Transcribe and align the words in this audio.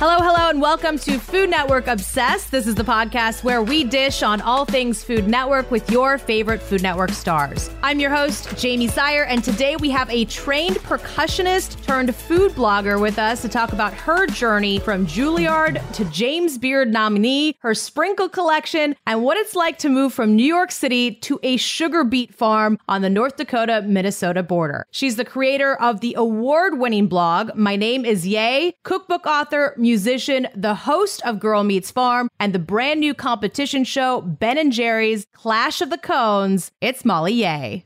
Hello, 0.00 0.18
hello, 0.20 0.48
and 0.48 0.60
welcome 0.60 0.96
to 0.96 1.18
Food 1.18 1.50
Network 1.50 1.88
Obsessed. 1.88 2.52
This 2.52 2.68
is 2.68 2.76
the 2.76 2.84
podcast 2.84 3.42
where 3.42 3.64
we 3.64 3.82
dish 3.82 4.22
on 4.22 4.40
all 4.40 4.64
things 4.64 5.02
Food 5.02 5.26
Network 5.26 5.72
with 5.72 5.90
your 5.90 6.18
favorite 6.18 6.62
Food 6.62 6.84
Network 6.84 7.10
stars. 7.10 7.68
I'm 7.82 7.98
your 7.98 8.10
host, 8.10 8.56
Jamie 8.56 8.86
Sire, 8.86 9.24
and 9.24 9.42
today 9.42 9.74
we 9.74 9.90
have 9.90 10.08
a 10.08 10.24
trained 10.26 10.76
percussionist 10.76 11.84
turned 11.84 12.14
food 12.14 12.52
blogger 12.52 13.00
with 13.00 13.18
us 13.18 13.42
to 13.42 13.48
talk 13.48 13.72
about 13.72 13.92
her 13.92 14.28
journey 14.28 14.78
from 14.78 15.04
Juilliard 15.04 15.82
to 15.94 16.04
James 16.12 16.58
Beard 16.58 16.92
nominee, 16.92 17.56
her 17.58 17.74
sprinkle 17.74 18.28
collection, 18.28 18.94
and 19.04 19.24
what 19.24 19.36
it's 19.36 19.56
like 19.56 19.78
to 19.78 19.88
move 19.88 20.14
from 20.14 20.36
New 20.36 20.46
York 20.46 20.70
City 20.70 21.10
to 21.10 21.40
a 21.42 21.56
sugar 21.56 22.04
beet 22.04 22.32
farm 22.32 22.78
on 22.86 23.02
the 23.02 23.10
North 23.10 23.36
Dakota 23.36 23.82
Minnesota 23.82 24.44
border. 24.44 24.86
She's 24.92 25.16
the 25.16 25.24
creator 25.24 25.74
of 25.74 26.02
the 26.02 26.14
award 26.16 26.78
winning 26.78 27.08
blog, 27.08 27.56
My 27.56 27.74
Name 27.74 28.04
is 28.04 28.28
Yeh, 28.28 28.70
cookbook 28.84 29.26
author, 29.26 29.74
musician, 29.88 30.46
the 30.54 30.74
host 30.74 31.22
of 31.24 31.40
Girl 31.40 31.64
Meets 31.64 31.90
Farm, 31.90 32.28
and 32.38 32.52
the 32.52 32.58
brand 32.58 33.00
new 33.00 33.14
competition 33.14 33.84
show, 33.84 34.20
Ben 34.20 34.58
and 34.58 34.70
Jerry's 34.70 35.26
Clash 35.32 35.80
of 35.80 35.88
the 35.88 35.96
Cones. 35.96 36.70
It's 36.82 37.06
Molly 37.06 37.32
Yeh. 37.32 37.80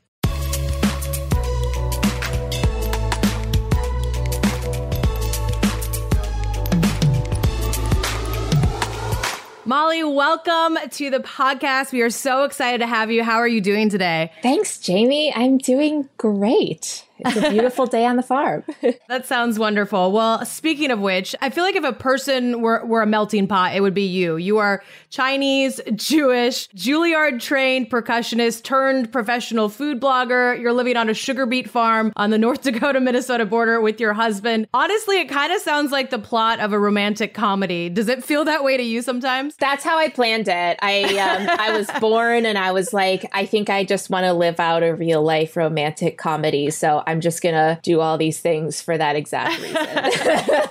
Molly, 9.65 10.02
welcome 10.02 10.77
to 10.91 11.09
the 11.09 11.21
podcast. 11.21 11.93
We 11.93 12.02
are 12.02 12.10
so 12.10 12.43
excited 12.43 12.79
to 12.79 12.87
have 12.88 13.12
you. 13.12 13.23
How 13.23 13.37
are 13.37 13.46
you 13.46 13.60
doing 13.60 13.88
today? 13.88 14.32
Thanks, 14.43 14.80
Jamie. 14.80 15.32
I'm 15.32 15.57
doing 15.57 16.09
great. 16.19 17.07
It's 17.24 17.36
a 17.36 17.50
beautiful 17.50 17.86
day 17.86 18.06
on 18.06 18.16
the 18.16 18.22
farm. 18.22 18.64
that 19.08 19.26
sounds 19.26 19.58
wonderful. 19.58 20.12
Well, 20.12 20.44
speaking 20.44 20.90
of 20.90 21.00
which, 21.00 21.34
I 21.40 21.50
feel 21.50 21.64
like 21.64 21.76
if 21.76 21.84
a 21.84 21.92
person 21.92 22.60
were, 22.60 22.84
were 22.84 23.02
a 23.02 23.06
melting 23.06 23.46
pot, 23.46 23.74
it 23.74 23.80
would 23.80 23.95
be 23.95 24.06
you. 24.06 24.37
You 24.37 24.59
are 24.59 24.82
Chinese, 25.10 25.80
Jewish, 25.95 26.68
Juilliard 26.70 27.40
trained 27.40 27.90
percussionist 27.90 28.62
turned 28.62 29.12
professional 29.12 29.68
food 29.68 30.01
blogger. 30.01 30.59
You're 30.60 30.73
living 30.73 30.96
on 30.96 31.09
a 31.09 31.14
sugar 31.14 31.46
beet 31.46 31.68
farm 31.68 32.12
on 32.16 32.30
the 32.30 32.38
North 32.38 32.62
Dakota 32.62 33.01
Minnesota 33.01 33.46
border 33.46 33.80
with 33.80 34.01
your 34.01 34.12
husband. 34.12 34.66
Honestly, 34.74 35.20
it 35.20 35.29
kind 35.29 35.52
of 35.52 35.60
sounds 35.60 35.92
like 35.92 36.10
the 36.10 36.18
plot 36.18 36.60
of 36.60 36.73
a 36.73 36.79
romantic 36.79 37.34
comedy. 37.34 37.88
Does 37.88 38.09
it 38.09 38.24
feel 38.24 38.45
that 38.45 38.64
way 38.64 38.76
to 38.76 38.82
you 38.82 39.02
sometimes? 39.02 39.54
That's 39.57 39.84
how 39.84 39.98
I 39.98 40.09
planned 40.09 40.48
it. 40.48 40.79
I 40.82 41.02
um, 41.18 41.48
I 41.59 41.76
was 41.76 41.88
born 42.01 42.46
and 42.46 42.59
I 42.59 42.73
was 42.73 42.92
like, 42.92 43.29
I 43.32 43.46
think 43.46 43.70
I 43.70 43.84
just 43.84 44.10
want 44.10 44.24
to 44.24 44.32
live 44.32 44.59
out 44.60 44.82
a 44.82 44.95
real 44.95 45.23
life 45.23 45.57
romantic 45.57 46.18
comedy. 46.18 46.70
So 46.70 47.02
I'm 47.13 47.21
just 47.21 47.43
going 47.43 47.55
to 47.55 47.79
do 47.82 48.01
all 48.01 48.16
these 48.16 48.41
things 48.41 48.80
for 48.80 48.96
that 48.96 49.16
exact 49.16 49.60
reason. 49.60 49.87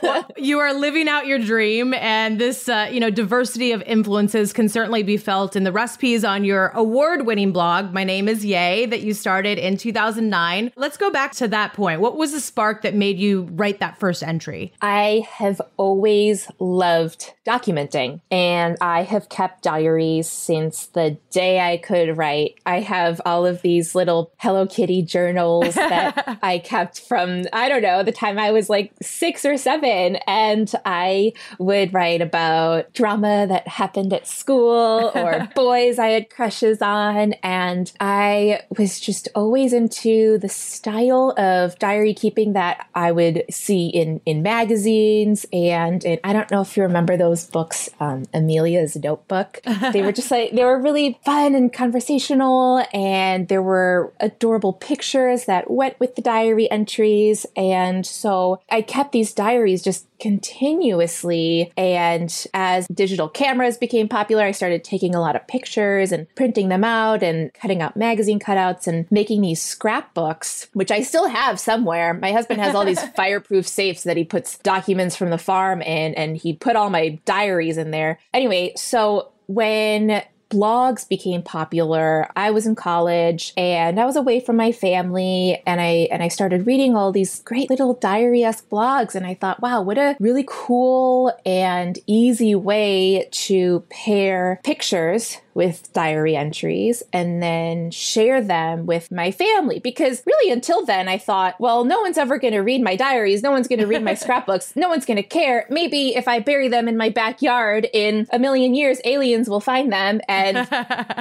well, 0.01 0.27
you 0.37 0.57
are 0.57 0.73
living 0.73 1.07
out 1.07 1.27
your 1.27 1.37
dream, 1.37 1.93
and 1.93 2.39
this, 2.39 2.67
uh, 2.67 2.89
you 2.91 2.99
know, 2.99 3.11
diversity 3.11 3.71
of 3.73 3.83
influences 3.83 4.51
can 4.51 4.67
certainly 4.67 5.03
be 5.03 5.17
felt 5.17 5.55
in 5.55 5.63
the 5.63 5.71
recipes 5.71 6.25
on 6.25 6.43
your 6.43 6.69
award 6.69 7.27
winning 7.27 7.51
blog. 7.51 7.93
My 7.93 8.03
name 8.03 8.27
is 8.27 8.43
Yeh, 8.43 8.87
that 8.87 9.01
you 9.01 9.13
started 9.13 9.59
in 9.59 9.77
2009. 9.77 10.71
Let's 10.75 10.97
go 10.97 11.11
back 11.11 11.33
to 11.33 11.47
that 11.49 11.73
point. 11.73 12.01
What 12.01 12.17
was 12.17 12.31
the 12.31 12.39
spark 12.39 12.81
that 12.81 12.95
made 12.95 13.19
you 13.19 13.43
write 13.51 13.79
that 13.79 13.99
first 13.99 14.23
entry? 14.23 14.73
I 14.81 15.27
have 15.29 15.61
always 15.77 16.47
loved 16.57 17.33
documenting, 17.45 18.21
and 18.31 18.77
I 18.81 19.03
have 19.03 19.29
kept 19.29 19.61
diaries 19.61 20.27
since 20.27 20.87
the 20.87 21.19
day 21.29 21.59
I 21.59 21.77
could 21.77 22.17
write. 22.17 22.55
I 22.65 22.79
have 22.79 23.21
all 23.27 23.45
of 23.45 23.61
these 23.61 23.93
little 23.93 24.31
Hello 24.37 24.65
Kitty 24.65 25.03
journals 25.03 25.75
that 25.75 26.30
I 26.41 26.59
kept 26.59 27.01
from, 27.01 27.43
I 27.53 27.69
don't 27.69 27.81
know, 27.81 28.03
the 28.03 28.11
time 28.11 28.37
I 28.37 28.51
was 28.51 28.69
like 28.69 28.91
six 29.01 29.45
or 29.45 29.57
seven. 29.57 30.17
And 30.27 30.71
I 30.85 31.33
would 31.59 31.93
write 31.93 32.21
about 32.21 32.93
drama 32.93 33.47
that 33.47 33.67
happened 33.67 34.13
at 34.13 34.27
school 34.27 35.11
or 35.15 35.47
boys 35.55 35.99
I 35.99 36.07
had 36.07 36.29
crushes 36.29 36.81
on. 36.81 37.33
And 37.43 37.91
I 37.99 38.61
was 38.77 38.99
just 38.99 39.27
always 39.35 39.73
into 39.73 40.37
the 40.37 40.49
style 40.49 41.33
of 41.37 41.77
diary 41.79 42.13
keeping 42.13 42.53
that 42.53 42.87
I 42.95 43.11
would 43.11 43.43
see 43.49 43.87
in, 43.87 44.21
in 44.25 44.41
magazines. 44.41 45.45
And 45.51 46.03
in, 46.03 46.19
I 46.23 46.33
don't 46.33 46.49
know 46.51 46.61
if 46.61 46.75
you 46.77 46.83
remember 46.83 47.17
those 47.17 47.45
books, 47.45 47.89
um, 47.99 48.25
Amelia's 48.33 48.95
Notebook. 48.95 49.61
they 49.93 50.01
were 50.01 50.11
just 50.11 50.31
like, 50.31 50.51
they 50.51 50.63
were 50.63 50.79
really 50.79 51.19
fun 51.25 51.55
and 51.55 51.71
conversational. 51.71 52.85
And 52.93 53.47
there 53.47 53.61
were 53.61 54.13
adorable 54.19 54.73
pictures 54.73 55.45
that 55.45 55.69
went 55.69 55.99
with 55.99 56.15
the 56.15 56.20
diary 56.21 56.69
entries. 56.71 57.45
And 57.55 58.05
so 58.05 58.61
I 58.69 58.81
kept 58.81 59.11
these 59.11 59.33
diaries 59.33 59.81
just 59.81 60.07
continuously. 60.19 61.73
And 61.75 62.45
as 62.53 62.87
digital 62.87 63.27
cameras 63.27 63.77
became 63.77 64.07
popular, 64.07 64.43
I 64.43 64.51
started 64.51 64.83
taking 64.83 65.15
a 65.15 65.19
lot 65.19 65.35
of 65.35 65.47
pictures 65.47 66.11
and 66.11 66.27
printing 66.35 66.69
them 66.69 66.83
out 66.83 67.23
and 67.23 67.53
cutting 67.53 67.81
out 67.81 67.97
magazine 67.97 68.39
cutouts 68.39 68.87
and 68.87 69.11
making 69.11 69.41
these 69.41 69.61
scrapbooks, 69.61 70.67
which 70.73 70.91
I 70.91 71.01
still 71.01 71.27
have 71.27 71.59
somewhere. 71.59 72.13
My 72.13 72.31
husband 72.31 72.61
has 72.61 72.75
all 72.75 72.85
these 72.85 73.03
fireproof 73.15 73.67
safes 73.67 74.03
that 74.03 74.17
he 74.17 74.23
puts 74.23 74.57
documents 74.59 75.15
from 75.15 75.31
the 75.31 75.37
farm 75.37 75.81
in, 75.81 76.13
and 76.13 76.37
he 76.37 76.53
put 76.53 76.75
all 76.75 76.89
my 76.89 77.19
diaries 77.25 77.77
in 77.77 77.91
there. 77.91 78.19
Anyway, 78.33 78.73
so 78.75 79.31
when 79.47 80.23
blogs 80.51 81.07
became 81.07 81.41
popular. 81.41 82.29
I 82.35 82.51
was 82.51 82.67
in 82.67 82.75
college 82.75 83.53
and 83.57 83.99
I 83.99 84.05
was 84.05 84.15
away 84.15 84.39
from 84.39 84.57
my 84.57 84.71
family 84.71 85.61
and 85.65 85.81
I 85.81 86.07
and 86.11 86.21
I 86.21 86.27
started 86.27 86.67
reading 86.67 86.95
all 86.95 87.11
these 87.11 87.39
great 87.39 87.69
little 87.69 87.93
diary-esque 87.95 88.69
blogs 88.69 89.15
and 89.15 89.25
I 89.25 89.33
thought, 89.33 89.61
wow, 89.61 89.81
what 89.81 89.97
a 89.97 90.15
really 90.19 90.45
cool 90.47 91.33
and 91.45 91.97
easy 92.05 92.53
way 92.53 93.27
to 93.31 93.83
pair 93.89 94.59
pictures 94.63 95.37
with 95.53 95.91
diary 95.93 96.35
entries 96.35 97.03
and 97.11 97.41
then 97.41 97.91
share 97.91 98.41
them 98.41 98.85
with 98.85 99.11
my 99.11 99.31
family. 99.31 99.79
Because 99.79 100.23
really, 100.25 100.51
until 100.51 100.85
then, 100.85 101.07
I 101.07 101.17
thought, 101.17 101.59
well, 101.59 101.83
no 101.83 102.01
one's 102.01 102.17
ever 102.17 102.39
going 102.39 102.53
to 102.53 102.59
read 102.59 102.81
my 102.81 102.95
diaries. 102.95 103.43
No 103.43 103.51
one's 103.51 103.67
going 103.67 103.79
to 103.79 103.87
read 103.87 104.03
my 104.03 104.13
scrapbooks. 104.21 104.75
No 104.75 104.89
one's 104.89 105.05
going 105.05 105.17
to 105.17 105.23
care. 105.23 105.65
Maybe 105.69 106.15
if 106.15 106.27
I 106.27 106.39
bury 106.39 106.67
them 106.67 106.87
in 106.87 106.97
my 106.97 107.09
backyard 107.09 107.87
in 107.93 108.27
a 108.31 108.39
million 108.39 108.73
years, 108.73 108.99
aliens 109.05 109.49
will 109.49 109.59
find 109.59 109.91
them 109.91 110.21
and 110.27 110.67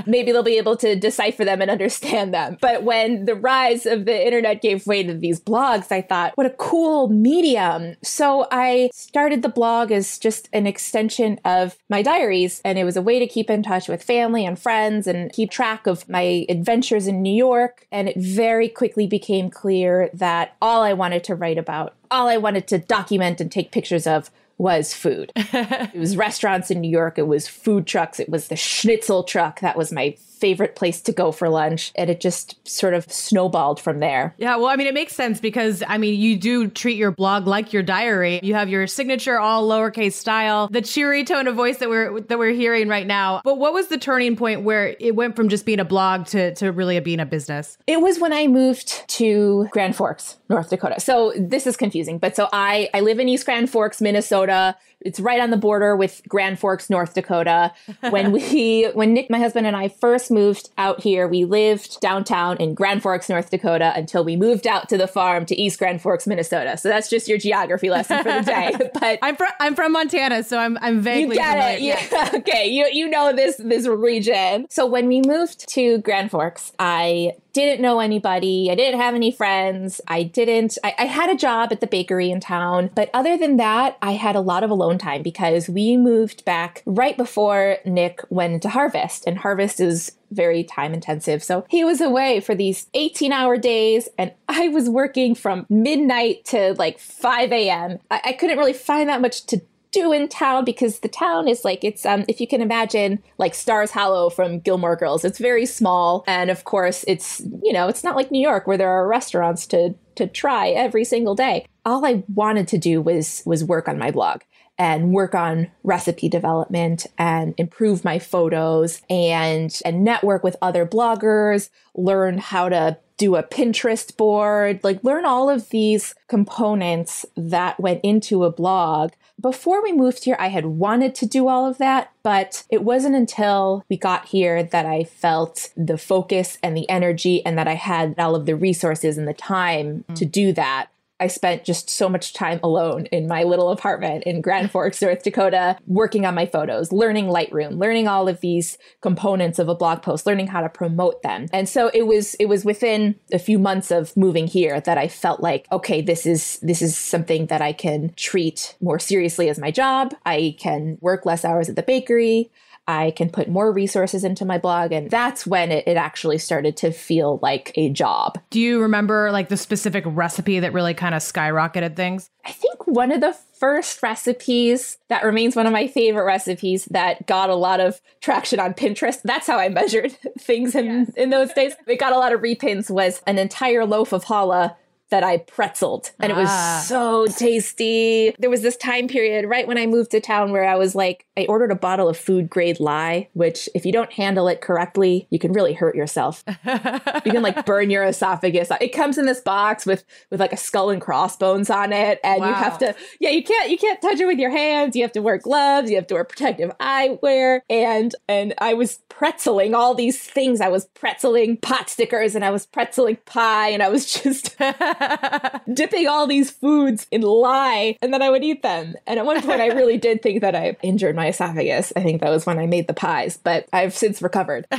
maybe 0.06 0.32
they'll 0.32 0.42
be 0.42 0.58
able 0.58 0.76
to 0.78 0.96
decipher 0.96 1.44
them 1.44 1.60
and 1.60 1.70
understand 1.70 2.32
them. 2.32 2.56
But 2.60 2.84
when 2.84 3.24
the 3.24 3.34
rise 3.34 3.86
of 3.86 4.04
the 4.04 4.26
internet 4.26 4.62
gave 4.62 4.86
way 4.86 5.02
to 5.02 5.14
these 5.14 5.40
blogs, 5.40 5.90
I 5.90 6.02
thought, 6.02 6.36
what 6.36 6.46
a 6.46 6.50
cool 6.50 7.08
medium. 7.08 7.96
So 8.02 8.46
I 8.50 8.90
started 8.92 9.42
the 9.42 9.48
blog 9.48 9.90
as 9.90 10.18
just 10.18 10.48
an 10.52 10.66
extension 10.66 11.40
of 11.44 11.76
my 11.88 12.02
diaries, 12.02 12.60
and 12.64 12.78
it 12.78 12.84
was 12.84 12.96
a 12.96 13.02
way 13.02 13.18
to 13.18 13.26
keep 13.26 13.50
in 13.50 13.62
touch 13.62 13.88
with 13.88 14.02
family 14.02 14.19
family 14.20 14.44
and 14.44 14.58
friends 14.58 15.06
and 15.06 15.32
keep 15.32 15.50
track 15.50 15.86
of 15.86 16.06
my 16.06 16.44
adventures 16.50 17.06
in 17.06 17.22
New 17.22 17.34
York. 17.34 17.86
And 17.90 18.06
it 18.06 18.16
very 18.18 18.68
quickly 18.68 19.06
became 19.06 19.48
clear 19.48 20.10
that 20.12 20.56
all 20.60 20.82
I 20.82 20.92
wanted 20.92 21.24
to 21.24 21.34
write 21.34 21.56
about, 21.56 21.94
all 22.10 22.28
I 22.28 22.36
wanted 22.36 22.68
to 22.68 22.78
document 22.78 23.40
and 23.40 23.50
take 23.50 23.72
pictures 23.72 24.06
of 24.06 24.30
was 24.58 24.92
food. 24.92 25.32
it 25.36 25.98
was 25.98 26.18
restaurants 26.18 26.70
in 26.70 26.82
New 26.82 26.90
York, 26.90 27.18
it 27.18 27.26
was 27.26 27.48
food 27.48 27.86
trucks, 27.86 28.20
it 28.20 28.28
was 28.28 28.48
the 28.48 28.56
schnitzel 28.56 29.24
truck. 29.24 29.60
That 29.60 29.78
was 29.78 29.90
my 29.90 30.16
favorite 30.40 30.74
place 30.74 31.00
to 31.02 31.12
go 31.12 31.32
for 31.32 31.48
lunch. 31.48 31.92
And 31.94 32.10
it 32.10 32.20
just 32.20 32.56
sort 32.66 32.94
of 32.94 33.10
snowballed 33.12 33.80
from 33.80 34.00
there. 34.00 34.34
Yeah, 34.38 34.56
well, 34.56 34.66
I 34.66 34.76
mean, 34.76 34.86
it 34.86 34.94
makes 34.94 35.14
sense 35.14 35.40
because, 35.40 35.82
I 35.86 35.98
mean, 35.98 36.18
you 36.18 36.36
do 36.36 36.68
treat 36.68 36.96
your 36.96 37.10
blog 37.10 37.46
like 37.46 37.72
your 37.72 37.82
diary. 37.82 38.40
You 38.42 38.54
have 38.54 38.68
your 38.68 38.86
signature 38.86 39.38
all 39.38 39.68
lowercase 39.68 40.14
style, 40.14 40.68
the 40.68 40.82
cheery 40.82 41.24
tone 41.24 41.46
of 41.46 41.54
voice 41.54 41.78
that 41.78 41.88
we're 41.88 42.20
that 42.22 42.38
we're 42.38 42.52
hearing 42.52 42.88
right 42.88 43.06
now. 43.06 43.40
But 43.44 43.58
what 43.58 43.72
was 43.72 43.88
the 43.88 43.98
turning 43.98 44.36
point 44.36 44.62
where 44.62 44.96
it 44.98 45.14
went 45.14 45.36
from 45.36 45.48
just 45.48 45.66
being 45.66 45.80
a 45.80 45.84
blog 45.84 46.26
to, 46.26 46.54
to 46.56 46.72
really 46.72 46.98
being 47.00 47.20
a 47.20 47.26
business? 47.26 47.78
It 47.86 48.00
was 48.00 48.18
when 48.18 48.32
I 48.32 48.46
moved 48.46 49.08
to 49.08 49.68
Grand 49.70 49.96
Forks, 49.96 50.38
North 50.48 50.70
Dakota. 50.70 51.00
So 51.00 51.32
this 51.36 51.66
is 51.66 51.76
confusing, 51.76 52.18
but 52.18 52.36
so 52.36 52.48
I, 52.52 52.88
I 52.94 53.00
live 53.00 53.18
in 53.18 53.28
East 53.28 53.44
Grand 53.44 53.70
Forks, 53.70 54.00
Minnesota. 54.00 54.76
It's 55.00 55.18
right 55.18 55.40
on 55.40 55.50
the 55.50 55.56
border 55.56 55.96
with 55.96 56.20
Grand 56.28 56.58
Forks, 56.58 56.90
North 56.90 57.14
Dakota. 57.14 57.72
When 58.10 58.32
we, 58.32 58.84
when 58.94 59.14
Nick, 59.14 59.30
my 59.30 59.38
husband, 59.38 59.66
and 59.66 59.76
I 59.76 59.88
first 59.88 60.30
moved 60.30 60.70
out 60.76 61.02
here, 61.02 61.26
we 61.26 61.44
lived 61.44 62.00
downtown 62.00 62.56
in 62.58 62.74
Grand 62.74 63.02
Forks, 63.02 63.28
North 63.28 63.50
Dakota, 63.50 63.92
until 63.96 64.24
we 64.24 64.36
moved 64.36 64.66
out 64.66 64.88
to 64.90 64.98
the 64.98 65.06
farm 65.06 65.46
to 65.46 65.60
East 65.60 65.78
Grand 65.78 66.02
Forks, 66.02 66.26
Minnesota. 66.26 66.76
So 66.76 66.88
that's 66.88 67.08
just 67.08 67.28
your 67.28 67.38
geography 67.38 67.90
lesson 67.90 68.18
for 68.22 68.32
the 68.32 68.42
day. 68.42 68.76
But 69.00 69.18
I'm 69.22 69.36
from 69.36 69.48
I'm 69.60 69.74
from 69.74 69.92
Montana, 69.92 70.42
so 70.42 70.58
I'm 70.58 70.76
I'm 70.80 71.00
vaguely 71.00 71.36
you 71.36 71.42
get 71.42 71.78
familiar. 71.78 71.94
it. 71.94 72.10
Yeah. 72.12 72.30
okay, 72.34 72.66
you 72.66 72.88
you 72.92 73.08
know 73.08 73.32
this 73.32 73.56
this 73.56 73.86
region. 73.86 74.66
So 74.68 74.84
when 74.86 75.06
we 75.06 75.22
moved 75.22 75.68
to 75.70 75.98
Grand 75.98 76.30
Forks, 76.30 76.72
I 76.78 77.32
didn't 77.52 77.80
know 77.80 78.00
anybody. 78.00 78.68
I 78.70 78.74
didn't 78.74 79.00
have 79.00 79.14
any 79.14 79.30
friends. 79.30 80.00
I 80.06 80.22
didn't, 80.22 80.78
I, 80.84 80.94
I, 80.98 81.04
had 81.06 81.30
a 81.30 81.36
job 81.36 81.72
at 81.72 81.80
the 81.80 81.86
bakery 81.86 82.30
in 82.30 82.40
town. 82.40 82.90
But 82.94 83.10
other 83.12 83.36
than 83.36 83.56
that, 83.56 83.98
I 84.02 84.12
had 84.12 84.36
a 84.36 84.40
lot 84.40 84.64
of 84.64 84.70
alone 84.70 84.98
time 84.98 85.22
because 85.22 85.68
we 85.68 85.96
moved 85.96 86.44
back 86.44 86.82
right 86.86 87.16
before 87.16 87.78
Nick 87.84 88.20
went 88.30 88.54
into 88.54 88.68
harvest. 88.68 89.26
And 89.26 89.38
harvest 89.38 89.80
is 89.80 90.12
very 90.30 90.64
time 90.64 90.94
intensive. 90.94 91.42
So 91.42 91.64
he 91.68 91.84
was 91.84 92.00
away 92.00 92.40
for 92.40 92.54
these 92.54 92.86
18 92.94 93.32
hour 93.32 93.56
days 93.56 94.08
and 94.16 94.32
I 94.48 94.68
was 94.68 94.88
working 94.88 95.34
from 95.34 95.66
midnight 95.68 96.44
to 96.46 96.74
like 96.74 96.98
5 96.98 97.52
a.m. 97.52 97.98
I, 98.10 98.20
I 98.26 98.32
couldn't 98.32 98.58
really 98.58 98.72
find 98.72 99.08
that 99.08 99.20
much 99.20 99.46
to 99.46 99.60
do 99.92 100.12
in 100.12 100.28
town 100.28 100.64
because 100.64 101.00
the 101.00 101.08
town 101.08 101.48
is 101.48 101.64
like 101.64 101.82
it's 101.82 102.06
um 102.06 102.24
if 102.28 102.40
you 102.40 102.46
can 102.46 102.60
imagine 102.60 103.22
like 103.38 103.54
Stars 103.54 103.90
Hollow 103.90 104.30
from 104.30 104.60
Gilmore 104.60 104.96
Girls. 104.96 105.24
It's 105.24 105.38
very 105.38 105.66
small 105.66 106.24
and 106.26 106.50
of 106.50 106.64
course 106.64 107.04
it's 107.08 107.40
you 107.62 107.72
know, 107.72 107.88
it's 107.88 108.04
not 108.04 108.16
like 108.16 108.30
New 108.30 108.40
York 108.40 108.66
where 108.66 108.78
there 108.78 108.90
are 108.90 109.06
restaurants 109.06 109.66
to 109.68 109.94
to 110.16 110.26
try 110.26 110.68
every 110.68 111.04
single 111.04 111.34
day. 111.34 111.66
All 111.84 112.04
I 112.04 112.24
wanted 112.32 112.68
to 112.68 112.78
do 112.78 113.00
was 113.00 113.42
was 113.46 113.64
work 113.64 113.88
on 113.88 113.98
my 113.98 114.10
blog 114.10 114.42
and 114.78 115.12
work 115.12 115.34
on 115.34 115.70
recipe 115.84 116.26
development 116.26 117.06
and 117.18 117.54
improve 117.58 118.02
my 118.02 118.18
photos 118.18 119.02
and 119.10 119.78
and 119.84 120.04
network 120.04 120.42
with 120.42 120.56
other 120.62 120.86
bloggers, 120.86 121.68
learn 121.94 122.38
how 122.38 122.68
to 122.68 122.96
do 123.18 123.36
a 123.36 123.42
Pinterest 123.42 124.16
board, 124.16 124.80
like 124.82 125.04
learn 125.04 125.26
all 125.26 125.50
of 125.50 125.68
these 125.68 126.14
components 126.28 127.26
that 127.36 127.78
went 127.78 128.00
into 128.02 128.44
a 128.44 128.50
blog. 128.50 129.12
Before 129.40 129.82
we 129.82 129.92
moved 129.92 130.24
here, 130.24 130.36
I 130.38 130.48
had 130.48 130.66
wanted 130.66 131.14
to 131.16 131.26
do 131.26 131.48
all 131.48 131.66
of 131.66 131.78
that, 131.78 132.12
but 132.22 132.64
it 132.68 132.82
wasn't 132.82 133.16
until 133.16 133.84
we 133.88 133.96
got 133.96 134.26
here 134.26 134.62
that 134.62 134.86
I 134.86 135.04
felt 135.04 135.70
the 135.76 135.96
focus 135.96 136.58
and 136.62 136.76
the 136.76 136.88
energy 136.90 137.44
and 137.46 137.56
that 137.56 137.68
I 137.68 137.74
had 137.74 138.14
all 138.18 138.34
of 138.34 138.46
the 138.46 138.56
resources 138.56 139.16
and 139.16 139.26
the 139.26 139.32
time 139.34 140.04
mm. 140.08 140.14
to 140.16 140.24
do 140.24 140.52
that. 140.52 140.88
I 141.20 141.26
spent 141.26 141.64
just 141.64 141.90
so 141.90 142.08
much 142.08 142.32
time 142.32 142.58
alone 142.62 143.06
in 143.06 143.28
my 143.28 143.44
little 143.44 143.70
apartment 143.70 144.24
in 144.24 144.40
Grand 144.40 144.70
Forks, 144.70 145.02
North 145.02 145.22
Dakota, 145.22 145.76
working 145.86 146.24
on 146.24 146.34
my 146.34 146.46
photos, 146.46 146.92
learning 146.92 147.26
Lightroom, 147.26 147.78
learning 147.78 148.08
all 148.08 148.28
of 148.28 148.40
these 148.40 148.78
components 149.02 149.58
of 149.58 149.68
a 149.68 149.74
blog 149.74 150.02
post, 150.02 150.26
learning 150.26 150.48
how 150.48 150.62
to 150.62 150.68
promote 150.68 151.22
them. 151.22 151.46
And 151.52 151.68
so 151.68 151.90
it 151.92 152.06
was 152.06 152.34
it 152.34 152.46
was 152.46 152.64
within 152.64 153.16
a 153.32 153.38
few 153.38 153.58
months 153.58 153.90
of 153.90 154.16
moving 154.16 154.46
here 154.46 154.80
that 154.80 154.98
I 154.98 155.08
felt 155.08 155.40
like, 155.40 155.66
okay, 155.70 156.00
this 156.00 156.26
is 156.26 156.58
this 156.62 156.80
is 156.80 156.96
something 156.96 157.46
that 157.46 157.60
I 157.60 157.72
can 157.72 158.12
treat 158.16 158.76
more 158.80 158.98
seriously 158.98 159.48
as 159.48 159.58
my 159.58 159.70
job. 159.70 160.14
I 160.24 160.56
can 160.58 160.98
work 161.00 161.26
less 161.26 161.44
hours 161.44 161.68
at 161.68 161.76
the 161.76 161.82
bakery. 161.82 162.50
I 162.90 163.12
can 163.12 163.30
put 163.30 163.48
more 163.48 163.72
resources 163.72 164.24
into 164.24 164.44
my 164.44 164.58
blog. 164.58 164.92
And 164.92 165.10
that's 165.10 165.46
when 165.46 165.70
it, 165.70 165.86
it, 165.86 165.96
actually 165.96 166.38
started 166.38 166.76
to 166.78 166.90
feel 166.90 167.38
like 167.42 167.72
a 167.76 167.90
job. 167.90 168.38
Do 168.50 168.58
you 168.58 168.80
remember 168.80 169.30
like 169.30 169.48
the 169.48 169.56
specific 169.56 170.04
recipe 170.06 170.60
that 170.60 170.72
really 170.72 170.94
kind 170.94 171.14
of 171.14 171.22
skyrocketed 171.22 171.94
things? 171.94 172.30
I 172.44 172.52
think 172.52 172.86
one 172.86 173.12
of 173.12 173.20
the 173.20 173.36
first 173.58 174.02
recipes 174.02 174.98
that 175.08 175.22
remains 175.22 175.54
one 175.54 175.66
of 175.66 175.72
my 175.72 175.86
favorite 175.86 176.24
recipes 176.24 176.86
that 176.86 177.26
got 177.26 177.50
a 177.50 177.54
lot 177.54 177.78
of 177.78 178.00
traction 178.20 178.58
on 178.58 178.74
Pinterest. 178.74 179.20
That's 179.22 179.46
how 179.46 179.58
I 179.58 179.68
measured 179.68 180.12
things 180.38 180.74
in, 180.74 180.86
yes. 180.86 181.10
in 181.16 181.30
those 181.30 181.52
days. 181.52 181.74
It 181.86 182.00
got 182.00 182.14
a 182.14 182.18
lot 182.18 182.32
of 182.32 182.40
repins 182.40 182.90
was 182.90 183.22
an 183.26 183.38
entire 183.38 183.84
loaf 183.84 184.12
of 184.12 184.24
challah 184.24 184.74
that 185.10 185.22
I 185.22 185.38
pretzeled 185.38 186.12
and 186.18 186.32
ah. 186.32 186.36
it 186.36 186.38
was 186.38 186.48
ah. 186.50 186.84
so 186.86 187.26
tasty. 187.26 188.34
There 188.38 188.50
was 188.50 188.62
this 188.62 188.76
time 188.76 189.08
period 189.08 189.46
right 189.46 189.66
when 189.66 189.78
I 189.78 189.86
moved 189.86 190.12
to 190.12 190.20
town 190.20 190.52
where 190.52 190.64
I 190.64 190.76
was 190.76 190.94
like, 190.94 191.26
I 191.36 191.46
ordered 191.46 191.70
a 191.70 191.76
bottle 191.76 192.08
of 192.08 192.16
food 192.16 192.48
grade 192.48 192.80
lye, 192.80 193.28
which 193.32 193.68
if 193.74 193.84
you 193.84 193.92
don't 193.92 194.12
handle 194.12 194.48
it 194.48 194.60
correctly, 194.60 195.26
you 195.30 195.38
can 195.38 195.52
really 195.52 195.74
hurt 195.74 195.94
yourself. 195.94 196.42
you 196.64 197.32
can 197.32 197.42
like 197.42 197.66
burn 197.66 197.90
your 197.90 198.04
esophagus. 198.04 198.70
It 198.80 198.88
comes 198.88 199.18
in 199.18 199.26
this 199.26 199.40
box 199.40 199.84
with 199.84 200.04
with 200.30 200.40
like 200.40 200.52
a 200.52 200.56
skull 200.56 200.90
and 200.90 201.00
crossbones 201.00 201.70
on 201.70 201.92
it 201.92 202.20
and 202.24 202.40
wow. 202.40 202.48
you 202.48 202.54
have 202.54 202.78
to 202.78 202.94
yeah, 203.20 203.30
you 203.30 203.42
can't 203.42 203.70
you 203.70 203.78
can't 203.78 204.00
touch 204.00 204.20
it 204.20 204.26
with 204.26 204.38
your 204.38 204.50
hands. 204.50 204.96
You 204.96 205.02
have 205.02 205.12
to 205.12 205.22
wear 205.22 205.38
gloves, 205.38 205.90
you 205.90 205.96
have 205.96 206.06
to 206.08 206.14
wear 206.14 206.24
protective 206.24 206.70
eyewear 206.78 207.60
and 207.68 208.14
and 208.28 208.54
I 208.58 208.74
was 208.74 209.00
pretzeling 209.08 209.74
all 209.74 209.94
these 209.94 210.20
things. 210.22 210.60
I 210.60 210.68
was 210.68 210.88
pretzeling 210.94 211.60
pot 211.60 211.90
stickers 211.90 212.34
and 212.34 212.44
I 212.44 212.50
was 212.50 212.66
pretzeling 212.66 213.24
pie 213.24 213.68
and 213.68 213.82
I 213.82 213.88
was 213.88 214.12
just 214.12 214.56
dipping 215.72 216.08
all 216.08 216.26
these 216.26 216.50
foods 216.50 217.06
in 217.10 217.22
lye 217.22 217.96
and 218.02 218.12
then 218.12 218.22
I 218.22 218.30
would 218.30 218.44
eat 218.44 218.62
them. 218.62 218.94
And 219.06 219.18
at 219.18 219.26
one 219.26 219.40
point, 219.42 219.60
I 219.60 219.68
really 219.68 219.98
did 219.98 220.22
think 220.22 220.40
that 220.40 220.54
I 220.54 220.76
injured 220.82 221.16
my 221.16 221.28
esophagus. 221.28 221.92
I 221.96 222.02
think 222.02 222.20
that 222.20 222.30
was 222.30 222.46
when 222.46 222.58
I 222.58 222.66
made 222.66 222.86
the 222.86 222.94
pies, 222.94 223.38
but 223.42 223.68
I've 223.72 223.94
since 223.94 224.22
recovered. 224.22 224.66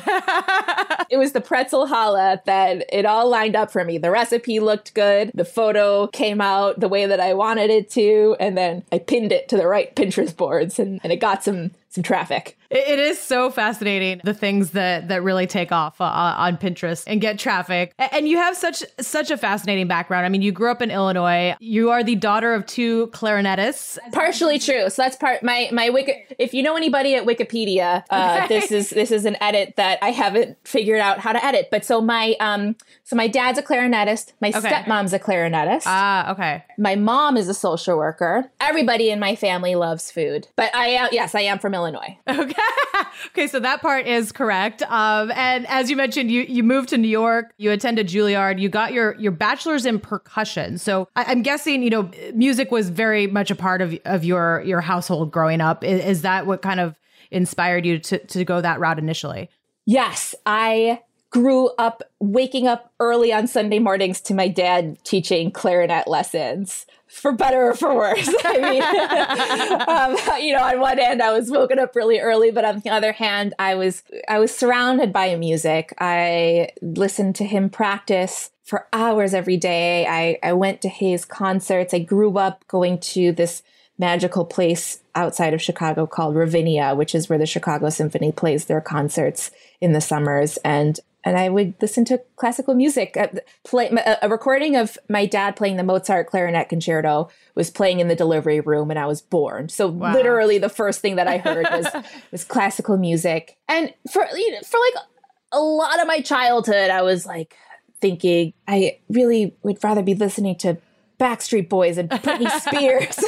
it 1.09 1.17
was 1.17 1.31
the 1.31 1.41
pretzel 1.41 1.87
challah 1.87 2.43
that 2.45 2.85
it 2.91 3.05
all 3.05 3.29
lined 3.29 3.55
up 3.55 3.71
for 3.71 3.83
me. 3.83 3.97
The 3.97 4.11
recipe 4.11 4.59
looked 4.59 4.93
good, 4.93 5.31
the 5.33 5.45
photo 5.45 6.07
came 6.07 6.41
out 6.41 6.79
the 6.79 6.89
way 6.89 7.05
that 7.05 7.19
I 7.19 7.33
wanted 7.33 7.69
it 7.69 7.89
to, 7.91 8.35
and 8.39 8.57
then 8.57 8.83
I 8.91 8.99
pinned 8.99 9.31
it 9.31 9.49
to 9.49 9.57
the 9.57 9.67
right 9.67 9.95
Pinterest 9.95 10.35
boards 10.35 10.79
and, 10.79 10.99
and 11.03 11.11
it 11.11 11.17
got 11.17 11.43
some 11.43 11.71
some 11.91 12.03
traffic. 12.03 12.57
It 12.69 12.99
is 12.99 13.19
so 13.19 13.51
fascinating 13.51 14.21
the 14.23 14.33
things 14.33 14.71
that 14.71 15.09
that 15.09 15.23
really 15.23 15.45
take 15.45 15.73
off 15.73 15.99
uh, 15.99 16.05
on 16.05 16.55
Pinterest 16.55 17.03
and 17.05 17.19
get 17.19 17.37
traffic. 17.37 17.93
And 17.99 18.29
you 18.29 18.37
have 18.37 18.55
such 18.55 18.81
such 19.01 19.29
a 19.29 19.35
fascinating 19.35 19.89
background. 19.89 20.25
I 20.25 20.29
mean, 20.29 20.41
you 20.41 20.53
grew 20.53 20.71
up 20.71 20.81
in 20.81 20.89
Illinois. 20.89 21.53
You 21.59 21.89
are 21.89 22.01
the 22.01 22.15
daughter 22.15 22.53
of 22.53 22.65
two 22.65 23.07
clarinetists. 23.07 23.97
Partially 24.13 24.57
true. 24.57 24.89
So 24.89 25.01
that's 25.01 25.17
part 25.17 25.43
my 25.43 25.69
my 25.73 25.89
wiki. 25.89 26.13
If 26.39 26.53
you 26.53 26.63
know 26.63 26.77
anybody 26.77 27.13
at 27.15 27.25
Wikipedia, 27.25 28.05
uh, 28.09 28.41
okay. 28.43 28.47
this 28.47 28.71
is 28.71 28.89
this 28.91 29.11
is 29.11 29.25
an 29.25 29.35
edit 29.41 29.73
that 29.75 29.99
I 30.01 30.11
haven't 30.11 30.57
figured 30.65 31.01
out 31.01 31.19
how 31.19 31.33
to 31.33 31.43
edit. 31.43 31.67
But 31.71 31.83
so 31.83 31.99
my 31.99 32.37
um 32.39 32.77
so 33.03 33.17
my 33.17 33.27
dad's 33.27 33.59
a 33.59 33.63
clarinetist. 33.63 34.31
My 34.39 34.53
okay. 34.55 34.61
stepmom's 34.61 35.11
a 35.11 35.19
clarinetist. 35.19 35.83
Ah, 35.87 36.31
okay. 36.31 36.63
My 36.77 36.95
mom 36.95 37.35
is 37.35 37.49
a 37.49 37.53
social 37.53 37.97
worker. 37.97 38.49
Everybody 38.61 39.09
in 39.09 39.19
my 39.19 39.35
family 39.35 39.75
loves 39.75 40.09
food. 40.09 40.47
But 40.55 40.73
I 40.73 40.95
uh, 40.95 41.09
yes, 41.11 41.35
I 41.35 41.41
am 41.41 41.59
from 41.59 41.73
Illinois. 41.73 41.80
Okay. 42.27 42.61
okay, 43.27 43.47
so 43.47 43.59
that 43.59 43.81
part 43.81 44.07
is 44.07 44.31
correct. 44.31 44.81
Um, 44.83 45.31
and 45.31 45.67
as 45.67 45.89
you 45.89 45.95
mentioned, 45.95 46.31
you 46.31 46.41
you 46.41 46.63
moved 46.63 46.89
to 46.89 46.97
New 46.97 47.07
York, 47.07 47.53
you 47.57 47.71
attended 47.71 48.07
Juilliard, 48.07 48.59
you 48.59 48.69
got 48.69 48.93
your 48.93 49.15
your 49.15 49.31
bachelor's 49.31 49.85
in 49.85 49.99
percussion. 49.99 50.77
So 50.77 51.07
I, 51.15 51.31
am 51.31 51.41
guessing, 51.41 51.83
you 51.83 51.89
know, 51.89 52.11
music 52.33 52.71
was 52.71 52.89
very 52.89 53.27
much 53.27 53.51
a 53.51 53.55
part 53.55 53.81
of 53.81 53.97
of 54.05 54.23
your 54.23 54.61
your 54.61 54.81
household 54.81 55.31
growing 55.31 55.61
up. 55.61 55.83
Is, 55.83 56.03
is 56.03 56.21
that 56.23 56.45
what 56.45 56.61
kind 56.61 56.79
of 56.79 56.99
inspired 57.31 57.85
you 57.85 57.99
to 57.99 58.17
to 58.19 58.45
go 58.45 58.61
that 58.61 58.79
route 58.79 58.99
initially? 58.99 59.49
Yes, 59.85 60.35
I 60.45 61.01
grew 61.31 61.69
up 61.77 62.03
waking 62.19 62.67
up 62.67 62.91
early 62.99 63.33
on 63.33 63.47
Sunday 63.47 63.79
mornings 63.79 64.21
to 64.21 64.33
my 64.33 64.47
dad 64.47 64.97
teaching 65.03 65.49
clarinet 65.49 66.07
lessons 66.07 66.85
for 67.07 67.31
better 67.31 67.69
or 67.69 67.73
for 67.73 67.95
worse. 67.95 68.29
I 68.45 68.57
mean, 68.59 68.81
um, 70.37 70.41
you 70.43 70.53
know, 70.53 70.63
on 70.63 70.79
one 70.79 70.97
hand, 70.97 71.21
I 71.21 71.31
was 71.31 71.49
woken 71.49 71.79
up 71.79 71.95
really 71.95 72.19
early, 72.19 72.51
but 72.51 72.65
on 72.65 72.79
the 72.81 72.89
other 72.89 73.13
hand, 73.13 73.53
I 73.57 73.75
was 73.75 74.03
I 74.27 74.39
was 74.39 74.55
surrounded 74.55 75.11
by 75.11 75.35
music. 75.35 75.93
I 75.99 76.69
listened 76.81 77.35
to 77.37 77.45
him 77.45 77.69
practice 77.69 78.51
for 78.63 78.87
hours 78.93 79.33
every 79.33 79.57
day. 79.57 80.05
I, 80.07 80.37
I 80.43 80.53
went 80.53 80.81
to 80.81 80.89
his 80.89 81.25
concerts. 81.25 81.93
I 81.93 81.99
grew 81.99 82.37
up 82.37 82.65
going 82.67 82.99
to 82.99 83.31
this 83.31 83.63
magical 83.97 84.45
place 84.45 84.99
outside 85.13 85.53
of 85.53 85.61
Chicago 85.61 86.07
called 86.07 86.35
Ravinia, 86.35 86.95
which 86.95 87.13
is 87.13 87.29
where 87.29 87.37
the 87.37 87.45
Chicago 87.45 87.89
Symphony 87.89 88.31
plays 88.31 88.65
their 88.65 88.81
concerts 88.81 89.51
in 89.79 89.91
the 89.91 90.01
summers. 90.01 90.57
And 90.63 90.99
and 91.23 91.37
I 91.37 91.49
would 91.49 91.75
listen 91.81 92.05
to 92.05 92.21
classical 92.35 92.73
music. 92.73 93.15
Uh, 93.15 93.27
play, 93.63 93.89
a 94.21 94.27
recording 94.29 94.75
of 94.75 94.97
my 95.09 95.25
dad 95.25 95.55
playing 95.55 95.77
the 95.77 95.83
Mozart 95.83 96.27
clarinet 96.27 96.69
concerto 96.69 97.29
was 97.55 97.69
playing 97.69 97.99
in 97.99 98.07
the 98.07 98.15
delivery 98.15 98.59
room 98.59 98.87
when 98.87 98.97
I 98.97 99.05
was 99.05 99.21
born. 99.21 99.69
So 99.69 99.87
wow. 99.87 100.13
literally, 100.13 100.57
the 100.57 100.69
first 100.69 101.01
thing 101.01 101.17
that 101.17 101.27
I 101.27 101.37
heard 101.37 101.67
was 101.71 101.87
was 102.31 102.43
classical 102.43 102.97
music. 102.97 103.57
And 103.67 103.93
for 104.11 104.25
you 104.35 104.51
know, 104.51 104.59
for 104.65 104.79
like 104.79 105.05
a 105.51 105.59
lot 105.59 106.01
of 106.01 106.07
my 106.07 106.21
childhood, 106.21 106.89
I 106.89 107.01
was 107.01 107.25
like 107.25 107.55
thinking 107.99 108.53
I 108.67 108.97
really 109.09 109.55
would 109.63 109.83
rather 109.83 110.01
be 110.01 110.15
listening 110.15 110.55
to 110.57 110.77
Backstreet 111.21 111.69
Boys 111.69 111.99
and 111.99 112.09
Britney 112.09 112.49
Spears. 112.61 113.17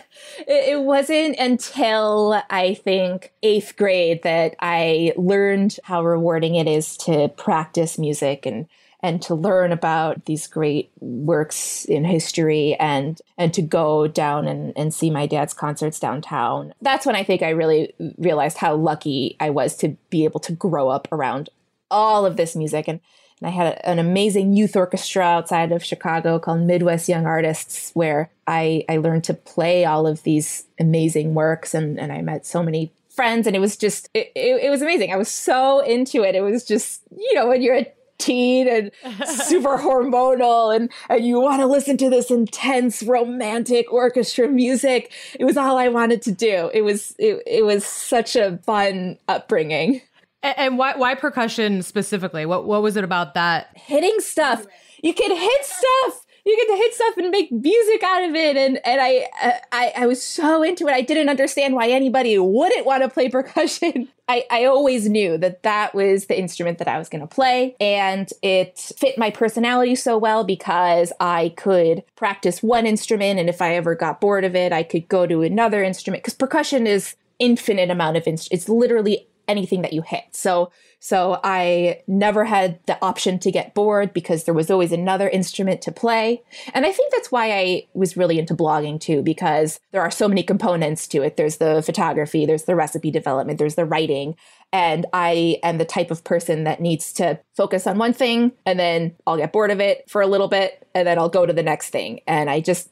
it, 0.49 0.81
wasn't 0.81 1.37
until 1.37 2.41
I 2.49 2.73
think 2.73 3.31
eighth 3.43 3.75
grade 3.77 4.23
that 4.23 4.55
I 4.59 5.13
learned 5.15 5.77
how 5.83 6.03
rewarding 6.03 6.55
it 6.55 6.67
is 6.67 6.97
to 6.97 7.29
practice 7.29 7.97
music 7.97 8.45
and 8.45 8.67
and 9.01 9.21
to 9.21 9.33
learn 9.33 9.71
about 9.71 10.25
these 10.25 10.45
great 10.47 10.91
works 10.99 11.85
in 11.85 12.03
history 12.03 12.75
and 12.79 13.21
and 13.37 13.53
to 13.53 13.61
go 13.61 14.07
down 14.07 14.47
and, 14.47 14.73
and 14.75 14.93
see 14.93 15.09
my 15.09 15.25
dad's 15.25 15.53
concerts 15.53 15.99
downtown. 15.99 16.73
That's 16.81 17.05
when 17.05 17.15
I 17.15 17.23
think 17.23 17.41
I 17.41 17.49
really 17.49 17.93
realized 18.17 18.57
how 18.57 18.75
lucky 18.75 19.37
I 19.39 19.51
was 19.51 19.77
to 19.77 19.95
be 20.09 20.25
able 20.25 20.39
to 20.41 20.51
grow 20.51 20.89
up 20.89 21.07
around 21.11 21.49
all 21.91 22.25
of 22.25 22.37
this 22.37 22.55
music 22.55 22.87
and 22.87 22.99
and 23.41 23.47
I 23.47 23.51
had 23.51 23.67
a, 23.67 23.89
an 23.89 23.99
amazing 23.99 24.53
youth 24.53 24.75
orchestra 24.75 25.23
outside 25.23 25.71
of 25.71 25.83
Chicago 25.83 26.39
called 26.39 26.61
Midwest 26.61 27.07
Young 27.07 27.25
Artists, 27.25 27.91
where 27.93 28.29
I, 28.47 28.83
I 28.89 28.97
learned 28.97 29.23
to 29.25 29.33
play 29.33 29.85
all 29.85 30.07
of 30.07 30.23
these 30.23 30.65
amazing 30.79 31.33
works 31.33 31.73
and, 31.73 31.99
and 31.99 32.11
I 32.11 32.21
met 32.21 32.45
so 32.45 32.63
many 32.63 32.91
friends 33.09 33.47
and 33.47 33.55
it 33.55 33.59
was 33.59 33.75
just 33.75 34.09
it, 34.13 34.31
it, 34.35 34.63
it 34.63 34.69
was 34.69 34.81
amazing. 34.81 35.11
I 35.11 35.17
was 35.17 35.29
so 35.29 35.79
into 35.79 36.23
it. 36.23 36.35
It 36.35 36.41
was 36.41 36.63
just, 36.63 37.01
you 37.15 37.33
know, 37.33 37.47
when 37.47 37.61
you're 37.61 37.75
a 37.75 37.91
teen 38.19 38.67
and 38.67 38.91
super 39.27 39.77
hormonal 39.77 40.75
and, 40.75 40.91
and 41.09 41.25
you 41.25 41.39
want 41.39 41.61
to 41.61 41.65
listen 41.65 41.97
to 41.97 42.09
this 42.09 42.29
intense 42.29 43.01
romantic 43.01 43.91
orchestra 43.91 44.47
music. 44.47 45.11
It 45.39 45.45
was 45.45 45.57
all 45.57 45.77
I 45.77 45.87
wanted 45.87 46.21
to 46.23 46.31
do. 46.31 46.69
It 46.73 46.81
was 46.81 47.15
it, 47.17 47.41
it 47.47 47.65
was 47.65 47.85
such 47.85 48.35
a 48.35 48.57
fun 48.57 49.17
upbringing. 49.27 50.01
And 50.41 50.77
why 50.77 50.95
why 50.95 51.15
percussion 51.15 51.81
specifically? 51.81 52.45
What 52.45 52.65
what 52.65 52.81
was 52.81 52.95
it 52.95 53.03
about 53.03 53.33
that? 53.33 53.71
Hitting 53.75 54.19
stuff. 54.19 54.65
You 55.03 55.13
can 55.13 55.35
hit 55.35 55.65
stuff. 55.65 56.25
you 56.45 56.55
get 56.55 56.73
to 56.73 56.77
hit 56.77 56.93
stuff 56.93 57.17
and 57.17 57.29
make 57.29 57.51
music 57.51 58.03
out 58.03 58.23
of 58.23 58.35
it. 58.35 58.55
And 58.55 58.79
and 58.85 59.01
I 59.01 59.27
I 59.71 59.93
I 59.97 60.07
was 60.07 60.23
so 60.23 60.63
into 60.63 60.87
it. 60.87 60.93
I 60.93 61.01
didn't 61.01 61.29
understand 61.29 61.75
why 61.75 61.89
anybody 61.89 62.37
wouldn't 62.37 62.85
want 62.85 63.03
to 63.03 63.09
play 63.09 63.29
percussion. 63.29 64.07
I, 64.29 64.45
I 64.51 64.65
always 64.65 65.09
knew 65.09 65.39
that 65.39 65.63
that 65.63 65.95
was 65.95 66.27
the 66.27 66.39
instrument 66.39 66.77
that 66.77 66.87
I 66.87 66.99
was 66.99 67.09
going 67.09 67.21
to 67.21 67.27
play. 67.27 67.75
And 67.79 68.29
it 68.43 68.77
fit 68.77 69.17
my 69.17 69.31
personality 69.31 69.95
so 69.95 70.19
well 70.19 70.43
because 70.43 71.11
I 71.19 71.51
could 71.57 72.03
practice 72.15 72.61
one 72.61 72.85
instrument. 72.85 73.39
And 73.39 73.49
if 73.49 73.59
I 73.59 73.75
ever 73.75 73.95
got 73.95 74.21
bored 74.21 74.45
of 74.45 74.55
it, 74.55 74.71
I 74.71 74.83
could 74.83 75.07
go 75.07 75.25
to 75.25 75.41
another 75.41 75.83
instrument 75.83 76.21
because 76.21 76.35
percussion 76.35 76.85
is 76.85 77.15
infinite 77.39 77.89
amount 77.89 78.17
of 78.17 78.27
instruments. 78.27 78.49
It's 78.51 78.69
literally 78.69 79.27
anything 79.49 79.81
that 79.81 79.93
you 79.93 80.01
hit. 80.01 80.23
So 80.31 80.71
so 80.99 81.39
I 81.43 82.01
never 82.07 82.43
had 82.43 82.79
the 82.85 83.01
option 83.01 83.39
to 83.39 83.51
get 83.51 83.73
bored 83.73 84.13
because 84.13 84.43
there 84.43 84.53
was 84.53 84.69
always 84.69 84.91
another 84.91 85.29
instrument 85.29 85.81
to 85.83 85.91
play. 85.93 86.43
And 86.73 86.85
I 86.85 86.91
think 86.91 87.11
that's 87.11 87.31
why 87.31 87.51
I 87.53 87.87
was 87.93 88.17
really 88.17 88.37
into 88.37 88.53
blogging 88.53 88.99
too, 88.99 89.21
because 89.21 89.79
there 89.91 90.01
are 90.01 90.11
so 90.11 90.27
many 90.27 90.43
components 90.43 91.07
to 91.07 91.21
it. 91.21 91.37
There's 91.37 91.57
the 91.57 91.81
photography, 91.81 92.45
there's 92.45 92.65
the 92.65 92.75
recipe 92.75 93.11
development, 93.11 93.59
there's 93.59 93.75
the 93.75 93.85
writing. 93.85 94.35
And 94.73 95.05
I 95.13 95.59
am 95.63 95.77
the 95.77 95.85
type 95.85 96.11
of 96.11 96.23
person 96.23 96.65
that 96.65 96.81
needs 96.81 97.13
to 97.13 97.39
focus 97.55 97.87
on 97.87 97.97
one 97.97 98.13
thing 98.13 98.51
and 98.65 98.77
then 98.77 99.15
I'll 99.25 99.37
get 99.37 99.53
bored 99.53 99.71
of 99.71 99.79
it 99.79 100.09
for 100.09 100.21
a 100.21 100.27
little 100.27 100.49
bit 100.49 100.85
and 100.93 101.07
then 101.07 101.17
I'll 101.17 101.29
go 101.29 101.45
to 101.45 101.53
the 101.53 101.63
next 101.63 101.89
thing. 101.89 102.19
And 102.27 102.49
I 102.49 102.59
just 102.59 102.89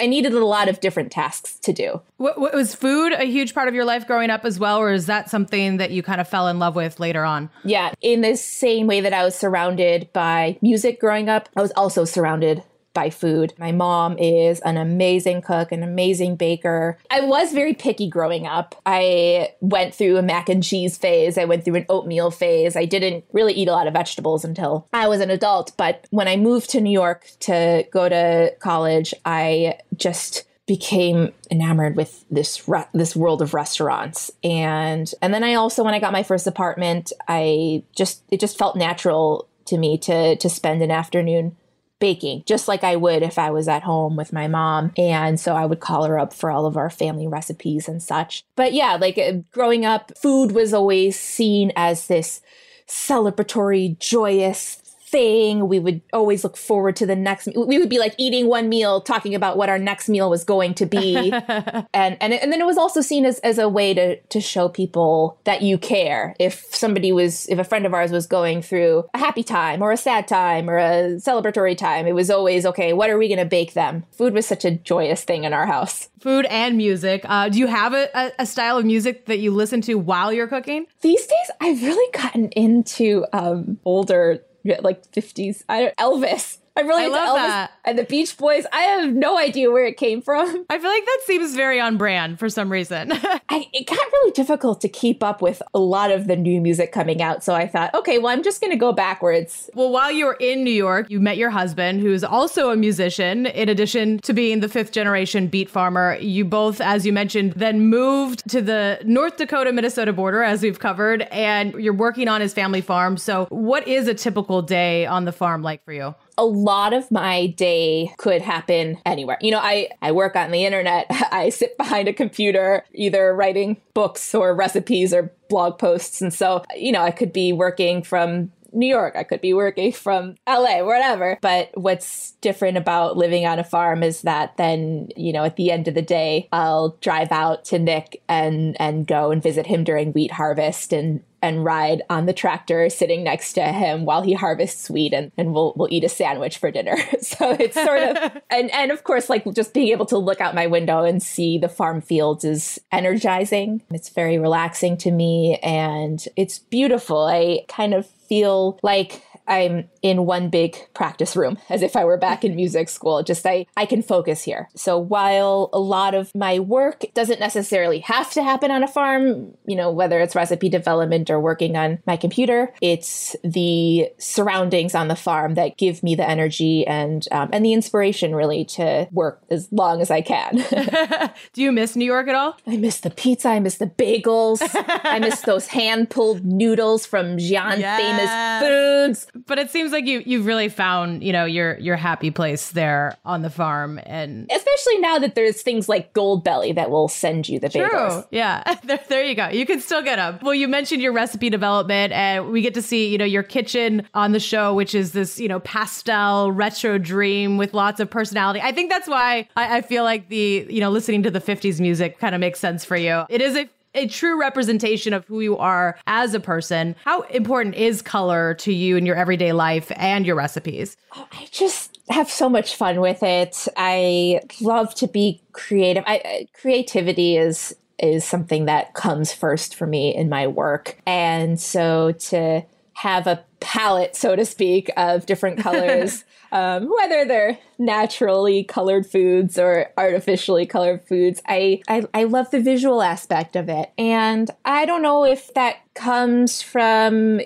I 0.00 0.06
needed 0.06 0.32
a 0.34 0.44
lot 0.44 0.68
of 0.68 0.80
different 0.80 1.12
tasks 1.12 1.58
to 1.60 1.72
do. 1.72 2.00
What, 2.16 2.38
what, 2.38 2.54
was 2.54 2.74
food 2.74 3.12
a 3.12 3.24
huge 3.24 3.54
part 3.54 3.68
of 3.68 3.74
your 3.74 3.84
life 3.84 4.06
growing 4.06 4.30
up 4.30 4.44
as 4.44 4.58
well, 4.58 4.78
or 4.78 4.92
is 4.92 5.06
that 5.06 5.30
something 5.30 5.78
that 5.78 5.90
you 5.90 6.02
kind 6.02 6.20
of 6.20 6.28
fell 6.28 6.48
in 6.48 6.58
love 6.58 6.74
with 6.74 7.00
later 7.00 7.24
on? 7.24 7.50
Yeah, 7.64 7.92
in 8.00 8.20
the 8.20 8.36
same 8.36 8.86
way 8.86 9.00
that 9.00 9.12
I 9.12 9.24
was 9.24 9.34
surrounded 9.34 10.12
by 10.12 10.58
music 10.62 11.00
growing 11.00 11.28
up, 11.28 11.48
I 11.56 11.62
was 11.62 11.72
also 11.72 12.04
surrounded 12.04 12.62
by 12.94 13.10
food. 13.10 13.54
My 13.58 13.72
mom 13.72 14.18
is 14.18 14.60
an 14.60 14.76
amazing 14.76 15.42
cook, 15.42 15.72
an 15.72 15.82
amazing 15.82 16.36
baker. 16.36 16.98
I 17.10 17.20
was 17.20 17.52
very 17.52 17.74
picky 17.74 18.08
growing 18.08 18.46
up. 18.46 18.74
I 18.86 19.54
went 19.60 19.94
through 19.94 20.16
a 20.16 20.22
mac 20.22 20.48
and 20.48 20.62
cheese 20.62 20.96
phase, 20.96 21.38
I 21.38 21.44
went 21.44 21.64
through 21.64 21.76
an 21.76 21.86
oatmeal 21.88 22.30
phase. 22.30 22.76
I 22.76 22.84
didn't 22.84 23.24
really 23.32 23.52
eat 23.54 23.68
a 23.68 23.72
lot 23.72 23.86
of 23.86 23.92
vegetables 23.92 24.44
until 24.44 24.88
I 24.92 25.08
was 25.08 25.20
an 25.20 25.30
adult. 25.30 25.76
But 25.76 26.06
when 26.10 26.28
I 26.28 26.36
moved 26.36 26.70
to 26.70 26.80
New 26.80 26.92
York 26.92 27.26
to 27.40 27.84
go 27.90 28.08
to 28.08 28.54
college, 28.60 29.14
I 29.24 29.78
just 29.96 30.44
became 30.66 31.32
enamored 31.50 31.96
with 31.96 32.24
this 32.30 32.68
re- 32.68 32.86
this 32.94 33.16
world 33.16 33.42
of 33.42 33.52
restaurants 33.52 34.30
and 34.44 35.12
and 35.20 35.34
then 35.34 35.42
I 35.42 35.54
also 35.54 35.82
when 35.82 35.92
I 35.92 35.98
got 35.98 36.12
my 36.12 36.22
first 36.22 36.46
apartment 36.46 37.12
I 37.26 37.82
just 37.96 38.22
it 38.30 38.38
just 38.38 38.56
felt 38.56 38.76
natural 38.76 39.48
to 39.66 39.76
me 39.76 39.98
to 39.98 40.36
to 40.36 40.48
spend 40.48 40.80
an 40.80 40.92
afternoon 40.92 41.56
baking, 42.02 42.42
just 42.46 42.66
like 42.66 42.82
I 42.82 42.96
would 42.96 43.22
if 43.22 43.38
I 43.38 43.52
was 43.52 43.68
at 43.68 43.84
home 43.84 44.16
with 44.16 44.32
my 44.32 44.48
mom. 44.48 44.90
And 44.98 45.38
so 45.38 45.54
I 45.54 45.64
would 45.64 45.78
call 45.78 46.02
her 46.02 46.18
up 46.18 46.32
for 46.34 46.50
all 46.50 46.66
of 46.66 46.76
our 46.76 46.90
family 46.90 47.28
recipes 47.28 47.86
and 47.86 48.02
such. 48.02 48.42
But 48.56 48.72
yeah, 48.72 48.96
like 48.96 49.18
uh, 49.18 49.34
growing 49.52 49.86
up, 49.86 50.10
food 50.18 50.50
was 50.50 50.74
always 50.74 51.16
seen 51.16 51.70
as 51.76 52.08
this 52.08 52.40
celebratory, 52.88 53.96
joyous 54.00 54.81
thing. 55.12 55.68
We 55.68 55.78
would 55.78 56.00
always 56.12 56.42
look 56.42 56.56
forward 56.56 56.96
to 56.96 57.06
the 57.06 57.14
next. 57.14 57.46
We 57.54 57.78
would 57.78 57.90
be 57.90 57.98
like 57.98 58.14
eating 58.18 58.48
one 58.48 58.68
meal, 58.68 59.00
talking 59.00 59.34
about 59.34 59.56
what 59.56 59.68
our 59.68 59.78
next 59.78 60.08
meal 60.08 60.28
was 60.28 60.42
going 60.42 60.74
to 60.74 60.86
be, 60.86 61.30
and 61.94 62.16
and 62.20 62.32
and 62.32 62.52
then 62.52 62.60
it 62.60 62.66
was 62.66 62.78
also 62.78 63.00
seen 63.00 63.24
as 63.24 63.38
as 63.40 63.58
a 63.58 63.68
way 63.68 63.94
to 63.94 64.16
to 64.16 64.40
show 64.40 64.68
people 64.68 65.38
that 65.44 65.62
you 65.62 65.78
care. 65.78 66.34
If 66.40 66.74
somebody 66.74 67.12
was, 67.12 67.46
if 67.48 67.58
a 67.58 67.64
friend 67.64 67.86
of 67.86 67.94
ours 67.94 68.10
was 68.10 68.26
going 68.26 68.62
through 68.62 69.04
a 69.14 69.18
happy 69.18 69.44
time 69.44 69.82
or 69.82 69.92
a 69.92 69.96
sad 69.96 70.26
time 70.26 70.68
or 70.68 70.78
a 70.78 71.16
celebratory 71.16 71.76
time, 71.76 72.06
it 72.06 72.14
was 72.14 72.30
always 72.30 72.66
okay. 72.66 72.92
What 72.92 73.10
are 73.10 73.18
we 73.18 73.28
going 73.28 73.38
to 73.38 73.44
bake 73.44 73.74
them? 73.74 74.04
Food 74.12 74.32
was 74.32 74.46
such 74.46 74.64
a 74.64 74.72
joyous 74.72 75.22
thing 75.22 75.44
in 75.44 75.52
our 75.52 75.66
house. 75.66 76.08
Food 76.20 76.46
and 76.46 76.76
music. 76.76 77.22
Uh, 77.24 77.48
do 77.48 77.58
you 77.58 77.66
have 77.66 77.92
a, 77.92 78.08
a, 78.14 78.32
a, 78.40 78.46
style 78.46 78.78
of 78.78 78.84
music 78.84 79.26
that 79.26 79.40
you 79.40 79.50
listen 79.50 79.80
to 79.82 79.94
while 79.96 80.32
you're 80.32 80.46
cooking? 80.46 80.86
These 81.00 81.26
days, 81.26 81.50
I've 81.60 81.82
really 81.82 82.12
gotten 82.12 82.48
into 82.50 83.26
um, 83.32 83.78
older 83.84 84.40
like 84.64 85.10
50s. 85.12 85.64
I 85.68 85.80
don't 85.80 85.96
Elvis. 85.96 86.58
I'm 86.76 86.86
really 86.86 87.02
I 87.02 87.06
into 87.06 87.18
Elvis 87.18 87.34
that. 87.34 87.72
and 87.84 87.98
the 87.98 88.04
Beach 88.04 88.36
Boys. 88.36 88.64
I 88.72 88.82
have 88.82 89.12
no 89.12 89.38
idea 89.38 89.70
where 89.70 89.84
it 89.84 89.96
came 89.96 90.22
from. 90.22 90.46
I 90.70 90.78
feel 90.78 90.90
like 90.90 91.04
that 91.04 91.20
seems 91.26 91.54
very 91.54 91.80
on 91.80 91.98
brand 91.98 92.38
for 92.38 92.48
some 92.48 92.72
reason. 92.72 93.12
I, 93.14 93.68
it 93.72 93.86
got 93.86 93.98
really 93.98 94.32
difficult 94.32 94.80
to 94.80 94.88
keep 94.88 95.22
up 95.22 95.42
with 95.42 95.60
a 95.74 95.78
lot 95.78 96.10
of 96.10 96.26
the 96.28 96.36
new 96.36 96.60
music 96.60 96.92
coming 96.92 97.20
out. 97.20 97.44
So 97.44 97.54
I 97.54 97.66
thought, 97.66 97.94
okay, 97.94 98.18
well, 98.18 98.28
I'm 98.28 98.42
just 98.42 98.60
going 98.60 98.70
to 98.70 98.78
go 98.78 98.92
backwards. 98.92 99.68
Well, 99.74 99.90
while 99.90 100.10
you 100.10 100.26
were 100.26 100.36
in 100.40 100.64
New 100.64 100.72
York, 100.72 101.10
you 101.10 101.20
met 101.20 101.36
your 101.36 101.50
husband, 101.50 102.00
who's 102.00 102.24
also 102.24 102.70
a 102.70 102.76
musician. 102.76 103.46
In 103.46 103.68
addition 103.68 104.18
to 104.20 104.32
being 104.32 104.60
the 104.60 104.68
fifth 104.68 104.92
generation 104.92 105.48
beet 105.48 105.68
farmer, 105.68 106.16
you 106.20 106.44
both, 106.44 106.80
as 106.80 107.04
you 107.04 107.12
mentioned, 107.12 107.52
then 107.52 107.80
moved 107.88 108.48
to 108.50 108.62
the 108.62 108.98
North 109.04 109.36
Dakota 109.36 109.72
Minnesota 109.72 110.12
border, 110.12 110.42
as 110.42 110.62
we've 110.62 110.78
covered, 110.78 111.22
and 111.22 111.74
you're 111.74 111.92
working 111.92 112.28
on 112.28 112.40
his 112.40 112.54
family 112.54 112.80
farm. 112.80 113.16
So, 113.18 113.46
what 113.50 113.86
is 113.86 114.08
a 114.08 114.14
typical 114.14 114.62
day 114.62 115.04
on 115.04 115.24
the 115.26 115.32
farm 115.32 115.62
like 115.62 115.84
for 115.84 115.92
you? 115.92 116.14
A 116.38 116.44
lot 116.44 116.92
of 116.92 117.10
my 117.10 117.46
day 117.48 118.12
could 118.18 118.42
happen 118.42 118.98
anywhere. 119.04 119.38
You 119.40 119.50
know, 119.50 119.60
I, 119.60 119.90
I 120.00 120.12
work 120.12 120.36
on 120.36 120.50
the 120.50 120.64
internet. 120.64 121.06
I 121.32 121.50
sit 121.50 121.76
behind 121.76 122.08
a 122.08 122.12
computer, 122.12 122.84
either 122.92 123.34
writing 123.34 123.76
books 123.94 124.34
or 124.34 124.54
recipes 124.54 125.12
or 125.12 125.32
blog 125.48 125.78
posts. 125.78 126.22
And 126.22 126.32
so, 126.32 126.64
you 126.76 126.92
know, 126.92 127.02
I 127.02 127.10
could 127.10 127.32
be 127.32 127.52
working 127.52 128.02
from 128.02 128.50
New 128.72 128.86
York. 128.86 129.16
I 129.16 129.22
could 129.22 129.40
be 129.40 129.54
working 129.54 129.92
from 129.92 130.36
LA, 130.48 130.82
whatever. 130.82 131.38
But 131.40 131.70
what's 131.74 132.32
different 132.40 132.78
about 132.78 133.16
living 133.16 133.46
on 133.46 133.58
a 133.58 133.64
farm 133.64 134.02
is 134.02 134.22
that 134.22 134.56
then, 134.56 135.08
you 135.16 135.32
know, 135.32 135.44
at 135.44 135.56
the 135.56 135.70
end 135.70 135.88
of 135.88 135.94
the 135.94 136.02
day, 136.02 136.48
I'll 136.52 136.96
drive 137.00 137.30
out 137.30 137.64
to 137.66 137.78
Nick 137.78 138.22
and 138.28 138.76
and 138.80 139.06
go 139.06 139.30
and 139.30 139.42
visit 139.42 139.66
him 139.66 139.84
during 139.84 140.12
wheat 140.12 140.32
harvest 140.32 140.92
and 140.92 141.22
and 141.42 141.64
ride 141.64 142.02
on 142.08 142.26
the 142.26 142.32
tractor 142.32 142.88
sitting 142.88 143.24
next 143.24 143.54
to 143.54 143.62
him 143.62 144.04
while 144.04 144.22
he 144.22 144.32
harvests 144.32 144.88
wheat 144.88 145.12
and, 145.12 145.32
and 145.36 145.52
we'll 145.52 145.74
we'll 145.76 145.88
eat 145.90 146.04
a 146.04 146.08
sandwich 146.08 146.58
for 146.58 146.70
dinner. 146.70 146.96
so 147.20 147.50
it's 147.58 147.74
sort 147.74 148.02
of 148.02 148.42
and 148.50 148.70
and 148.70 148.90
of 148.90 149.04
course 149.04 149.28
like 149.28 149.44
just 149.54 149.74
being 149.74 149.88
able 149.88 150.06
to 150.06 150.16
look 150.16 150.40
out 150.40 150.54
my 150.54 150.66
window 150.66 151.04
and 151.04 151.22
see 151.22 151.58
the 151.58 151.68
farm 151.68 152.00
fields 152.00 152.44
is 152.44 152.80
energizing. 152.92 153.82
It's 153.90 154.08
very 154.08 154.38
relaxing 154.38 154.96
to 154.98 155.10
me 155.10 155.58
and 155.62 156.24
it's 156.36 156.58
beautiful. 156.58 157.24
I 157.24 157.64
kind 157.68 157.92
of 157.92 158.06
feel 158.06 158.78
like 158.82 159.22
I'm 159.46 159.88
in 160.02 160.26
one 160.26 160.50
big 160.50 160.76
practice 160.94 161.36
room 161.36 161.58
as 161.68 161.82
if 161.82 161.96
I 161.96 162.04
were 162.04 162.18
back 162.18 162.44
in 162.44 162.56
music 162.62 162.88
school. 162.88 163.22
Just 163.22 163.46
I, 163.46 163.66
I 163.76 163.86
can 163.86 164.02
focus 164.02 164.42
here. 164.42 164.68
So 164.74 164.98
while 164.98 165.70
a 165.72 165.78
lot 165.78 166.14
of 166.14 166.34
my 166.34 166.58
work 166.58 167.04
doesn't 167.14 167.40
necessarily 167.40 168.00
have 168.00 168.30
to 168.32 168.42
happen 168.42 168.70
on 168.70 168.82
a 168.82 168.88
farm, 168.88 169.54
you 169.66 169.76
know, 169.76 169.90
whether 169.90 170.20
it's 170.20 170.34
recipe 170.34 170.68
development 170.68 171.30
or 171.30 171.40
working 171.40 171.76
on 171.76 172.00
my 172.06 172.16
computer, 172.16 172.74
it's 172.80 173.36
the 173.44 174.08
surroundings 174.18 174.94
on 174.94 175.08
the 175.08 175.16
farm 175.16 175.54
that 175.54 175.78
give 175.78 176.02
me 176.02 176.14
the 176.14 176.28
energy 176.28 176.86
and 176.86 177.26
um, 177.32 177.50
and 177.52 177.64
the 177.64 177.72
inspiration 177.72 178.34
really 178.34 178.64
to 178.64 179.08
work 179.12 179.42
as 179.50 179.68
long 179.70 180.00
as 180.00 180.10
I 180.10 180.20
can. 180.20 180.56
Do 181.52 181.62
you 181.62 181.72
miss 181.72 181.96
New 181.96 182.04
York 182.04 182.28
at 182.28 182.34
all? 182.34 182.56
I 182.66 182.76
miss 182.76 183.00
the 183.00 183.10
pizza. 183.10 183.48
I 183.48 183.60
miss 183.60 183.78
the 183.78 183.86
bagels. 183.86 184.60
I 185.04 185.18
miss 185.18 185.40
those 185.52 185.68
hand 185.68 186.10
pulled 186.10 186.44
noodles 186.44 187.06
from 187.06 187.36
Xi'an 187.36 187.78
yes. 187.78 188.00
famous 188.00 188.62
foods 188.62 189.26
but 189.46 189.58
it 189.58 189.70
seems 189.70 189.91
like 189.92 190.06
you 190.06 190.22
you've 190.24 190.46
really 190.46 190.68
found 190.68 191.22
you 191.22 191.32
know 191.32 191.44
your 191.44 191.78
your 191.78 191.96
happy 191.96 192.30
place 192.30 192.70
there 192.70 193.16
on 193.24 193.42
the 193.42 193.50
farm, 193.50 194.00
and 194.04 194.50
especially 194.50 194.98
now 194.98 195.18
that 195.18 195.34
there's 195.34 195.62
things 195.62 195.88
like 195.88 196.12
Goldbelly 196.12 196.74
that 196.74 196.90
will 196.90 197.08
send 197.08 197.48
you 197.48 197.58
the 197.58 197.68
True. 197.68 197.82
bagels. 197.88 198.26
Yeah, 198.30 198.62
there, 198.84 199.00
there 199.08 199.24
you 199.24 199.34
go. 199.34 199.48
You 199.48 199.66
can 199.66 199.80
still 199.80 200.02
get 200.02 200.16
them. 200.16 200.38
Well, 200.42 200.54
you 200.54 200.68
mentioned 200.68 201.02
your 201.02 201.12
recipe 201.12 201.50
development, 201.50 202.12
and 202.12 202.50
we 202.50 202.62
get 202.62 202.74
to 202.74 202.82
see 202.82 203.08
you 203.08 203.18
know 203.18 203.24
your 203.24 203.42
kitchen 203.42 204.06
on 204.14 204.32
the 204.32 204.40
show, 204.40 204.74
which 204.74 204.94
is 204.94 205.12
this 205.12 205.38
you 205.38 205.48
know 205.48 205.60
pastel 205.60 206.50
retro 206.52 206.98
dream 206.98 207.58
with 207.58 207.74
lots 207.74 208.00
of 208.00 208.10
personality. 208.10 208.60
I 208.62 208.72
think 208.72 208.90
that's 208.90 209.08
why 209.08 209.48
I, 209.56 209.78
I 209.78 209.80
feel 209.82 210.04
like 210.04 210.28
the 210.28 210.66
you 210.68 210.80
know 210.80 210.90
listening 210.90 211.22
to 211.24 211.30
the 211.30 211.40
50s 211.40 211.80
music 211.80 212.18
kind 212.18 212.34
of 212.34 212.40
makes 212.40 212.58
sense 212.60 212.84
for 212.84 212.96
you. 212.96 213.24
It 213.28 213.40
is 213.40 213.56
a 213.56 213.68
a 213.94 214.06
true 214.08 214.40
representation 214.40 215.12
of 215.12 215.24
who 215.26 215.40
you 215.40 215.56
are 215.56 215.98
as 216.06 216.34
a 216.34 216.40
person. 216.40 216.96
How 217.04 217.22
important 217.22 217.74
is 217.74 218.02
color 218.02 218.54
to 218.54 218.72
you 218.72 218.96
in 218.96 219.06
your 219.06 219.16
everyday 219.16 219.52
life 219.52 219.92
and 219.96 220.26
your 220.26 220.36
recipes? 220.36 220.96
Oh, 221.16 221.26
I 221.32 221.48
just 221.50 221.98
have 222.08 222.30
so 222.30 222.48
much 222.48 222.76
fun 222.76 223.00
with 223.00 223.22
it. 223.22 223.68
I 223.76 224.40
love 224.60 224.94
to 224.96 225.06
be 225.06 225.42
creative. 225.52 226.04
I, 226.06 226.48
creativity 226.54 227.36
is 227.36 227.74
is 227.98 228.24
something 228.24 228.64
that 228.64 228.94
comes 228.94 229.32
first 229.32 229.76
for 229.76 229.86
me 229.86 230.12
in 230.12 230.28
my 230.28 230.48
work. 230.48 230.98
And 231.06 231.60
so 231.60 232.12
to 232.12 232.62
have 233.02 233.26
a 233.26 233.44
palette, 233.60 234.16
so 234.16 234.34
to 234.34 234.44
speak, 234.44 234.90
of 234.96 235.26
different 235.26 235.58
colors 235.62 236.24
um, 236.52 236.90
whether 236.90 237.24
they're 237.24 237.58
naturally 237.78 238.62
colored 238.62 239.06
foods 239.06 239.58
or 239.58 239.90
artificially 239.96 240.66
colored 240.66 241.02
foods. 241.02 241.40
I, 241.48 241.80
I, 241.88 242.04
I 242.12 242.24
love 242.24 242.50
the 242.50 242.60
visual 242.60 243.02
aspect 243.02 243.56
of 243.56 243.70
it. 243.70 243.90
And 243.96 244.50
I 244.66 244.84
don't 244.84 245.00
know 245.00 245.24
if 245.24 245.52
that 245.54 245.78
comes 245.94 246.60
from, 246.60 247.40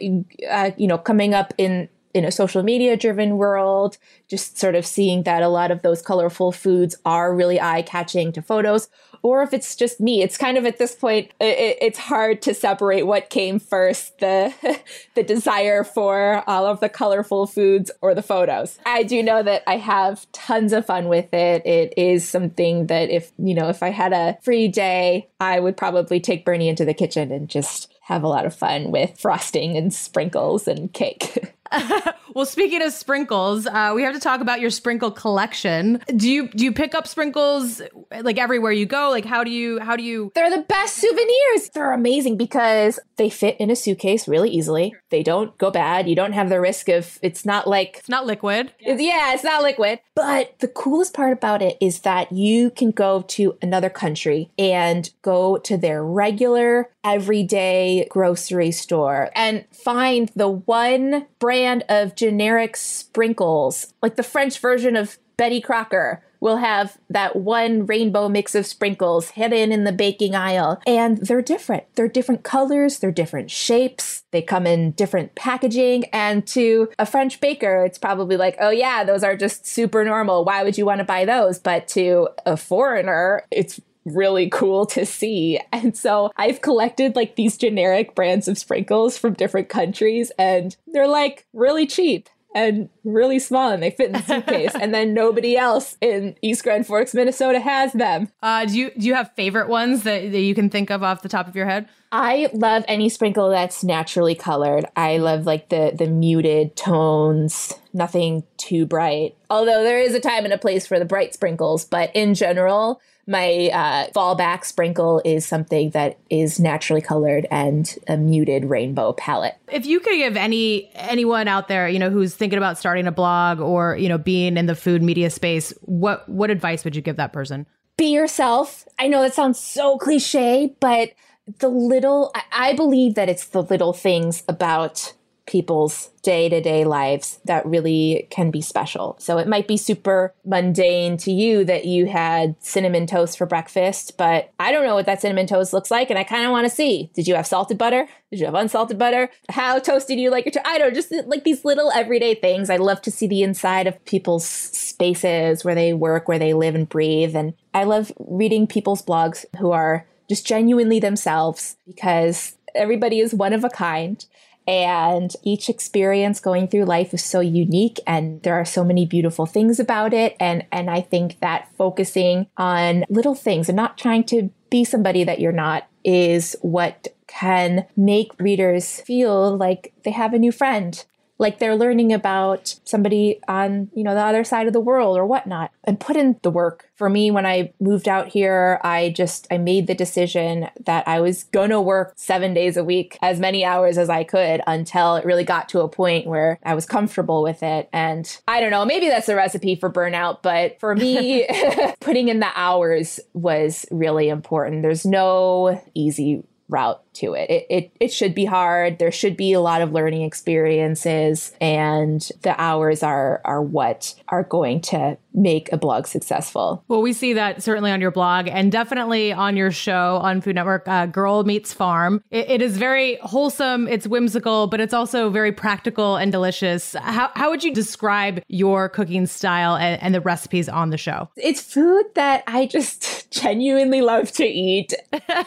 uh, 0.51 0.73
you 0.77 0.89
know, 0.89 0.99
coming 0.99 1.33
up 1.33 1.55
in 1.57 1.89
in 2.15 2.25
a 2.25 2.33
social 2.33 2.63
media 2.63 2.97
driven 2.97 3.37
world, 3.37 3.99
just 4.27 4.59
sort 4.59 4.75
of 4.75 4.87
seeing 4.87 5.25
that 5.25 5.43
a 5.43 5.49
lot 5.49 5.71
of 5.71 5.83
those 5.83 6.01
colorful 6.01 6.51
foods 6.51 6.97
are 7.05 7.37
really 7.37 7.61
eye 7.61 7.83
catching 7.83 8.33
to 8.33 8.41
photos, 8.41 8.89
or 9.23 9.43
if 9.43 9.53
it's 9.53 9.77
just 9.77 10.01
me. 10.01 10.23
It's 10.23 10.37
kind 10.37 10.57
of 10.57 10.67
at 10.67 10.79
this 10.79 10.95
point, 10.95 11.31
it, 11.41 11.79
it's 11.81 11.99
hard 11.99 12.43
to 12.43 12.55
separate 12.55 13.03
what 13.03 13.31
came 13.31 13.59
first 13.59 14.19
the, 14.19 14.55
the 15.15 15.23
desire 15.23 15.85
for 15.85 16.43
all 16.47 16.67
of 16.67 16.81
the 16.81 16.89
colorful 16.89 17.47
foods 17.47 17.91
or 18.01 18.15
the 18.15 18.23
photos. 18.23 18.79
I 18.87 19.03
do 19.03 19.23
know 19.23 19.43
that 19.43 19.63
I 19.67 19.77
have 19.77 20.31
tons 20.33 20.73
of 20.73 20.87
fun 20.87 21.09
with 21.09 21.33
it. 21.33 21.67
It 21.67 21.95
is 21.97 22.29
something 22.29 22.87
that 22.87 23.11
if, 23.11 23.33
you 23.39 23.55
know, 23.55 23.69
if 23.69 23.83
I 23.83 23.91
had 23.91 24.13
a 24.13 24.39
free 24.43 24.69
day, 24.69 25.29
I 25.41 25.61
would 25.61 25.77
probably 25.77 26.21
take 26.21 26.45
Bernie 26.45 26.69
into 26.69 26.85
the 26.85 26.95
kitchen 26.95 27.33
and 27.33 27.49
just 27.49 27.93
have 28.03 28.23
a 28.23 28.29
lot 28.29 28.47
of 28.47 28.55
fun 28.55 28.93
with 28.93 29.19
frosting 29.19 29.77
and 29.77 29.93
sprinkles 29.93 30.69
and 30.69 30.93
cake. 30.93 31.55
well, 32.35 32.47
speaking 32.47 32.83
of 32.83 32.93
sprinkles, 32.93 33.67
uh, 33.67 33.93
we 33.95 34.03
have 34.03 34.15
to 34.15 34.21
talk 34.21 34.41
about 34.41 34.61
your 34.61 34.71
sprinkle 34.71 35.11
collection. 35.11 36.03
Do 36.15 36.31
you 36.31 36.49
do 36.49 36.65
you 36.65 36.73
pick 36.73 36.95
up 36.95 37.07
sprinkles 37.07 37.83
like 38.23 38.39
everywhere 38.39 38.73
you 38.73 38.87
go? 38.87 39.11
Like 39.11 39.25
how 39.25 39.45
do 39.45 39.51
you 39.51 39.81
how 39.81 39.97
do 39.97 40.03
you? 40.03 40.33
They're 40.35 40.51
the 40.51 40.63
best 40.63 40.97
souvenirs. 40.97 41.71
They're 41.73 41.93
amazing 41.93 42.37
because 42.37 42.99
they 43.17 43.31
fit 43.31 43.57
in 43.59 43.71
a 43.71 43.77
suitcase 43.77 44.29
really 44.29 44.51
easily. 44.51 44.95
They 45.11 45.23
don't 45.23 45.57
go 45.59 45.71
bad. 45.71 46.09
You 46.09 46.17
don't 46.17 46.33
have 46.33 46.49
the 46.49 46.61
risk 46.61 46.89
of 46.89 47.19
it's 47.23 47.45
not 47.45 47.67
like 47.67 47.97
it's 47.99 48.09
not 48.09 48.27
liquid. 48.27 48.73
It's, 48.81 49.03
yeah, 49.03 49.35
it's 49.35 49.45
not 49.45 49.63
liquid. 49.63 50.01
But 50.15 50.59
the 50.61 50.69
coolest 50.69 51.15
part 51.15 51.33
about 51.33 51.63
it 51.63 51.77
is 51.81 52.01
that 52.01 52.33
you 52.33 52.71
can 52.71 52.91
go 52.91 53.23
to 53.23 53.57
another 53.63 53.91
country 53.91 54.51
and 54.59 55.11
go 55.23 55.59
to 55.59 55.77
their 55.77 56.05
regular 56.05 56.91
everyday 57.05 58.07
grocery 58.11 58.73
store 58.73 59.31
and 59.35 59.65
find 59.73 60.31
the 60.35 60.49
one 60.49 61.27
brand 61.39 61.56
of 61.89 62.15
generic 62.15 62.77
sprinkles, 62.77 63.93
like 64.03 64.17
the 64.17 64.23
French 64.23 64.59
version 64.59 64.97
of 64.97 65.19
Betty 65.37 65.61
Crocker 65.61 66.23
will 66.41 66.59
have 66.59 66.99
that 67.11 67.37
one 67.37 67.87
rainbow 67.87 68.29
mix 68.29 68.55
of 68.55 68.67
sprinkles 68.67 69.31
hidden 69.31 69.73
in 69.73 69.85
the 69.85 69.93
baking 69.93 70.35
aisle. 70.35 70.81
And 70.87 71.19
they're 71.19 71.43
different. 71.43 71.85
They're 71.95 72.09
different 72.09 72.43
colors, 72.43 72.99
they're 72.99 73.11
different 73.11 73.51
shapes, 73.51 74.23
they 74.31 74.43
come 74.43 74.67
in 74.67 74.93
different 74.93 75.35
packaging. 75.35 76.05
And 76.07 76.47
to 76.49 76.91
a 76.99 77.07
French 77.07 77.41
baker, 77.41 77.85
it's 77.85 77.99
probably 77.99 78.37
like, 78.37 78.57
oh, 78.61 78.71
yeah, 78.71 79.05
those 79.05 79.25
are 79.25 79.37
just 79.37 79.67
super 79.67 80.05
normal. 80.05 80.45
Why 80.45 80.63
would 80.63 80.79
you 80.79 80.87
want 80.87 80.99
to 80.99 81.05
buy 81.05 81.25
those? 81.25 81.59
But 81.59 81.89
to 81.89 82.29
a 82.45 82.57
foreigner, 82.57 83.45
it's 83.51 83.81
really 84.07 84.49
cool 84.49 84.87
to 84.87 85.05
see. 85.05 85.61
And 85.77 85.97
so 85.97 86.33
I've 86.37 86.63
collected 86.63 87.17
like 87.17 87.37
these 87.37 87.59
generic 87.59 88.15
brands 88.15 88.49
of 88.49 88.57
sprinkles 88.57 89.19
from 89.19 89.35
different 89.35 89.69
countries 89.69 90.33
and 90.39 90.75
they're 90.87 91.07
like 91.07 91.47
really 91.53 91.87
cheap 91.87 92.31
and 92.55 92.89
really 93.05 93.39
small 93.39 93.71
and 93.71 93.83
they 93.83 93.91
fit 93.91 94.07
in 94.07 94.13
the 94.13 94.23
suitcase. 94.23 94.75
And 94.81 94.95
then 94.95 95.13
nobody 95.13 95.57
else 95.57 95.97
in 96.01 96.35
east 96.41 96.65
grand 96.65 96.87
forks 96.87 97.13
minnesota 97.13 97.61
has 97.61 97.93
them. 97.93 98.31
Uh, 98.43 98.65
do 98.65 98.79
you 98.79 98.91
do 98.97 99.07
you 99.07 99.15
have 99.15 99.33
favorite 99.37 99.69
ones 99.69 100.05
that, 100.05 100.33
that 100.33 100.41
you 100.41 100.55
can 100.55 100.71
think 100.71 100.91
of 100.91 101.03
off 101.03 101.23
the 101.23 101.29
top 101.29 101.47
of 101.47 101.55
your 101.55 101.67
head? 101.67 101.89
I 102.11 102.49
love 102.55 102.85
any 102.89 103.11
sprinkle 103.11 103.51
that's 103.51 103.85
naturally 103.85 104.35
colored. 104.35 104.87
I 104.97 105.19
love 105.19 105.45
like 105.45 105.69
the 105.69 105.93
the 105.97 106.07
muted 106.07 106.75
tones 106.75 107.75
nothing 107.93 108.45
too 108.57 108.87
bright. 108.87 109.37
Although 109.51 109.83
there 109.83 110.01
is 110.01 110.15
a 110.15 110.21
time 110.21 110.45
and 110.45 110.53
a 110.53 110.59
place 110.59 110.87
for 110.87 110.99
the 110.99 111.05
bright 111.05 111.35
sprinkles 111.35 111.85
but 111.85 112.11
in 112.15 112.35
general 112.35 113.01
my 113.27 113.71
uh, 113.73 114.11
fallback 114.13 114.65
sprinkle 114.65 115.21
is 115.25 115.45
something 115.45 115.91
that 115.91 116.19
is 116.31 116.61
naturally 116.61 117.01
colored 117.01 117.47
and 117.51 117.99
a 118.07 118.17
muted 118.17 118.65
rainbow 118.65 119.13
palette. 119.13 119.57
If 119.69 119.85
you 119.85 119.99
could 120.01 120.17
give 120.17 120.37
any 120.37 120.91
anyone 120.95 121.49
out 121.49 121.69
there, 121.69 121.89
you 121.89 121.99
know, 121.99 122.11
who's 122.11 122.35
thinking 122.35 122.57
about 122.57 122.79
starting 122.79 123.07
a 123.07 123.13
blog 123.13 123.61
or 123.61 123.97
you 123.97 124.09
know 124.09 124.19
being 124.19 124.57
in 124.57 124.67
the 124.67 124.77
food 124.77 125.03
media 125.03 125.31
space, 125.31 125.73
what 125.83 126.29
what 126.29 126.51
advice 126.51 126.85
would 126.85 126.95
you 126.95 127.03
give 127.03 127.17
that 127.17 127.33
person? 127.33 127.67
Be 127.97 128.13
yourself. 128.13 128.87
I 128.99 129.09
know 129.09 129.23
that 129.23 129.35
sounds 129.35 129.59
so 129.59 129.99
cliche, 129.99 130.75
but 130.81 131.13
the 131.59 131.69
little 131.69 132.31
I, 132.35 132.43
I 132.53 132.73
believe 132.75 133.15
that 133.17 133.29
it's 133.29 133.47
the 133.47 133.63
little 133.63 133.93
things 133.93 134.45
about 134.49 135.15
people's 135.47 136.11
day 136.23 136.49
to 136.49 136.61
day 136.61 136.85
lives 136.85 137.39
that 137.45 137.65
really 137.65 138.27
can 138.31 138.51
be 138.51 138.61
special. 138.61 139.17
So 139.21 139.39
it 139.39 139.47
might 139.47 139.69
be 139.69 139.77
super 139.77 140.35
mundane 140.45 141.17
to 141.19 141.31
you 141.31 141.65
that 141.65 141.85
you 141.85 142.07
had 142.07 142.57
cinnamon 142.59 143.07
toast 143.07 143.39
for 143.39 143.47
breakfast, 143.47 144.17
but 144.19 144.53
I 144.59 144.73
don't 144.73 144.85
know 144.85 144.97
what 144.97 145.07
that 145.07 145.21
cinnamon 145.21 145.47
toast 145.47 145.73
looks 145.73 145.91
like 145.91 146.11
and 146.11 146.19
I 146.19 146.25
kind 146.25 146.45
of 146.45 146.51
want 146.51 146.69
to 146.69 146.75
see. 146.75 147.11
Did 147.15 147.29
you 147.29 147.37
have 147.37 147.47
salted 147.47 147.79
butter? 147.79 148.09
Did 148.31 148.41
you 148.41 148.47
have 148.47 148.57
unsalted 148.57 148.99
butter? 148.99 149.31
How 149.49 149.79
toasty 149.79 150.09
do 150.09 150.21
you 150.21 150.31
like 150.31 150.47
your 150.47 150.53
toast? 150.53 150.67
I 150.67 150.79
don't 150.79 150.89
know, 150.89 150.95
just 150.95 151.13
like 151.29 151.45
these 151.45 151.65
little 151.65 151.93
everyday 151.93 152.35
things. 152.35 152.69
I 152.69 152.77
love 152.77 153.01
to 153.03 153.11
see 153.13 153.29
the 153.29 153.45
inside 153.45 153.87
of 153.87 154.05
people's 154.05 154.47
spaces 154.47 155.65
where 155.65 155.77
they 155.77 155.93
work, 155.93 156.27
where 156.27 156.41
they 156.41 156.55
live 156.55 156.75
and 156.75 156.89
breathe. 156.89 157.37
And 157.37 157.55
I 157.73 157.85
love 157.85 158.11
reading 158.19 158.67
people's 158.67 159.03
blogs 159.03 159.45
who 159.59 159.71
are 159.71 160.07
just 160.29 160.45
genuinely 160.45 160.99
themselves 160.99 161.77
because 161.87 162.57
everybody 162.75 163.21
is 163.21 163.33
one 163.33 163.53
of 163.53 163.65
a 163.65 163.71
kind 163.71 164.25
and 164.67 165.35
each 165.43 165.69
experience 165.69 166.41
going 166.41 166.69
through 166.69 166.85
life 166.85 167.15
is 167.15 167.25
so 167.25 167.41
unique 167.41 168.01
and 168.07 168.43
there 168.43 168.55
are 168.55 168.65
so 168.65 168.85
many 168.85 169.07
beautiful 169.07 169.47
things 169.47 169.79
about 169.79 170.13
it. 170.13 170.37
And, 170.41 170.67
and 170.73 170.91
I 170.91 171.01
think 171.01 171.39
that 171.41 171.69
focusing 171.77 172.47
on 172.57 173.05
little 173.09 173.35
things 173.35 173.69
and 173.69 173.77
not 173.77 173.99
trying 173.99 174.25
to 174.25 174.51
be 174.71 174.85
somebody 174.85 175.25
that 175.25 175.41
you're 175.41 175.53
not 175.53 175.89
is 176.05 176.57
what 176.63 177.09
can 177.27 177.87
make 177.97 178.33
readers 178.39 179.01
feel 179.01 179.57
like 179.57 179.93
they 180.05 180.11
have 180.11 180.33
a 180.33 180.39
new 180.39 180.53
friend 180.53 181.05
like 181.39 181.59
they're 181.59 181.77
learning 181.77 182.13
about 182.13 182.77
somebody 182.85 183.41
on 183.49 183.91
you 183.95 184.03
know 184.03 184.15
the 184.15 184.25
other 184.25 184.45
side 184.45 184.67
of 184.67 184.73
the 184.73 184.81
world 184.81 185.17
or 185.17 185.27
whatnot. 185.27 185.71
And 185.85 186.01
put 186.01 186.17
in 186.17 186.39
the 186.43 186.51
work. 186.51 186.91
For 186.97 187.11
me 187.11 187.31
when 187.31 187.45
i 187.45 187.75
moved 187.79 188.09
out 188.09 188.29
here 188.29 188.81
i 188.83 189.11
just 189.11 189.47
i 189.51 189.59
made 189.59 189.87
the 189.87 189.95
decision 189.95 190.69
that 190.87 191.07
i 191.07 191.21
was 191.21 191.45
gonna 191.45 191.81
work 191.81 192.15
seven 192.17 192.55
days 192.55 192.79
a 192.79 192.85
week 192.85 193.19
as 193.21 193.39
many 193.39 193.67
hours 193.67 193.99
as 193.99 194.09
i 194.09 194.25
could 194.25 194.63
until 194.67 195.17
it 195.17 195.27
really 195.27 195.45
got 195.45 195.69
to 195.71 195.81
a 195.81 195.89
point 195.89 196.27
where 196.27 196.59
i 196.65 196.75
was 196.75 196.87
comfortable 196.87 197.43
with 197.43 197.63
it. 197.63 197.91
And 197.93 198.41
i 198.49 198.61
don't 198.61 198.71
know 198.71 198.87
maybe 198.87 199.09
that's 199.09 199.29
a 199.29 199.37
recipe 199.37 199.77
for 199.77 199.91
burnout 199.91 200.41
but 200.41 200.81
for 200.81 200.97
me 200.97 201.47
putting 202.01 202.29
in 202.29 202.41
the 202.41 202.51
hours 202.55 203.21
was 203.35 203.87
really 203.91 204.29
important. 204.29 204.83
There's 204.83 205.07
no 205.07 205.83
easy 205.95 206.45
route 206.69 207.03
to 207.15 207.35
it. 207.35 207.51
it. 207.51 207.67
It 207.71 207.93
it 208.01 208.13
should 208.13 208.35
be 208.35 208.45
hard. 208.45 208.99
There 208.99 209.13
should 209.13 209.37
be 209.37 209.53
a 209.53 209.61
lot 209.61 209.83
of 209.83 209.93
learning 209.93 210.23
experiences 210.23 211.53
and 211.61 212.29
the 212.43 212.61
hours 212.61 213.03
are 213.03 213.41
are 213.45 213.63
what 213.63 214.15
are 214.29 214.43
going 214.43 214.81
to 214.83 215.19
make 215.37 215.71
a 215.71 215.77
blog 215.77 216.07
successful. 216.07 216.83
Well, 216.89 217.03
we 217.03 217.13
see 217.13 217.35
that 217.35 217.63
certainly 217.63 217.91
on 217.91 218.01
your 218.01 218.11
blog 218.11 218.49
and 218.49 218.73
definitely 218.73 219.33
on 219.33 219.57
your 219.57 219.71
show 219.71 220.17
on 220.23 220.41
Food 220.41 220.55
Network, 220.55 220.89
uh, 220.89 221.07
Girl 221.07 221.45
Meets 221.45 221.73
Farm. 221.75 222.25
It, 222.31 222.51
it 222.51 222.63
is 222.63 222.79
very 222.79 223.17
wholesome, 223.17 223.87
it's 223.87 224.07
whimsical, 224.07 224.67
but 224.67 224.81
it's 224.81 224.95
also 224.95 225.29
very 225.29 225.53
practical 225.53 226.17
and 226.17 226.33
delicious. 226.33 226.95
How, 226.95 227.31
how 227.35 227.51
would 227.51 227.63
you 227.63 227.75
describe 227.75 228.43
your 228.49 228.89
cooking 228.89 229.27
style 229.27 229.77
and, 229.77 230.01
and 230.03 230.15
the 230.15 230.23
recipes 230.23 230.71
on 230.71 230.89
the 230.89 230.99
show? 230.99 231.29
It's 231.37 231.61
food 231.61 232.07
that 232.15 232.43
I 232.47 232.67
just 232.67 233.31
genuinely 233.31 234.01
love 234.01 234.33
to 234.33 234.45
eat. 234.45 234.95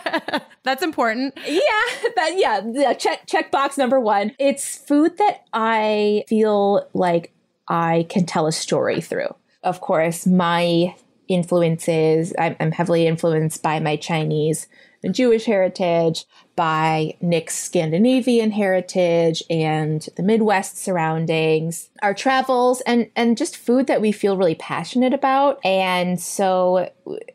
That's 0.64 0.84
important. 0.84 1.09
Yeah, 1.16 1.30
that 2.16 2.34
yeah, 2.36 2.90
uh, 2.90 2.94
check 2.94 3.26
check 3.26 3.52
box 3.52 3.78
number 3.78 4.00
1. 4.00 4.36
It's 4.40 4.78
food 4.78 5.18
that 5.18 5.46
I 5.54 6.24
feel 6.28 6.88
like 6.94 7.34
I 7.68 8.06
can 8.10 8.26
tell 8.26 8.48
a 8.48 8.52
story 8.52 9.02
through. 9.02 9.36
Of 9.64 9.82
course, 9.82 10.26
my 10.26 10.96
influences, 11.28 12.34
I'm, 12.40 12.56
I'm 12.60 12.72
heavily 12.72 13.08
influenced 13.08 13.62
by 13.62 13.80
my 13.80 13.96
Chinese 13.96 14.68
and 15.04 15.16
Jewish 15.16 15.46
heritage, 15.46 16.26
by 16.56 17.16
Nick's 17.22 17.56
Scandinavian 17.56 18.52
heritage 18.52 19.44
and 19.50 20.06
the 20.18 20.24
Midwest 20.24 20.78
surroundings, 20.78 21.90
our 22.02 22.14
travels, 22.14 22.82
and, 22.82 23.10
and 23.16 23.38
just 23.38 23.56
food 23.56 23.88
that 23.88 24.02
we 24.02 24.12
feel 24.12 24.36
really 24.36 24.56
passionate 24.56 25.14
about. 25.14 25.64
And 25.64 26.20
so 26.20 26.92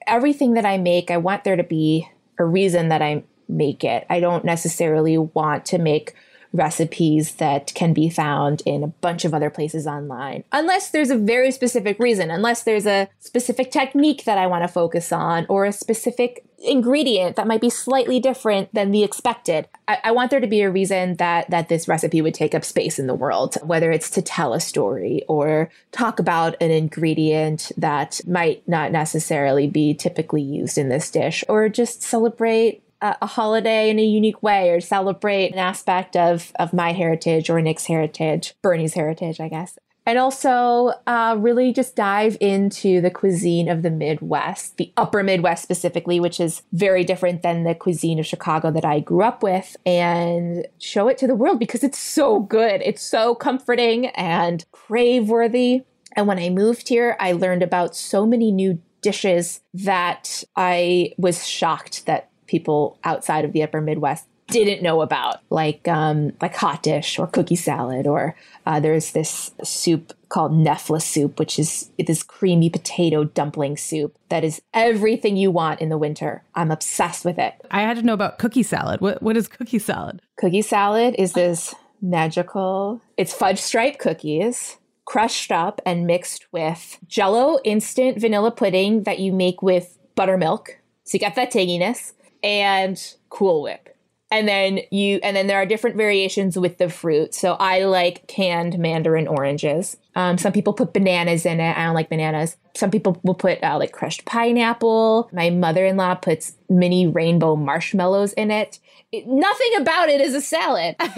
everything 0.07 0.55
that 0.55 0.67
I 0.67 0.77
make, 0.77 1.11
I 1.11 1.17
want 1.17 1.45
there 1.45 1.57
to 1.57 1.63
be 1.63 2.09
a 2.39 2.45
reason 2.45 2.89
that 2.89 3.01
I 3.01 3.23
make 3.49 3.85
it. 3.85 4.07
I 4.11 4.21
don't 4.21 4.45
necessarily 4.45 5.19
want 5.19 5.65
to 5.67 5.79
make 5.79 6.15
recipes 6.55 7.35
that 7.35 7.75
can 7.75 7.93
be 7.93 8.09
found 8.09 8.63
in 8.65 8.85
a 8.85 8.87
bunch 8.87 9.25
of 9.25 9.35
other 9.35 9.51
places 9.51 9.87
online. 9.87 10.45
Unless 10.53 10.91
there's 10.91 11.11
a 11.11 11.19
very 11.19 11.51
specific 11.51 11.99
reason, 11.99 12.31
unless 12.31 12.63
there's 12.63 12.87
a 12.87 13.09
specific 13.19 13.73
technique 13.73 14.25
that 14.25 14.39
I 14.39 14.47
want 14.47 14.63
to 14.63 14.69
focus 14.69 15.11
on 15.11 15.47
or 15.49 15.65
a 15.65 15.73
specific 15.73 16.47
ingredient 16.65 17.37
that 17.37 17.47
might 17.47 17.61
be 17.61 17.69
slightly 17.69 18.21
different 18.21 18.73
than 18.73 18.91
the 18.91 19.03
expected. 19.03 19.69
I, 19.87 19.99
I, 20.05 20.13
want 20.13 20.31
there 20.31 20.41
to 20.41 20.47
be 20.47 20.63
a 20.63 20.71
reason 20.71 21.17
that 21.17 21.51
that 21.51 21.69
this 21.69 21.89
recipe 21.89 22.23
would 22.23 22.33
take 22.33 22.55
up 22.55 22.65
space 22.65 22.99
in 22.99 23.07
the 23.07 23.15
world, 23.15 23.57
whether 23.63 23.91
it's 23.91 24.09
to 24.11 24.23
tell 24.23 24.55
a 24.55 24.61
story 24.61 25.23
or 25.29 25.71
talk 25.93 26.19
about 26.19 26.57
an 26.63 26.71
ingredient 26.71 27.71
that 27.77 28.21
might 28.27 28.67
not 28.67 28.93
necessarily 28.93 29.67
be 29.67 29.93
typically 29.93 30.41
used 30.41 30.79
in 30.79 30.89
this 30.89 31.11
dish, 31.11 31.45
or 31.49 31.69
just 31.69 32.03
celebrate 32.03 32.84
a, 33.21 33.27
holiday 33.27 33.90
in 33.90 33.99
a 33.99 34.05
unique 34.05 34.43
way 34.43 34.71
or 34.71 34.81
celebrate 34.81 35.53
an 35.53 35.59
aspect 35.59 36.17
of, 36.17 36.53
of 36.59 36.73
my 36.73 36.93
heritage 36.93 37.51
or 37.51 37.61
Nick's 37.61 37.87
heritage, 37.87 38.55
Bernie's 38.62 38.95
heritage, 38.95 39.40
I 39.40 39.49
guess 39.49 39.79
and 40.07 40.19
also 40.19 40.93
uh, 41.07 41.37
really 41.38 41.73
just 41.73 41.97
dive 41.97 42.37
into 42.40 43.01
the 43.01 43.11
cuisine 43.11 43.69
of 43.69 43.83
the 43.83 43.90
Midwest, 43.90 44.77
the 44.77 44.93
upper 44.97 45.23
Midwest 45.23 45.62
specifically, 45.62 46.21
which 46.21 46.40
is 46.40 46.62
very 46.73 47.05
different 47.05 47.43
than 47.43 47.64
the 47.64 47.75
cuisine 47.75 48.19
of 48.19 48.27
Chicago 48.27 48.71
that 48.71 48.85
I 48.85 49.01
grew 49.01 49.23
up 49.23 49.43
with, 49.43 49.77
and 49.87 50.67
show 50.79 51.09
it 51.09 51.17
to 51.19 51.27
the 51.27 51.35
world 51.35 51.59
because 51.59 51.83
it's 51.83 51.99
so 51.99 52.40
good. 52.40 52.83
It's 52.85 53.03
so 53.03 53.35
comforting 53.35 54.07
and 54.09 54.64
crave 54.73 55.29
worthy. 55.29 55.85
And 56.12 56.27
when 56.27 56.38
I 56.38 56.51
moved 56.51 56.88
here, 56.88 57.17
I 57.19 57.33
learned 57.33 57.62
about 57.62 57.97
so 57.97 58.27
many 58.27 58.53
new 58.53 58.81
dishes 59.01 59.61
that 59.75 60.45
I 60.57 61.12
was 61.19 61.47
shocked 61.47 62.07
that 62.07 62.31
people 62.47 62.99
outside 63.05 63.45
of 63.45 63.53
the 63.53 63.63
upper 63.63 63.81
Midwest 63.81 64.27
didn't 64.49 64.83
know 64.83 65.01
about, 65.01 65.41
like 65.51 65.87
um, 65.89 66.33
like 66.41 66.55
hot 66.55 66.83
dish 66.83 67.19
or 67.19 67.27
cookie 67.27 67.57
salad, 67.57 68.07
or 68.07 68.37
uh, 68.67 68.79
there's 68.81 69.13
this 69.13 69.53
soup 69.63 70.13
called 70.29 70.53
Knoephla 70.53 71.01
soup, 71.01 71.39
which 71.39 71.59
is 71.59 71.91
this 71.99 72.23
creamy 72.23 72.69
potato 72.69 73.25
dumpling 73.25 73.77
soup 73.77 74.17
that 74.29 74.45
is 74.45 74.61
everything 74.73 75.37
you 75.37 75.51
want 75.51 75.81
in 75.81 75.89
the 75.89 75.99
winter. 75.99 76.43
I'm 76.55 76.71
obsessed 76.71 77.25
with 77.25 77.39
it. 77.39 77.55
I 77.71 77.83
had 77.83 77.97
to 77.97 78.03
know 78.03 78.15
about 78.15 78.39
cookie 78.39 78.63
salad. 78.63 79.01
What 79.01 79.23
what 79.23 79.37
is 79.37 79.49
cookie 79.49 79.79
salad? 79.79 80.21
Cookie 80.37 80.63
salad 80.63 81.15
is 81.19 81.33
this 81.33 81.75
magical. 82.03 83.01
It's 83.17 83.33
fudge 83.33 83.59
stripe 83.59 83.99
cookies 83.99 84.77
crushed 85.07 85.53
up 85.53 85.83
and 85.85 86.07
mixed 86.07 86.47
with 86.51 86.99
jello 87.07 87.59
instant 87.65 88.19
vanilla 88.19 88.51
pudding 88.51 89.03
that 89.03 89.19
you 89.19 89.33
make 89.33 89.63
with 89.63 89.99
buttermilk. 90.15 90.79
So 91.05 91.17
you 91.17 91.21
get 91.21 91.35
that 91.35 91.53
tanginess 91.53 92.13
and 92.45 93.15
Cool 93.31 93.63
Whip. 93.63 93.89
And 94.31 94.49
then 94.49 94.81
you 94.91 95.21
and 95.23 95.37
then 95.37 95.47
there 95.47 95.59
are 95.59 95.67
different 95.67 95.97
variations 95.97 96.59
with 96.59 96.79
the 96.79 96.89
fruit. 96.89 97.35
So 97.35 97.53
i 97.55 97.85
like 97.85 98.27
canned 98.27 98.79
mandarin 98.79 99.29
oranges. 99.29 99.97
Um, 100.17 100.39
some 100.39 100.53
people 100.53 100.73
put 100.73 100.93
bananas 100.93 101.47
in 101.47 101.61
it. 101.61 101.77
I 101.77 101.85
don't 101.85 101.95
like 101.95 102.09
bananas. 102.09 102.57
Some 102.77 102.91
people 102.91 103.21
will 103.23 103.35
put 103.35 103.63
uh, 103.63 103.79
like 103.79 103.93
crushed 103.93 104.25
pineapple. 104.25 105.31
My 105.33 105.51
mother-in-law 105.51 106.17
puts 106.17 106.57
mini 106.69 107.07
rainbow 107.07 107.55
marshmallows 107.55 108.33
in 108.33 108.51
it. 108.51 108.81
it 109.13 109.27
nothing 109.29 109.71
about 109.77 110.09
it 110.09 110.21
is 110.21 110.35
a 110.35 110.41
salad 110.41 110.97
but 110.99 111.13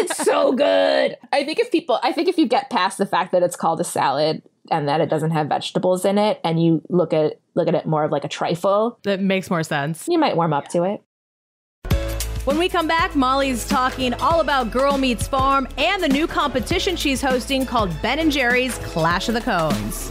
it's 0.00 0.16
so 0.16 0.52
good. 0.52 1.16
I 1.32 1.44
think 1.44 1.60
if 1.60 1.70
people 1.70 2.00
i 2.02 2.12
think 2.12 2.28
if 2.28 2.38
you 2.38 2.48
get 2.48 2.70
past 2.70 2.98
the 2.98 3.06
fact 3.06 3.30
that 3.32 3.44
it's 3.44 3.56
called 3.56 3.80
a 3.80 3.84
salad 3.84 4.42
and 4.70 4.88
that 4.88 5.00
it 5.00 5.08
doesn't 5.08 5.32
have 5.32 5.48
vegetables 5.48 6.04
in 6.04 6.18
it 6.18 6.40
and 6.44 6.62
you 6.62 6.82
look 6.88 7.12
at 7.12 7.40
look 7.54 7.68
at 7.68 7.74
it 7.74 7.86
more 7.86 8.04
of 8.04 8.12
like 8.12 8.24
a 8.24 8.28
trifle 8.28 8.98
that 9.02 9.20
makes 9.20 9.50
more 9.50 9.62
sense. 9.62 10.06
you 10.08 10.18
might 10.18 10.36
warm 10.36 10.52
up 10.52 10.68
to 10.68 10.84
it. 10.84 11.02
When 12.44 12.58
we 12.58 12.68
come 12.68 12.88
back, 12.88 13.14
Molly's 13.14 13.68
talking 13.68 14.14
all 14.14 14.40
about 14.40 14.72
Girl 14.72 14.98
Meets 14.98 15.28
Farm 15.28 15.68
and 15.78 16.02
the 16.02 16.08
new 16.08 16.26
competition 16.26 16.96
she's 16.96 17.22
hosting 17.22 17.64
called 17.64 17.90
Ben 18.02 18.18
and 18.18 18.32
Jerry's 18.32 18.78
Clash 18.78 19.28
of 19.28 19.34
the 19.34 19.40
Cones. 19.40 20.10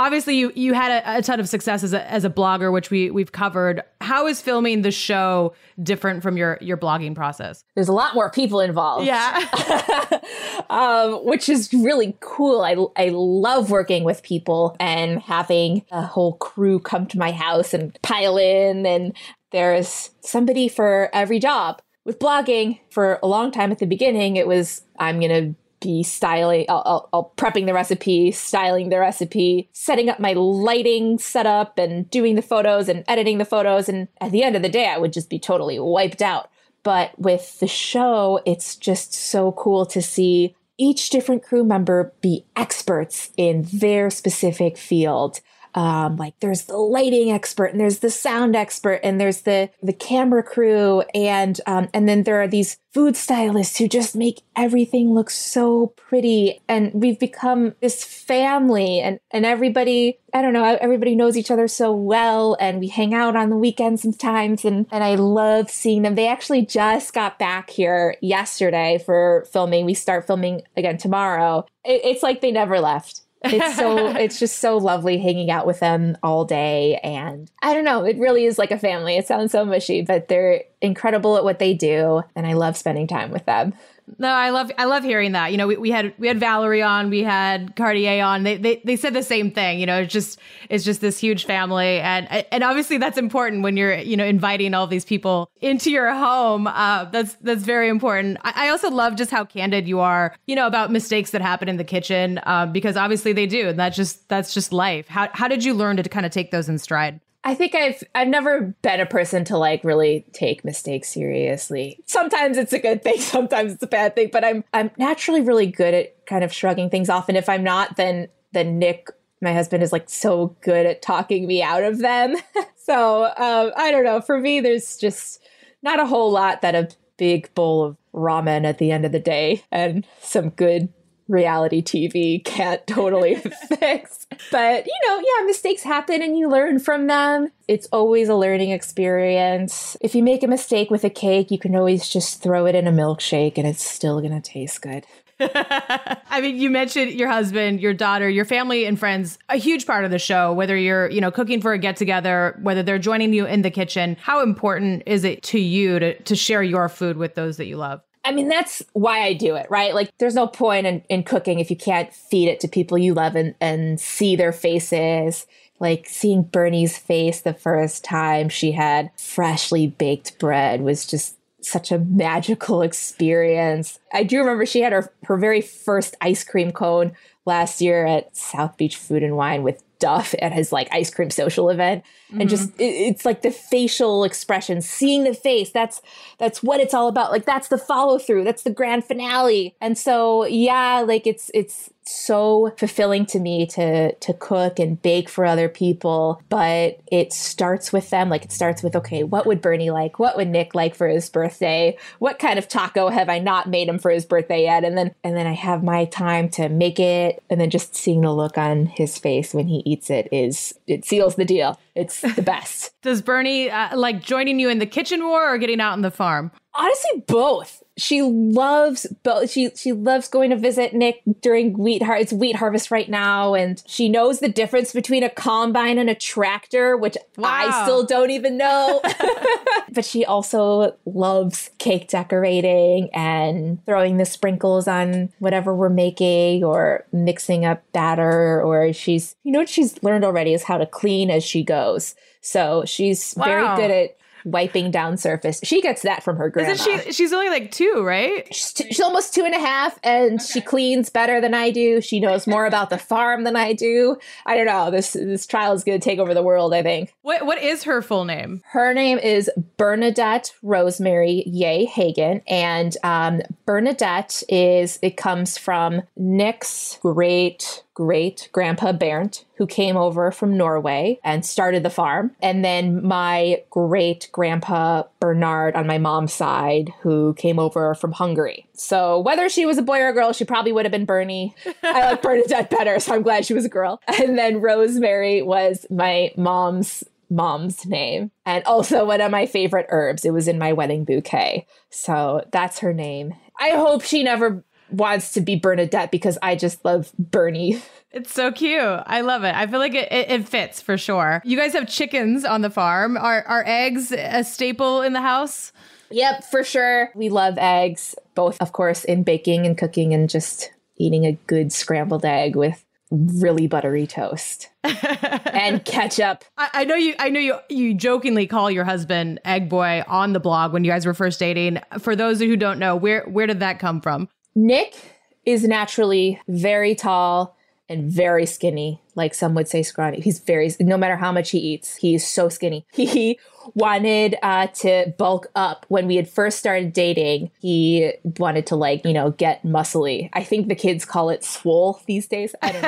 obviously 0.00 0.36
you 0.36 0.50
you 0.54 0.72
had 0.72 0.90
a, 0.90 1.18
a, 1.18 1.22
ton 1.22 1.38
of 1.38 1.48
success 1.48 1.84
as 1.84 1.92
a, 1.92 2.10
as 2.10 2.24
a 2.24 2.30
blogger 2.30 2.72
which 2.72 2.90
we 2.90 3.10
we've 3.10 3.32
covered 3.32 3.82
how 4.10 4.26
is 4.26 4.40
filming 4.40 4.82
the 4.82 4.90
show 4.90 5.54
different 5.80 6.20
from 6.20 6.36
your 6.36 6.58
your 6.60 6.76
blogging 6.76 7.14
process? 7.14 7.64
There's 7.76 7.86
a 7.86 7.92
lot 7.92 8.12
more 8.12 8.28
people 8.28 8.58
involved. 8.58 9.06
Yeah. 9.06 10.18
Um, 10.68 11.24
which 11.24 11.48
is 11.48 11.72
really 11.72 12.16
cool. 12.20 12.60
I, 12.60 12.76
I 13.02 13.08
love 13.08 13.70
working 13.70 14.04
with 14.04 14.22
people 14.22 14.76
and 14.78 15.20
having 15.20 15.84
a 15.90 16.02
whole 16.02 16.34
crew 16.34 16.78
come 16.78 17.06
to 17.08 17.18
my 17.18 17.32
house 17.32 17.74
and 17.74 17.98
pile 18.02 18.36
in. 18.36 18.86
And 18.86 19.16
there's 19.50 20.10
somebody 20.20 20.68
for 20.68 21.10
every 21.12 21.40
job. 21.40 21.82
With 22.04 22.20
blogging 22.20 22.78
for 22.90 23.18
a 23.20 23.26
long 23.26 23.50
time 23.50 23.72
at 23.72 23.78
the 23.78 23.86
beginning 23.86 24.36
it 24.36 24.46
was 24.46 24.82
i'm 24.98 25.20
going 25.20 25.30
to 25.30 25.59
be 25.80 26.02
styling, 26.02 26.66
I'll, 26.68 26.82
I'll, 26.86 27.08
I'll, 27.12 27.32
prepping 27.36 27.66
the 27.66 27.74
recipe, 27.74 28.30
styling 28.32 28.90
the 28.90 28.98
recipe, 28.98 29.68
setting 29.72 30.08
up 30.08 30.20
my 30.20 30.32
lighting 30.34 31.18
setup, 31.18 31.78
and 31.78 32.08
doing 32.10 32.36
the 32.36 32.42
photos 32.42 32.88
and 32.88 33.04
editing 33.08 33.38
the 33.38 33.44
photos. 33.44 33.88
And 33.88 34.08
at 34.20 34.30
the 34.30 34.42
end 34.42 34.56
of 34.56 34.62
the 34.62 34.68
day, 34.68 34.86
I 34.86 34.98
would 34.98 35.12
just 35.12 35.30
be 35.30 35.38
totally 35.38 35.78
wiped 35.78 36.22
out. 36.22 36.50
But 36.82 37.18
with 37.18 37.58
the 37.60 37.66
show, 37.66 38.40
it's 38.46 38.76
just 38.76 39.12
so 39.14 39.52
cool 39.52 39.84
to 39.86 40.00
see 40.00 40.54
each 40.78 41.10
different 41.10 41.42
crew 41.42 41.62
member 41.62 42.12
be 42.22 42.46
experts 42.56 43.30
in 43.36 43.66
their 43.72 44.08
specific 44.08 44.78
field 44.78 45.40
um, 45.74 46.16
like 46.16 46.34
there's 46.40 46.64
the 46.64 46.76
lighting 46.76 47.30
expert 47.30 47.66
and 47.66 47.80
there's 47.80 47.98
the 47.98 48.10
sound 48.10 48.56
expert 48.56 49.00
and 49.02 49.20
there's 49.20 49.42
the 49.42 49.70
the 49.82 49.92
camera 49.92 50.42
crew 50.42 51.02
and 51.14 51.60
um, 51.66 51.88
and 51.94 52.08
then 52.08 52.24
there 52.24 52.40
are 52.40 52.48
these 52.48 52.78
food 52.92 53.16
stylists 53.16 53.78
who 53.78 53.86
just 53.86 54.16
make 54.16 54.42
everything 54.56 55.14
look 55.14 55.30
so 55.30 55.88
pretty. 55.96 56.60
And 56.68 56.90
we've 56.92 57.18
become 57.18 57.74
this 57.80 58.02
family 58.04 59.00
and 59.00 59.20
and 59.30 59.46
everybody 59.46 60.18
I 60.34 60.42
don't 60.42 60.52
know 60.52 60.64
everybody 60.80 61.14
knows 61.14 61.36
each 61.36 61.50
other 61.50 61.68
so 61.68 61.92
well 61.92 62.56
and 62.60 62.80
we 62.80 62.88
hang 62.88 63.14
out 63.14 63.36
on 63.36 63.50
the 63.50 63.56
weekends 63.56 64.02
sometimes 64.02 64.64
and 64.64 64.86
and 64.90 65.04
I 65.04 65.14
love 65.14 65.70
seeing 65.70 66.02
them. 66.02 66.14
They 66.14 66.28
actually 66.28 66.66
just 66.66 67.12
got 67.12 67.38
back 67.38 67.70
here 67.70 68.16
yesterday 68.20 69.02
for 69.04 69.46
filming. 69.52 69.84
We 69.84 69.94
start 69.94 70.26
filming 70.26 70.62
again 70.76 70.98
tomorrow. 70.98 71.66
It, 71.84 72.00
it's 72.04 72.22
like 72.22 72.40
they 72.40 72.52
never 72.52 72.80
left 72.80 73.22
it's 73.42 73.76
so 73.76 74.08
it's 74.16 74.38
just 74.38 74.58
so 74.58 74.76
lovely 74.76 75.18
hanging 75.18 75.50
out 75.50 75.66
with 75.66 75.80
them 75.80 76.16
all 76.22 76.44
day. 76.44 76.98
And 77.02 77.50
i 77.62 77.74
don't 77.74 77.84
know 77.84 78.04
it 78.04 78.18
really 78.18 78.44
is 78.44 78.58
like 78.58 78.70
a 78.70 78.78
family. 78.78 79.16
It 79.16 79.26
sounds 79.26 79.52
so 79.52 79.64
mushy 79.64 80.02
but 80.02 80.28
they're 80.28 80.64
incredible 80.80 81.36
at 81.36 81.44
what 81.44 81.58
they 81.58 81.74
do. 81.74 82.22
And 82.34 82.46
i 82.46 82.52
love 82.52 82.76
spending 82.76 83.06
time 83.06 83.30
with 83.30 83.46
them 83.46 83.74
no, 84.18 84.28
I 84.28 84.50
love 84.50 84.70
I 84.78 84.84
love 84.84 85.04
hearing 85.04 85.32
that. 85.32 85.52
You 85.52 85.58
know, 85.58 85.66
we, 85.66 85.76
we 85.76 85.90
had 85.90 86.14
we 86.18 86.28
had 86.28 86.38
Valerie 86.38 86.82
on, 86.82 87.10
we 87.10 87.22
had 87.22 87.76
Kardea 87.76 88.24
on. 88.24 88.42
They, 88.42 88.56
they 88.56 88.82
they 88.84 88.96
said 88.96 89.14
the 89.14 89.22
same 89.22 89.50
thing. 89.50 89.80
You 89.80 89.86
know, 89.86 90.00
it's 90.00 90.12
just 90.12 90.38
it's 90.68 90.84
just 90.84 91.00
this 91.00 91.18
huge 91.18 91.44
family, 91.44 92.00
and 92.00 92.28
and 92.50 92.64
obviously 92.64 92.98
that's 92.98 93.18
important 93.18 93.62
when 93.62 93.76
you're 93.76 93.98
you 93.98 94.16
know 94.16 94.24
inviting 94.24 94.74
all 94.74 94.86
these 94.86 95.04
people 95.04 95.50
into 95.60 95.90
your 95.90 96.12
home. 96.14 96.66
Uh, 96.66 97.04
that's 97.06 97.34
that's 97.36 97.62
very 97.62 97.88
important. 97.88 98.38
I, 98.42 98.66
I, 98.66 98.68
also 98.70 98.90
love 98.90 99.16
just 99.16 99.30
how 99.30 99.44
candid 99.44 99.86
you 99.86 100.00
are. 100.00 100.34
You 100.46 100.56
know 100.56 100.66
about 100.66 100.90
mistakes 100.90 101.30
that 101.30 101.42
happen 101.42 101.68
in 101.68 101.76
the 101.76 101.84
kitchen 101.84 102.40
uh, 102.44 102.66
because 102.66 102.96
obviously 102.96 103.32
they 103.32 103.46
do, 103.46 103.68
and 103.68 103.78
that's 103.78 103.96
just 103.96 104.28
that's 104.28 104.54
just 104.54 104.72
life. 104.72 105.08
How 105.08 105.28
how 105.32 105.48
did 105.48 105.64
you 105.64 105.74
learn 105.74 105.96
to 105.96 106.02
kind 106.04 106.26
of 106.26 106.32
take 106.32 106.50
those 106.50 106.68
in 106.68 106.78
stride? 106.78 107.20
I 107.42 107.54
think 107.54 107.74
I've 107.74 108.02
I've 108.14 108.28
never 108.28 108.74
been 108.82 109.00
a 109.00 109.06
person 109.06 109.44
to 109.46 109.56
like 109.56 109.82
really 109.82 110.26
take 110.32 110.64
mistakes 110.64 111.08
seriously. 111.08 111.98
Sometimes 112.06 112.58
it's 112.58 112.72
a 112.72 112.78
good 112.78 113.02
thing, 113.02 113.18
sometimes 113.20 113.72
it's 113.72 113.82
a 113.82 113.88
bad 113.88 114.14
thing, 114.14 114.30
but 114.32 114.44
I'm 114.44 114.64
I'm 114.72 114.90
naturally 114.98 115.40
really 115.40 115.66
good 115.66 115.94
at 115.94 116.26
kind 116.26 116.44
of 116.44 116.52
shrugging 116.52 116.90
things 116.90 117.08
off 117.08 117.28
and 117.28 117.38
if 117.38 117.48
I'm 117.48 117.64
not 117.64 117.96
then 117.96 118.28
then 118.52 118.78
Nick 118.78 119.08
my 119.42 119.54
husband 119.54 119.82
is 119.82 119.92
like 119.92 120.08
so 120.08 120.54
good 120.60 120.86
at 120.86 121.02
talking 121.02 121.46
me 121.46 121.62
out 121.62 121.82
of 121.82 121.98
them. 121.98 122.36
so, 122.76 123.24
um, 123.24 123.72
I 123.76 123.90
don't 123.90 124.04
know, 124.04 124.20
for 124.20 124.38
me 124.38 124.60
there's 124.60 124.96
just 124.96 125.42
not 125.82 125.98
a 125.98 126.06
whole 126.06 126.30
lot 126.30 126.60
that 126.60 126.74
a 126.74 126.88
big 127.16 127.54
bowl 127.54 127.84
of 127.84 127.96
ramen 128.12 128.64
at 128.64 128.78
the 128.78 128.90
end 128.90 129.06
of 129.06 129.12
the 129.12 129.20
day 129.20 129.62
and 129.70 130.06
some 130.20 130.50
good 130.50 130.92
reality 131.30 131.82
TV 131.82 132.44
can't 132.44 132.84
totally 132.86 133.36
fix. 133.68 134.26
But, 134.50 134.86
you 134.86 134.98
know, 135.06 135.18
yeah, 135.18 135.46
mistakes 135.46 135.82
happen 135.82 136.22
and 136.22 136.36
you 136.36 136.48
learn 136.48 136.78
from 136.78 137.06
them. 137.06 137.48
It's 137.68 137.88
always 137.92 138.28
a 138.28 138.34
learning 138.34 138.70
experience. 138.70 139.96
If 140.00 140.14
you 140.14 140.22
make 140.22 140.42
a 140.42 140.48
mistake 140.48 140.90
with 140.90 141.04
a 141.04 141.10
cake, 141.10 141.50
you 141.50 141.58
can 141.58 141.76
always 141.76 142.08
just 142.08 142.42
throw 142.42 142.66
it 142.66 142.74
in 142.74 142.86
a 142.86 142.92
milkshake 142.92 143.56
and 143.56 143.66
it's 143.66 143.82
still 143.82 144.20
going 144.20 144.40
to 144.40 144.40
taste 144.40 144.82
good. 144.82 145.06
I 145.40 146.40
mean, 146.42 146.56
you 146.56 146.68
mentioned 146.68 147.12
your 147.12 147.30
husband, 147.30 147.80
your 147.80 147.94
daughter, 147.94 148.28
your 148.28 148.44
family 148.44 148.84
and 148.84 148.98
friends, 148.98 149.38
a 149.48 149.56
huge 149.56 149.86
part 149.86 150.04
of 150.04 150.10
the 150.10 150.18
show, 150.18 150.52
whether 150.52 150.76
you're, 150.76 151.08
you 151.08 151.20
know, 151.20 151.30
cooking 151.30 151.62
for 151.62 151.72
a 151.72 151.78
get 151.78 151.96
together, 151.96 152.58
whether 152.60 152.82
they're 152.82 152.98
joining 152.98 153.32
you 153.32 153.46
in 153.46 153.62
the 153.62 153.70
kitchen. 153.70 154.16
How 154.20 154.42
important 154.42 155.04
is 155.06 155.24
it 155.24 155.42
to 155.44 155.58
you 155.58 155.98
to, 155.98 156.22
to 156.22 156.36
share 156.36 156.62
your 156.62 156.90
food 156.90 157.16
with 157.16 157.36
those 157.36 157.56
that 157.56 157.66
you 157.66 157.78
love? 157.78 158.02
I 158.24 158.32
mean, 158.32 158.48
that's 158.48 158.82
why 158.92 159.22
I 159.22 159.32
do 159.32 159.56
it, 159.56 159.66
right? 159.70 159.94
Like, 159.94 160.10
there's 160.18 160.34
no 160.34 160.46
point 160.46 160.86
in, 160.86 161.02
in 161.08 161.22
cooking 161.22 161.58
if 161.58 161.70
you 161.70 161.76
can't 161.76 162.12
feed 162.12 162.48
it 162.48 162.60
to 162.60 162.68
people 162.68 162.98
you 162.98 163.14
love 163.14 163.34
and, 163.34 163.54
and 163.60 163.98
see 163.98 164.36
their 164.36 164.52
faces. 164.52 165.46
Like, 165.78 166.06
seeing 166.06 166.42
Bernie's 166.42 166.98
face 166.98 167.40
the 167.40 167.54
first 167.54 168.04
time 168.04 168.50
she 168.50 168.72
had 168.72 169.10
freshly 169.16 169.86
baked 169.86 170.38
bread 170.38 170.82
was 170.82 171.06
just 171.06 171.36
such 171.62 171.90
a 171.90 171.98
magical 171.98 172.82
experience. 172.82 173.98
I 174.12 174.24
do 174.24 174.38
remember 174.38 174.66
she 174.66 174.82
had 174.82 174.92
her, 174.92 175.12
her 175.24 175.36
very 175.36 175.60
first 175.60 176.16
ice 176.20 176.44
cream 176.44 176.72
cone 176.72 177.12
last 177.46 177.80
year 177.80 178.06
at 178.06 178.36
South 178.36 178.76
Beach 178.76 178.96
Food 178.96 179.22
and 179.22 179.36
Wine 179.36 179.62
with 179.62 179.82
Duff 179.98 180.34
at 180.40 180.52
his 180.52 180.72
like 180.72 180.88
ice 180.92 181.10
cream 181.10 181.30
social 181.30 181.68
event 181.68 182.04
mm-hmm. 182.30 182.40
and 182.40 182.50
just 182.50 182.70
it, 182.80 182.84
it's 182.84 183.24
like 183.24 183.42
the 183.42 183.50
facial 183.50 184.24
expression 184.24 184.80
seeing 184.80 185.24
the 185.24 185.34
face 185.34 185.70
that's 185.70 186.00
that's 186.38 186.62
what 186.62 186.80
it's 186.80 186.94
all 186.94 187.08
about 187.08 187.30
like 187.30 187.44
that's 187.44 187.68
the 187.68 187.78
follow 187.78 188.18
through 188.18 188.44
that's 188.44 188.62
the 188.62 188.70
grand 188.70 189.04
finale. 189.04 189.74
And 189.80 189.98
so 189.98 190.46
yeah 190.46 191.04
like 191.06 191.26
it's 191.26 191.50
it's 191.54 191.90
so 192.02 192.72
fulfilling 192.76 193.24
to 193.24 193.38
me 193.38 193.66
to 193.66 194.12
to 194.16 194.32
cook 194.34 194.78
and 194.78 195.00
bake 195.00 195.28
for 195.28 195.44
other 195.44 195.68
people 195.68 196.42
but 196.48 196.98
it 197.12 197.32
starts 197.32 197.92
with 197.92 198.10
them 198.10 198.28
like 198.28 198.44
it 198.44 198.50
starts 198.50 198.82
with 198.82 198.96
okay 198.96 199.22
what 199.22 199.46
would 199.46 199.60
bernie 199.60 199.90
like? 199.90 200.18
What 200.18 200.36
would 200.36 200.48
nick 200.48 200.74
like 200.74 200.94
for 200.94 201.08
his 201.08 201.28
birthday? 201.28 201.96
What 202.18 202.38
kind 202.38 202.58
of 202.58 202.68
taco 202.68 203.08
have 203.08 203.28
i 203.28 203.38
not 203.38 203.68
made 203.68 203.88
him 203.88 203.98
for 203.98 204.10
his 204.10 204.24
birthday 204.24 204.62
yet? 204.62 204.84
And 204.84 204.96
then 204.96 205.14
and 205.22 205.36
then 205.36 205.46
i 205.46 205.52
have 205.52 205.82
my 205.82 206.04
time 206.06 206.48
to 206.50 206.68
make 206.68 206.98
it. 206.98 207.42
And 207.50 207.60
then 207.60 207.70
just 207.70 207.94
seeing 207.94 208.22
the 208.22 208.32
look 208.32 208.58
on 208.58 208.86
his 208.86 209.18
face 209.18 209.54
when 209.54 209.68
he 209.68 209.82
eats 209.84 210.10
it 210.10 210.28
is 210.32 210.74
it 210.86 211.04
seals 211.04 211.36
the 211.36 211.44
deal. 211.44 211.78
It's 211.94 212.19
the 212.20 212.42
best. 212.42 212.92
Does 213.02 213.22
bernie 213.22 213.70
uh, 213.70 213.96
like 213.96 214.22
joining 214.22 214.60
you 214.60 214.68
in 214.68 214.78
the 214.78 214.86
kitchen 214.86 215.24
war 215.24 215.52
or 215.52 215.58
getting 215.58 215.80
out 215.80 215.92
on 215.92 216.02
the 216.02 216.10
farm 216.10 216.50
honestly 216.74 217.24
both 217.26 217.82
she 217.96 218.22
loves 218.22 219.06
but 219.22 219.50
she 219.50 219.70
she 219.74 219.92
loves 219.92 220.28
going 220.28 220.50
to 220.50 220.56
visit 220.56 220.94
Nick 220.94 221.22
during 221.40 221.76
wheat 221.76 222.02
har- 222.02 222.16
it's 222.16 222.32
wheat 222.32 222.56
harvest 222.56 222.90
right 222.90 223.08
now 223.08 223.54
and 223.54 223.82
she 223.86 224.08
knows 224.08 224.40
the 224.40 224.48
difference 224.48 224.92
between 224.92 225.22
a 225.22 225.28
combine 225.28 225.98
and 225.98 226.08
a 226.08 226.14
tractor 226.14 226.96
which 226.96 227.16
wow. 227.36 227.48
I 227.48 227.82
still 227.82 228.04
don't 228.04 228.30
even 228.30 228.56
know 228.56 229.02
but 229.92 230.04
she 230.04 230.24
also 230.24 230.96
loves 231.04 231.70
cake 231.78 232.08
decorating 232.08 233.10
and 233.12 233.84
throwing 233.84 234.16
the 234.16 234.24
sprinkles 234.24 234.86
on 234.86 235.32
whatever 235.40 235.74
we're 235.74 235.88
making 235.88 236.62
or 236.62 237.04
mixing 237.12 237.64
up 237.64 237.82
batter 237.92 238.62
or 238.62 238.92
she's 238.92 239.34
you 239.42 239.52
know 239.52 239.58
what 239.58 239.68
she's 239.68 240.02
learned 240.02 240.24
already 240.24 240.54
is 240.54 240.62
how 240.62 240.78
to 240.78 240.86
clean 240.86 241.30
as 241.30 241.44
she 241.44 241.64
goes 241.64 242.14
so 242.40 242.84
she's 242.86 243.34
wow. 243.36 243.44
very 243.44 243.76
good 243.76 243.90
at 243.90 244.19
wiping 244.44 244.90
down 244.90 245.16
surface. 245.16 245.60
She 245.62 245.80
gets 245.80 246.02
that 246.02 246.22
from 246.22 246.36
her 246.36 246.48
grandma. 246.48 246.72
Isn't 246.72 247.04
she? 247.04 247.12
She's 247.12 247.32
only 247.32 247.48
like 247.48 247.70
two, 247.70 248.02
right? 248.04 248.52
She's, 248.54 248.74
she's 248.76 249.00
almost 249.00 249.34
two 249.34 249.44
and 249.44 249.54
a 249.54 249.60
half, 249.60 249.98
and 250.02 250.34
okay. 250.34 250.44
she 250.44 250.60
cleans 250.60 251.10
better 251.10 251.40
than 251.40 251.54
I 251.54 251.70
do. 251.70 252.00
She 252.00 252.20
knows 252.20 252.46
more 252.46 252.66
about 252.66 252.90
the 252.90 252.98
farm 252.98 253.44
than 253.44 253.56
I 253.56 253.72
do. 253.72 254.16
I 254.46 254.56
don't 254.56 254.66
know. 254.66 254.90
This 254.90 255.12
this 255.12 255.46
trial 255.46 255.72
is 255.72 255.84
going 255.84 255.98
to 255.98 256.04
take 256.04 256.18
over 256.18 256.34
the 256.34 256.42
world. 256.42 256.74
I 256.74 256.82
think. 256.82 257.14
What 257.22 257.46
what 257.46 257.62
is 257.62 257.84
her 257.84 258.02
full 258.02 258.24
name? 258.24 258.62
Her 258.66 258.94
name 258.94 259.18
is 259.18 259.50
Bernadette 259.76 260.54
Rosemary 260.62 261.44
Yeh 261.46 261.84
Hagen, 261.86 262.42
and 262.48 262.96
um, 263.02 263.40
Bernadette 263.66 264.42
is 264.48 264.98
it 265.02 265.16
comes 265.16 265.58
from 265.58 266.02
Nick's 266.16 266.98
great 267.02 267.82
great 267.94 268.48
grandpa 268.52 268.92
Bernd, 268.92 269.44
who 269.60 269.66
came 269.66 269.94
over 269.94 270.32
from 270.32 270.56
Norway 270.56 271.20
and 271.22 271.44
started 271.44 271.82
the 271.82 271.90
farm. 271.90 272.34
And 272.40 272.64
then 272.64 273.06
my 273.06 273.62
great 273.68 274.30
grandpa 274.32 275.02
Bernard 275.20 275.76
on 275.76 275.86
my 275.86 275.98
mom's 275.98 276.32
side, 276.32 276.94
who 277.02 277.34
came 277.34 277.58
over 277.58 277.94
from 277.94 278.12
Hungary. 278.12 278.66
So 278.72 279.20
whether 279.20 279.50
she 279.50 279.66
was 279.66 279.76
a 279.76 279.82
boy 279.82 279.98
or 279.98 280.08
a 280.08 280.14
girl, 280.14 280.32
she 280.32 280.46
probably 280.46 280.72
would 280.72 280.86
have 280.86 280.92
been 280.92 281.04
Bernie. 281.04 281.54
I 281.82 282.12
like 282.12 282.22
Bernadette 282.22 282.70
better, 282.70 282.98
so 283.00 283.14
I'm 283.14 283.20
glad 283.20 283.44
she 283.44 283.52
was 283.52 283.66
a 283.66 283.68
girl. 283.68 284.00
And 284.06 284.38
then 284.38 284.62
Rosemary 284.62 285.42
was 285.42 285.84
my 285.90 286.32
mom's 286.38 287.04
mom's 287.28 287.84
name 287.84 288.30
and 288.46 288.64
also 288.64 289.04
one 289.04 289.20
of 289.20 289.30
my 289.30 289.44
favorite 289.44 289.88
herbs. 289.90 290.24
It 290.24 290.32
was 290.32 290.48
in 290.48 290.58
my 290.58 290.72
wedding 290.72 291.04
bouquet. 291.04 291.66
So 291.90 292.46
that's 292.50 292.78
her 292.78 292.94
name. 292.94 293.34
I 293.60 293.72
hope 293.72 294.00
she 294.00 294.22
never 294.22 294.64
wants 294.90 295.32
to 295.32 295.40
be 295.40 295.56
Bernadette 295.56 296.10
because 296.10 296.38
I 296.42 296.56
just 296.56 296.82
love 296.82 297.12
Bernie. 297.18 297.82
It's 298.12 298.32
so 298.32 298.50
cute. 298.50 298.80
I 299.06 299.20
love 299.20 299.44
it. 299.44 299.54
I 299.54 299.66
feel 299.68 299.78
like 299.78 299.94
it, 299.94 300.10
it, 300.10 300.30
it, 300.30 300.48
fits 300.48 300.82
for 300.82 300.98
sure. 300.98 301.40
You 301.44 301.56
guys 301.56 301.72
have 301.74 301.88
chickens 301.88 302.44
on 302.44 302.60
the 302.60 302.70
farm. 302.70 303.16
Are, 303.16 303.44
are 303.46 303.62
eggs 303.66 304.10
a 304.12 304.42
staple 304.42 305.02
in 305.02 305.12
the 305.12 305.20
house? 305.20 305.72
Yep, 306.10 306.44
for 306.50 306.64
sure. 306.64 307.10
We 307.14 307.28
love 307.28 307.54
eggs, 307.56 308.16
both, 308.34 308.60
of 308.60 308.72
course, 308.72 309.04
in 309.04 309.22
baking 309.22 309.64
and 309.64 309.78
cooking 309.78 310.12
and 310.12 310.28
just 310.28 310.72
eating 310.96 311.24
a 311.24 311.32
good 311.46 311.72
scrambled 311.72 312.24
egg 312.24 312.56
with 312.56 312.84
really 313.12 313.68
buttery 313.68 314.08
toast 314.08 314.68
and 314.84 315.84
ketchup. 315.84 316.44
I, 316.58 316.68
I, 316.72 316.84
know 316.84 316.96
you. 316.96 317.14
I 317.18 317.28
know 317.28 317.40
you. 317.40 317.58
You 317.68 317.94
jokingly 317.94 318.48
call 318.48 318.72
your 318.72 318.84
husband 318.84 319.40
Egg 319.44 319.68
Boy 319.68 320.02
on 320.08 320.32
the 320.32 320.40
blog 320.40 320.72
when 320.72 320.82
you 320.82 320.90
guys 320.90 321.06
were 321.06 321.14
first 321.14 321.38
dating. 321.38 321.80
For 322.00 322.16
those 322.16 322.40
who 322.40 322.56
don't 322.56 322.80
know, 322.80 322.96
where 322.96 323.24
where 323.28 323.46
did 323.46 323.60
that 323.60 323.78
come 323.78 324.00
from? 324.00 324.28
Nick 324.56 324.96
is 325.44 325.64
naturally 325.64 326.40
very 326.48 326.94
tall 326.96 327.56
and 327.90 328.10
very 328.10 328.46
skinny. 328.46 329.02
Like 329.16 329.34
some 329.34 329.54
would 329.54 329.66
say 329.68 329.82
scrawny. 329.82 330.20
He's 330.20 330.38
very, 330.38 330.72
no 330.78 330.96
matter 330.96 331.16
how 331.16 331.32
much 331.32 331.50
he 331.50 331.58
eats, 331.58 331.96
he's 331.96 332.26
so 332.26 332.48
skinny. 332.48 332.86
He 333.10 333.40
wanted 333.74 334.36
uh, 334.42 334.68
to 334.68 335.12
bulk 335.18 335.48
up 335.56 335.84
when 335.88 336.06
we 336.06 336.14
had 336.14 336.28
first 336.28 336.58
started 336.58 336.92
dating. 336.92 337.50
He 337.60 338.12
wanted 338.38 338.68
to, 338.68 338.76
like, 338.76 339.04
you 339.04 339.12
know, 339.12 339.32
get 339.32 339.64
muscly. 339.64 340.30
I 340.32 340.44
think 340.44 340.68
the 340.68 340.76
kids 340.76 341.04
call 341.04 341.28
it 341.28 341.42
swole 341.42 342.00
these 342.06 342.28
days. 342.28 342.54
I 342.62 342.72
don't 342.72 342.82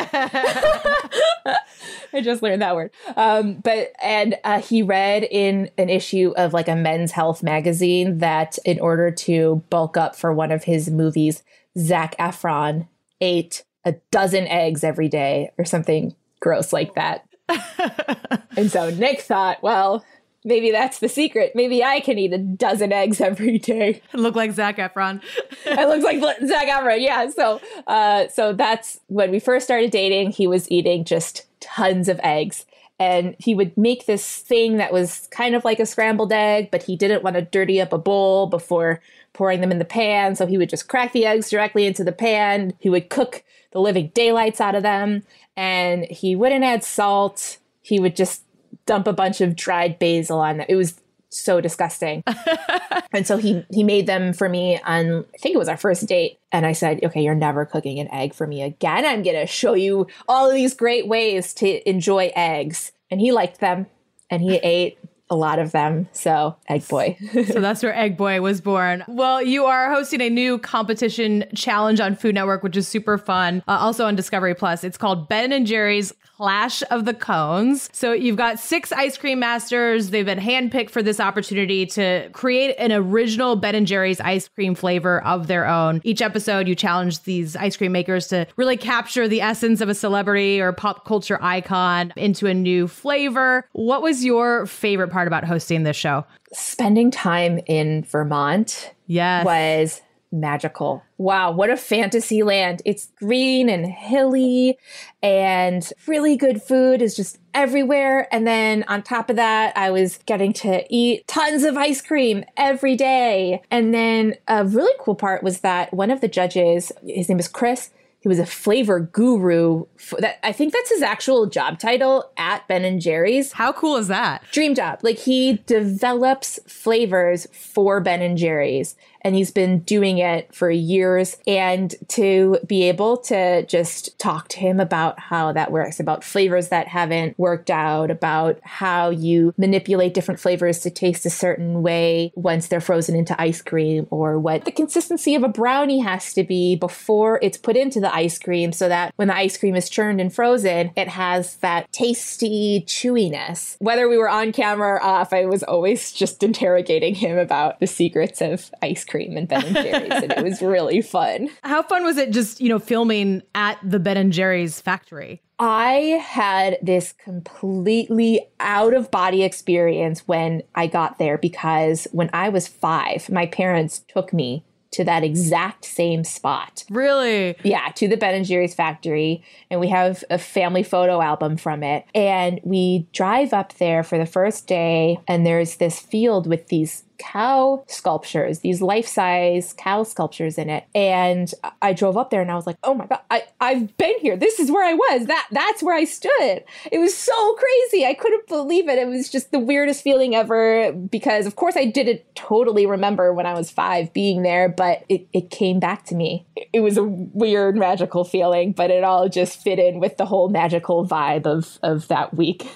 know. 1.44 1.54
I 2.14 2.20
just 2.20 2.42
learned 2.42 2.62
that 2.62 2.76
word. 2.76 2.92
Um, 3.16 3.54
but, 3.56 3.92
and 4.00 4.36
uh, 4.44 4.60
he 4.60 4.82
read 4.82 5.24
in 5.24 5.70
an 5.76 5.90
issue 5.90 6.32
of 6.36 6.52
like 6.52 6.68
a 6.68 6.76
men's 6.76 7.10
health 7.10 7.42
magazine 7.42 8.18
that 8.18 8.58
in 8.64 8.78
order 8.78 9.10
to 9.10 9.64
bulk 9.68 9.96
up 9.96 10.14
for 10.14 10.32
one 10.32 10.52
of 10.52 10.64
his 10.64 10.88
movies, 10.88 11.42
Zac 11.76 12.16
Efron 12.18 12.86
ate 13.20 13.64
a 13.84 13.92
dozen 14.10 14.46
eggs 14.46 14.84
every 14.84 15.08
day 15.08 15.50
or 15.58 15.64
something 15.64 16.14
gross 16.40 16.72
like 16.72 16.94
that. 16.94 17.26
and 18.56 18.70
so 18.70 18.90
Nick 18.90 19.20
thought, 19.20 19.62
well, 19.62 20.04
maybe 20.44 20.70
that's 20.70 20.98
the 20.98 21.08
secret. 21.08 21.52
Maybe 21.54 21.82
I 21.82 22.00
can 22.00 22.18
eat 22.18 22.32
a 22.32 22.38
dozen 22.38 22.92
eggs 22.92 23.20
every 23.20 23.58
day. 23.58 24.02
Look 24.12 24.36
like 24.36 24.52
Zac 24.52 24.76
Efron. 24.76 25.22
it 25.66 25.88
looks 25.88 26.04
like 26.04 26.20
Zac 26.46 26.68
Efron. 26.68 27.00
Yeah. 27.00 27.28
So, 27.30 27.60
uh, 27.86 28.28
so 28.28 28.52
that's 28.52 29.00
when 29.06 29.30
we 29.30 29.38
first 29.38 29.64
started 29.64 29.90
dating. 29.90 30.32
He 30.32 30.46
was 30.46 30.70
eating 30.70 31.04
just 31.04 31.46
tons 31.60 32.08
of 32.08 32.20
eggs. 32.22 32.66
And 32.98 33.34
he 33.38 33.54
would 33.54 33.76
make 33.76 34.06
this 34.06 34.38
thing 34.38 34.76
that 34.76 34.92
was 34.92 35.26
kind 35.32 35.56
of 35.56 35.64
like 35.64 35.80
a 35.80 35.86
scrambled 35.86 36.32
egg, 36.32 36.70
but 36.70 36.84
he 36.84 36.94
didn't 36.94 37.24
want 37.24 37.34
to 37.34 37.42
dirty 37.42 37.80
up 37.80 37.92
a 37.92 37.98
bowl 37.98 38.46
before 38.46 39.00
pouring 39.32 39.60
them 39.60 39.72
in 39.72 39.80
the 39.80 39.84
pan. 39.84 40.36
So 40.36 40.46
he 40.46 40.56
would 40.56 40.68
just 40.68 40.88
crack 40.88 41.12
the 41.12 41.26
eggs 41.26 41.50
directly 41.50 41.86
into 41.86 42.04
the 42.04 42.12
pan. 42.12 42.74
He 42.78 42.90
would 42.90 43.08
cook 43.08 43.42
the 43.72 43.80
living 43.80 44.10
daylights 44.14 44.60
out 44.60 44.74
of 44.74 44.82
them. 44.82 45.22
And 45.56 46.04
he 46.04 46.36
wouldn't 46.36 46.64
add 46.64 46.84
salt. 46.84 47.58
He 47.82 48.00
would 48.00 48.16
just 48.16 48.42
dump 48.86 49.06
a 49.06 49.12
bunch 49.12 49.40
of 49.40 49.56
dried 49.56 49.98
basil 49.98 50.38
on 50.38 50.58
them. 50.58 50.66
It 50.68 50.76
was 50.76 51.00
so 51.28 51.60
disgusting. 51.60 52.22
and 53.12 53.26
so 53.26 53.36
he 53.36 53.64
he 53.70 53.82
made 53.82 54.06
them 54.06 54.32
for 54.32 54.48
me 54.48 54.80
on 54.84 55.24
I 55.34 55.38
think 55.38 55.54
it 55.54 55.58
was 55.58 55.68
our 55.68 55.76
first 55.76 56.06
date. 56.06 56.38
And 56.50 56.66
I 56.66 56.72
said, 56.72 57.00
okay, 57.02 57.22
you're 57.22 57.34
never 57.34 57.64
cooking 57.64 57.98
an 57.98 58.12
egg 58.12 58.34
for 58.34 58.46
me 58.46 58.62
again. 58.62 59.04
I'm 59.04 59.22
gonna 59.22 59.46
show 59.46 59.74
you 59.74 60.06
all 60.28 60.48
of 60.48 60.54
these 60.54 60.74
great 60.74 61.08
ways 61.08 61.54
to 61.54 61.88
enjoy 61.88 62.32
eggs. 62.36 62.92
And 63.10 63.20
he 63.20 63.32
liked 63.32 63.60
them 63.60 63.86
and 64.30 64.42
he 64.42 64.56
ate 64.62 64.98
a 65.32 65.34
lot 65.34 65.58
of 65.58 65.72
them. 65.72 66.06
So, 66.12 66.54
Egg 66.68 66.86
Boy. 66.88 67.16
so 67.32 67.60
that's 67.60 67.82
where 67.82 67.94
Egg 67.94 68.18
Boy 68.18 68.40
was 68.42 68.60
born. 68.60 69.02
Well, 69.08 69.42
you 69.42 69.64
are 69.64 69.90
hosting 69.90 70.20
a 70.20 70.28
new 70.28 70.58
competition 70.58 71.44
challenge 71.54 72.00
on 72.00 72.14
Food 72.14 72.34
Network, 72.34 72.62
which 72.62 72.76
is 72.76 72.86
super 72.86 73.16
fun. 73.16 73.62
Uh, 73.66 73.78
also 73.80 74.04
on 74.04 74.14
Discovery 74.14 74.54
Plus. 74.54 74.84
It's 74.84 74.98
called 74.98 75.28
Ben 75.28 75.50
and 75.50 75.66
Jerry's 75.66 76.12
Clash 76.42 76.82
of 76.90 77.04
the 77.04 77.14
Cones. 77.14 77.88
So 77.92 78.12
you've 78.12 78.36
got 78.36 78.58
six 78.58 78.90
ice 78.90 79.16
cream 79.16 79.38
masters. 79.38 80.10
They've 80.10 80.26
been 80.26 80.40
handpicked 80.40 80.90
for 80.90 81.00
this 81.00 81.20
opportunity 81.20 81.86
to 81.86 82.28
create 82.32 82.74
an 82.78 82.90
original 82.90 83.54
Ben 83.54 83.76
and 83.76 83.86
Jerry's 83.86 84.20
ice 84.20 84.48
cream 84.48 84.74
flavor 84.74 85.22
of 85.22 85.46
their 85.46 85.68
own. 85.68 86.00
Each 86.02 86.20
episode, 86.20 86.66
you 86.66 86.74
challenge 86.74 87.22
these 87.22 87.54
ice 87.54 87.76
cream 87.76 87.92
makers 87.92 88.26
to 88.26 88.48
really 88.56 88.76
capture 88.76 89.28
the 89.28 89.40
essence 89.40 89.80
of 89.80 89.88
a 89.88 89.94
celebrity 89.94 90.60
or 90.60 90.72
pop 90.72 91.04
culture 91.04 91.38
icon 91.40 92.12
into 92.16 92.48
a 92.48 92.54
new 92.54 92.88
flavor. 92.88 93.68
What 93.70 94.02
was 94.02 94.24
your 94.24 94.66
favorite 94.66 95.12
part 95.12 95.28
about 95.28 95.44
hosting 95.44 95.84
this 95.84 95.96
show? 95.96 96.24
Spending 96.52 97.12
time 97.12 97.60
in 97.66 98.02
Vermont. 98.02 98.92
Yes. 99.06 99.44
Was 99.44 100.02
magical. 100.32 101.02
Wow, 101.18 101.52
what 101.52 101.70
a 101.70 101.76
fantasy 101.76 102.42
land. 102.42 102.82
It's 102.84 103.12
green 103.16 103.68
and 103.68 103.86
hilly 103.86 104.78
and 105.22 105.88
really 106.06 106.36
good 106.36 106.62
food 106.62 107.02
is 107.02 107.14
just 107.14 107.38
everywhere. 107.54 108.26
And 108.34 108.46
then 108.46 108.84
on 108.88 109.02
top 109.02 109.30
of 109.30 109.36
that, 109.36 109.76
I 109.76 109.90
was 109.90 110.18
getting 110.26 110.52
to 110.54 110.84
eat 110.88 111.28
tons 111.28 111.64
of 111.64 111.76
ice 111.76 112.00
cream 112.00 112.44
every 112.56 112.96
day. 112.96 113.62
And 113.70 113.92
then 113.92 114.34
a 114.48 114.64
really 114.64 114.94
cool 114.98 115.14
part 115.14 115.42
was 115.42 115.60
that 115.60 115.92
one 115.92 116.10
of 116.10 116.20
the 116.20 116.28
judges, 116.28 116.90
his 117.06 117.28
name 117.28 117.38
is 117.38 117.48
Chris, 117.48 117.90
he 118.22 118.28
was 118.28 118.38
a 118.38 118.46
flavor 118.46 119.00
guru. 119.00 119.84
That 120.18 120.38
I 120.44 120.52
think 120.52 120.72
that's 120.72 120.90
his 120.90 121.02
actual 121.02 121.46
job 121.46 121.78
title 121.78 122.30
at 122.36 122.66
Ben 122.68 122.84
and 122.84 123.00
Jerry's. 123.00 123.52
How 123.52 123.72
cool 123.72 123.96
is 123.96 124.08
that? 124.08 124.42
Dream 124.52 124.74
job. 124.74 125.00
Like 125.02 125.18
he 125.18 125.62
develops 125.66 126.60
flavors 126.66 127.48
for 127.52 128.00
Ben 128.00 128.22
and 128.22 128.38
Jerry's 128.38 128.94
and 129.22 129.34
he's 129.34 129.50
been 129.50 129.80
doing 129.80 130.18
it 130.18 130.54
for 130.54 130.70
years. 130.70 131.36
And 131.46 131.94
to 132.08 132.58
be 132.66 132.82
able 132.84 133.16
to 133.18 133.64
just 133.66 134.18
talk 134.18 134.48
to 134.48 134.58
him 134.58 134.80
about 134.80 135.18
how 135.18 135.52
that 135.52 135.72
works, 135.72 136.00
about 136.00 136.24
flavors 136.24 136.68
that 136.68 136.88
haven't 136.88 137.38
worked 137.38 137.70
out, 137.70 138.10
about 138.10 138.58
how 138.62 139.10
you 139.10 139.54
manipulate 139.56 140.14
different 140.14 140.40
flavors 140.40 140.80
to 140.80 140.90
taste 140.90 141.24
a 141.24 141.30
certain 141.30 141.82
way 141.82 142.32
once 142.34 142.66
they're 142.66 142.80
frozen 142.80 143.16
into 143.16 143.40
ice 143.40 143.62
cream, 143.62 144.06
or 144.10 144.38
what 144.38 144.64
the 144.64 144.72
consistency 144.72 145.34
of 145.34 145.42
a 145.42 145.48
brownie 145.48 146.00
has 146.00 146.34
to 146.34 146.42
be 146.42 146.76
before 146.76 147.38
it's 147.42 147.56
put 147.56 147.76
into 147.76 148.00
the 148.00 148.11
ice 148.14 148.38
cream 148.38 148.72
so 148.72 148.88
that 148.88 149.12
when 149.16 149.28
the 149.28 149.36
ice 149.36 149.56
cream 149.56 149.74
is 149.74 149.88
churned 149.88 150.20
and 150.20 150.32
frozen, 150.34 150.92
it 150.96 151.08
has 151.08 151.56
that 151.56 151.90
tasty 151.92 152.84
chewiness. 152.86 153.76
Whether 153.78 154.08
we 154.08 154.18
were 154.18 154.28
on 154.28 154.52
camera 154.52 154.94
or 154.94 155.02
off, 155.02 155.32
I 155.32 155.46
was 155.46 155.62
always 155.62 156.12
just 156.12 156.42
interrogating 156.42 157.14
him 157.14 157.38
about 157.38 157.80
the 157.80 157.86
secrets 157.86 158.40
of 158.40 158.70
ice 158.82 159.04
cream 159.04 159.36
and 159.36 159.48
Ben 159.48 159.64
and 159.64 159.76
Jerry's, 159.76 160.10
and 160.10 160.32
it 160.32 160.42
was 160.42 160.62
really 160.62 161.02
fun. 161.02 161.50
How 161.62 161.82
fun 161.82 162.04
was 162.04 162.16
it 162.16 162.30
just, 162.30 162.60
you 162.60 162.68
know, 162.68 162.78
filming 162.78 163.42
at 163.54 163.78
the 163.82 163.98
Ben 163.98 164.16
and 164.16 164.32
Jerry's 164.32 164.80
factory? 164.80 165.42
I 165.58 166.20
had 166.24 166.78
this 166.82 167.12
completely 167.12 168.40
out 168.58 168.94
of 168.94 169.12
body 169.12 169.44
experience 169.44 170.26
when 170.26 170.64
I 170.74 170.88
got 170.88 171.18
there 171.18 171.38
because 171.38 172.08
when 172.10 172.30
I 172.32 172.48
was 172.48 172.66
five, 172.66 173.30
my 173.30 173.46
parents 173.46 174.00
took 174.08 174.32
me 174.32 174.64
to 174.92 175.04
that 175.04 175.24
exact 175.24 175.84
same 175.84 176.24
spot. 176.24 176.84
Really? 176.90 177.56
Yeah, 177.62 177.88
to 177.96 178.08
the 178.08 178.16
Ben 178.16 178.34
and 178.34 178.46
Jerry's 178.46 178.74
factory. 178.74 179.42
And 179.70 179.80
we 179.80 179.88
have 179.88 180.22
a 180.30 180.38
family 180.38 180.82
photo 180.82 181.20
album 181.20 181.56
from 181.56 181.82
it. 181.82 182.06
And 182.14 182.60
we 182.62 183.06
drive 183.12 183.52
up 183.52 183.74
there 183.74 184.02
for 184.02 184.18
the 184.18 184.26
first 184.26 184.66
day, 184.66 185.18
and 185.26 185.44
there's 185.46 185.76
this 185.76 185.98
field 185.98 186.46
with 186.46 186.68
these 186.68 187.04
cow 187.18 187.84
sculptures, 187.88 188.60
these 188.60 188.82
life 188.82 189.06
size 189.06 189.74
cow 189.76 190.02
sculptures 190.02 190.58
in 190.58 190.68
it. 190.70 190.84
And 190.94 191.52
I 191.80 191.92
drove 191.92 192.16
up 192.16 192.30
there 192.30 192.40
and 192.40 192.50
I 192.50 192.54
was 192.54 192.66
like, 192.66 192.76
oh 192.82 192.94
my 192.94 193.06
God, 193.06 193.20
I, 193.30 193.44
I've 193.60 193.96
been 193.96 194.18
here. 194.20 194.36
This 194.36 194.58
is 194.58 194.70
where 194.70 194.84
I 194.84 194.94
was. 194.94 195.26
That 195.26 195.46
That's 195.50 195.82
where 195.82 195.94
I 195.94 196.04
stood. 196.04 196.64
It 196.90 196.98
was 196.98 197.16
so 197.16 197.54
crazy. 197.54 198.06
I 198.06 198.14
couldn't 198.14 198.48
believe 198.48 198.88
it. 198.88 198.98
It 198.98 199.08
was 199.08 199.30
just 199.30 199.52
the 199.52 199.58
weirdest 199.58 200.02
feeling 200.02 200.34
ever 200.34 200.92
because, 200.92 201.46
of 201.46 201.56
course, 201.56 201.76
I 201.76 201.86
didn't 201.86 202.22
totally 202.34 202.86
remember 202.86 203.32
when 203.32 203.46
I 203.46 203.54
was 203.54 203.70
five 203.70 204.12
being 204.12 204.42
there, 204.42 204.68
but 204.68 205.04
it, 205.08 205.28
it 205.32 205.50
came 205.50 205.80
back 205.80 206.04
to 206.06 206.14
me. 206.14 206.46
It 206.72 206.80
was 206.80 206.96
a 206.96 207.04
weird, 207.04 207.76
magical 207.76 208.24
feeling, 208.24 208.72
but 208.72 208.90
it 208.90 209.04
all 209.04 209.28
just 209.28 209.62
fit 209.62 209.78
in 209.78 210.00
with 210.00 210.16
the 210.16 210.26
whole 210.26 210.48
magical 210.48 211.06
vibe 211.06 211.46
of, 211.46 211.78
of 211.82 212.08
that 212.08 212.34
week. 212.34 212.68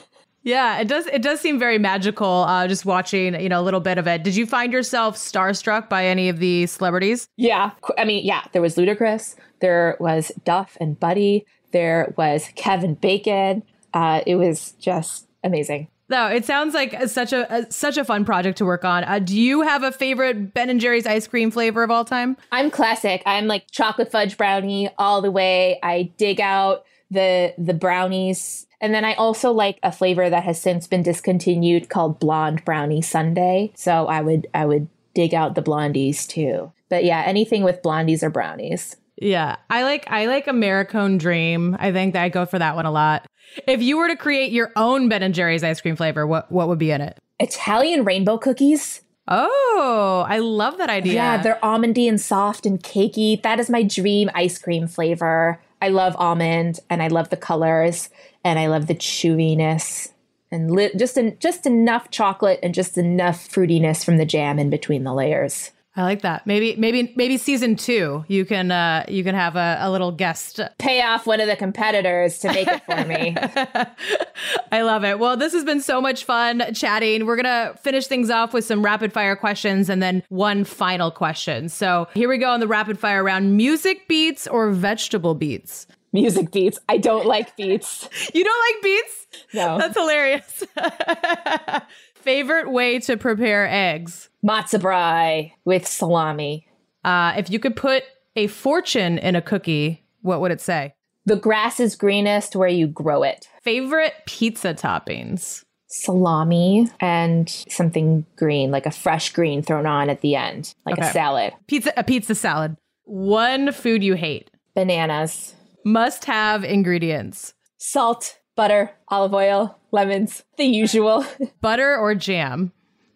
Yeah, 0.46 0.78
it 0.78 0.86
does. 0.86 1.06
It 1.08 1.22
does 1.22 1.40
seem 1.40 1.58
very 1.58 1.76
magical. 1.76 2.44
Uh, 2.44 2.68
just 2.68 2.86
watching, 2.86 3.38
you 3.40 3.48
know, 3.48 3.60
a 3.60 3.64
little 3.64 3.80
bit 3.80 3.98
of 3.98 4.06
it. 4.06 4.22
Did 4.22 4.36
you 4.36 4.46
find 4.46 4.72
yourself 4.72 5.16
starstruck 5.16 5.88
by 5.88 6.06
any 6.06 6.28
of 6.28 6.38
the 6.38 6.66
celebrities? 6.66 7.28
Yeah, 7.36 7.72
I 7.98 8.04
mean, 8.04 8.24
yeah. 8.24 8.44
There 8.52 8.62
was 8.62 8.76
Ludacris. 8.76 9.34
There 9.58 9.96
was 9.98 10.30
Duff 10.44 10.76
and 10.80 10.98
Buddy. 11.00 11.44
There 11.72 12.14
was 12.16 12.48
Kevin 12.54 12.94
Bacon. 12.94 13.64
Uh, 13.92 14.20
it 14.24 14.36
was 14.36 14.74
just 14.78 15.26
amazing. 15.42 15.88
No, 16.08 16.28
it 16.28 16.44
sounds 16.44 16.74
like 16.74 17.08
such 17.08 17.32
a, 17.32 17.52
a, 17.52 17.72
such 17.72 17.96
a 17.96 18.04
fun 18.04 18.24
project 18.24 18.58
to 18.58 18.64
work 18.64 18.84
on. 18.84 19.02
Uh, 19.02 19.18
do 19.18 19.36
you 19.36 19.62
have 19.62 19.82
a 19.82 19.90
favorite 19.90 20.54
Ben 20.54 20.70
and 20.70 20.80
Jerry's 20.80 21.08
ice 21.08 21.26
cream 21.26 21.50
flavor 21.50 21.82
of 21.82 21.90
all 21.90 22.04
time? 22.04 22.36
I'm 22.52 22.70
classic. 22.70 23.20
I'm 23.26 23.48
like 23.48 23.68
chocolate 23.72 24.12
fudge 24.12 24.36
brownie 24.36 24.90
all 24.96 25.22
the 25.22 25.32
way. 25.32 25.80
I 25.82 26.12
dig 26.16 26.40
out 26.40 26.84
the 27.10 27.52
the 27.58 27.74
brownies 27.74 28.65
and 28.86 28.94
then 28.94 29.04
I 29.04 29.14
also 29.14 29.50
like 29.50 29.80
a 29.82 29.90
flavor 29.90 30.30
that 30.30 30.44
has 30.44 30.62
since 30.62 30.86
been 30.86 31.02
discontinued 31.02 31.88
called 31.88 32.20
blonde 32.20 32.64
brownie 32.64 33.02
Sundae. 33.02 33.72
So 33.74 34.06
I 34.06 34.20
would 34.20 34.46
I 34.54 34.64
would 34.64 34.86
dig 35.12 35.34
out 35.34 35.56
the 35.56 35.62
blondies 35.62 36.24
too. 36.24 36.72
But 36.88 37.04
yeah, 37.04 37.24
anything 37.26 37.64
with 37.64 37.82
blondies 37.82 38.22
or 38.22 38.30
brownies. 38.30 38.94
Yeah, 39.16 39.56
I 39.68 39.82
like 39.82 40.08
I 40.08 40.26
like 40.26 40.46
Americone 40.46 41.18
Dream. 41.18 41.76
I 41.80 41.90
think 41.90 42.12
that 42.12 42.22
I 42.22 42.28
go 42.28 42.46
for 42.46 42.60
that 42.60 42.76
one 42.76 42.86
a 42.86 42.92
lot. 42.92 43.26
If 43.66 43.82
you 43.82 43.96
were 43.96 44.06
to 44.06 44.14
create 44.14 44.52
your 44.52 44.70
own 44.76 45.08
Ben 45.08 45.24
and 45.24 45.34
Jerry's 45.34 45.64
ice 45.64 45.80
cream 45.80 45.96
flavor, 45.96 46.24
what 46.24 46.52
what 46.52 46.68
would 46.68 46.78
be 46.78 46.92
in 46.92 47.00
it? 47.00 47.18
Italian 47.40 48.04
rainbow 48.04 48.38
cookies. 48.38 49.02
Oh, 49.26 50.24
I 50.28 50.38
love 50.38 50.78
that 50.78 50.90
idea. 50.90 51.14
Yeah, 51.14 51.42
they're 51.42 51.58
almondy 51.60 52.08
and 52.08 52.20
soft 52.20 52.64
and 52.64 52.80
cakey. 52.80 53.42
That 53.42 53.58
is 53.58 53.68
my 53.68 53.82
dream 53.82 54.30
ice 54.32 54.58
cream 54.58 54.86
flavor. 54.86 55.60
I 55.80 55.88
love 55.88 56.16
almond 56.18 56.80
and 56.88 57.02
I 57.02 57.08
love 57.08 57.30
the 57.30 57.36
colors 57.36 58.08
and 58.44 58.58
I 58.58 58.66
love 58.66 58.86
the 58.86 58.94
chewiness 58.94 60.12
and 60.50 60.70
li- 60.70 60.92
just 60.96 61.18
en- 61.18 61.36
just 61.38 61.66
enough 61.66 62.10
chocolate 62.10 62.60
and 62.62 62.74
just 62.74 62.96
enough 62.96 63.48
fruitiness 63.48 64.04
from 64.04 64.16
the 64.16 64.24
jam 64.24 64.58
in 64.58 64.70
between 64.70 65.04
the 65.04 65.14
layers. 65.14 65.72
I 65.96 66.02
like 66.02 66.22
that. 66.22 66.46
Maybe, 66.46 66.76
maybe, 66.76 67.12
maybe 67.16 67.38
season 67.38 67.74
two, 67.76 68.24
you 68.28 68.44
can, 68.44 68.70
uh, 68.70 69.04
you 69.08 69.24
can 69.24 69.34
have 69.34 69.56
a, 69.56 69.78
a 69.80 69.90
little 69.90 70.12
guest 70.12 70.60
pay 70.78 71.00
off 71.02 71.26
one 71.26 71.40
of 71.40 71.48
the 71.48 71.56
competitors 71.56 72.38
to 72.40 72.48
make 72.48 72.68
it 72.68 72.84
for 72.84 73.04
me. 73.04 73.34
I 74.72 74.82
love 74.82 75.04
it. 75.04 75.18
Well, 75.18 75.36
this 75.36 75.54
has 75.54 75.64
been 75.64 75.80
so 75.80 76.00
much 76.00 76.24
fun 76.24 76.62
chatting. 76.74 77.24
We're 77.24 77.36
gonna 77.36 77.74
finish 77.80 78.06
things 78.06 78.28
off 78.28 78.52
with 78.52 78.64
some 78.64 78.84
rapid 78.84 79.12
fire 79.12 79.36
questions 79.36 79.88
and 79.88 80.02
then 80.02 80.22
one 80.28 80.64
final 80.64 81.10
question. 81.10 81.68
So 81.70 82.08
here 82.14 82.28
we 82.28 82.36
go 82.38 82.50
on 82.50 82.60
the 82.60 82.68
rapid 82.68 82.98
fire 82.98 83.24
round: 83.24 83.56
music 83.56 84.06
beats 84.06 84.46
or 84.46 84.70
vegetable 84.70 85.34
beets? 85.34 85.86
music 86.16 86.50
beats. 86.50 86.78
I 86.88 86.96
don't 86.96 87.26
like 87.26 87.56
beets. 87.56 88.08
you 88.34 88.42
don't 88.42 88.74
like 88.74 88.82
beets? 88.82 89.26
No. 89.52 89.78
That's 89.78 89.96
hilarious. 89.96 90.64
Favorite 92.26 92.72
way 92.72 92.98
to 92.98 93.16
prepare 93.16 93.68
eggs? 93.68 94.30
Matzo 94.44 94.80
brei 94.80 95.52
with 95.64 95.86
salami. 95.86 96.66
Uh, 97.04 97.34
if 97.36 97.48
you 97.50 97.60
could 97.60 97.76
put 97.76 98.02
a 98.34 98.48
fortune 98.48 99.16
in 99.16 99.36
a 99.36 99.40
cookie, 99.40 100.02
what 100.22 100.40
would 100.40 100.50
it 100.50 100.60
say? 100.60 100.96
The 101.24 101.36
grass 101.36 101.78
is 101.78 101.94
greenest 101.94 102.56
where 102.56 102.68
you 102.68 102.88
grow 102.88 103.22
it. 103.22 103.48
Favorite 103.62 104.12
pizza 104.26 104.74
toppings? 104.74 105.62
Salami 105.86 106.90
and 106.98 107.48
something 107.48 108.26
green, 108.34 108.72
like 108.72 108.86
a 108.86 108.90
fresh 108.90 109.32
green 109.32 109.62
thrown 109.62 109.86
on 109.86 110.10
at 110.10 110.20
the 110.20 110.34
end, 110.34 110.74
like 110.84 110.98
okay. 110.98 111.06
a 111.08 111.12
salad. 111.12 111.52
Pizza, 111.68 111.92
a 111.96 112.02
pizza 112.02 112.34
salad. 112.34 112.76
One 113.04 113.70
food 113.70 114.02
you 114.02 114.14
hate? 114.14 114.50
Bananas. 114.74 115.54
Must 115.84 116.24
have 116.24 116.64
ingredients 116.64 117.54
salt, 117.78 118.38
butter, 118.56 118.90
olive 119.08 119.34
oil, 119.34 119.78
lemons, 119.92 120.42
the 120.56 120.64
usual. 120.64 121.24
Butter 121.60 121.96
or 121.96 122.14
jam? 122.14 122.72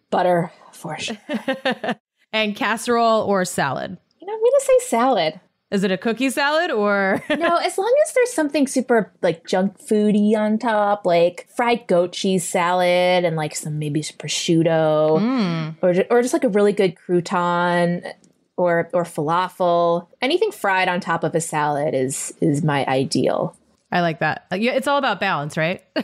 Butter, 0.09 0.51
for 0.71 0.97
sure. 0.97 1.17
and 2.33 2.55
casserole 2.55 3.23
or 3.23 3.43
salad? 3.43 3.97
You 4.19 4.27
know, 4.27 4.33
I'm 4.33 4.39
going 4.39 4.51
to 4.51 4.65
say 4.65 4.87
salad. 4.87 5.39
Is 5.71 5.85
it 5.85 5.91
a 5.91 5.97
cookie 5.97 6.29
salad 6.29 6.69
or? 6.69 7.23
no, 7.29 7.55
as 7.55 7.77
long 7.77 7.95
as 8.05 8.13
there's 8.13 8.33
something 8.33 8.67
super 8.67 9.11
like 9.21 9.47
junk 9.47 9.79
foody 9.79 10.35
on 10.35 10.59
top, 10.59 11.05
like 11.05 11.47
fried 11.55 11.87
goat 11.87 12.11
cheese 12.11 12.45
salad 12.47 13.23
and 13.23 13.37
like 13.37 13.55
some 13.55 13.79
maybe 13.79 14.01
some 14.01 14.17
prosciutto, 14.17 15.19
mm. 15.19 15.75
or 15.81 16.05
or 16.09 16.21
just 16.21 16.33
like 16.33 16.43
a 16.43 16.49
really 16.49 16.73
good 16.73 16.95
crouton 16.95 18.13
or 18.57 18.89
or 18.91 19.05
falafel. 19.05 20.07
Anything 20.21 20.51
fried 20.51 20.89
on 20.89 20.99
top 20.99 21.23
of 21.23 21.33
a 21.35 21.41
salad 21.41 21.95
is 21.95 22.33
is 22.41 22.63
my 22.63 22.85
ideal. 22.87 23.55
I 23.91 24.01
like 24.01 24.19
that. 24.19 24.45
Yeah, 24.51 24.71
it's 24.71 24.87
all 24.87 24.97
about 24.97 25.19
balance, 25.19 25.57
right? 25.57 25.83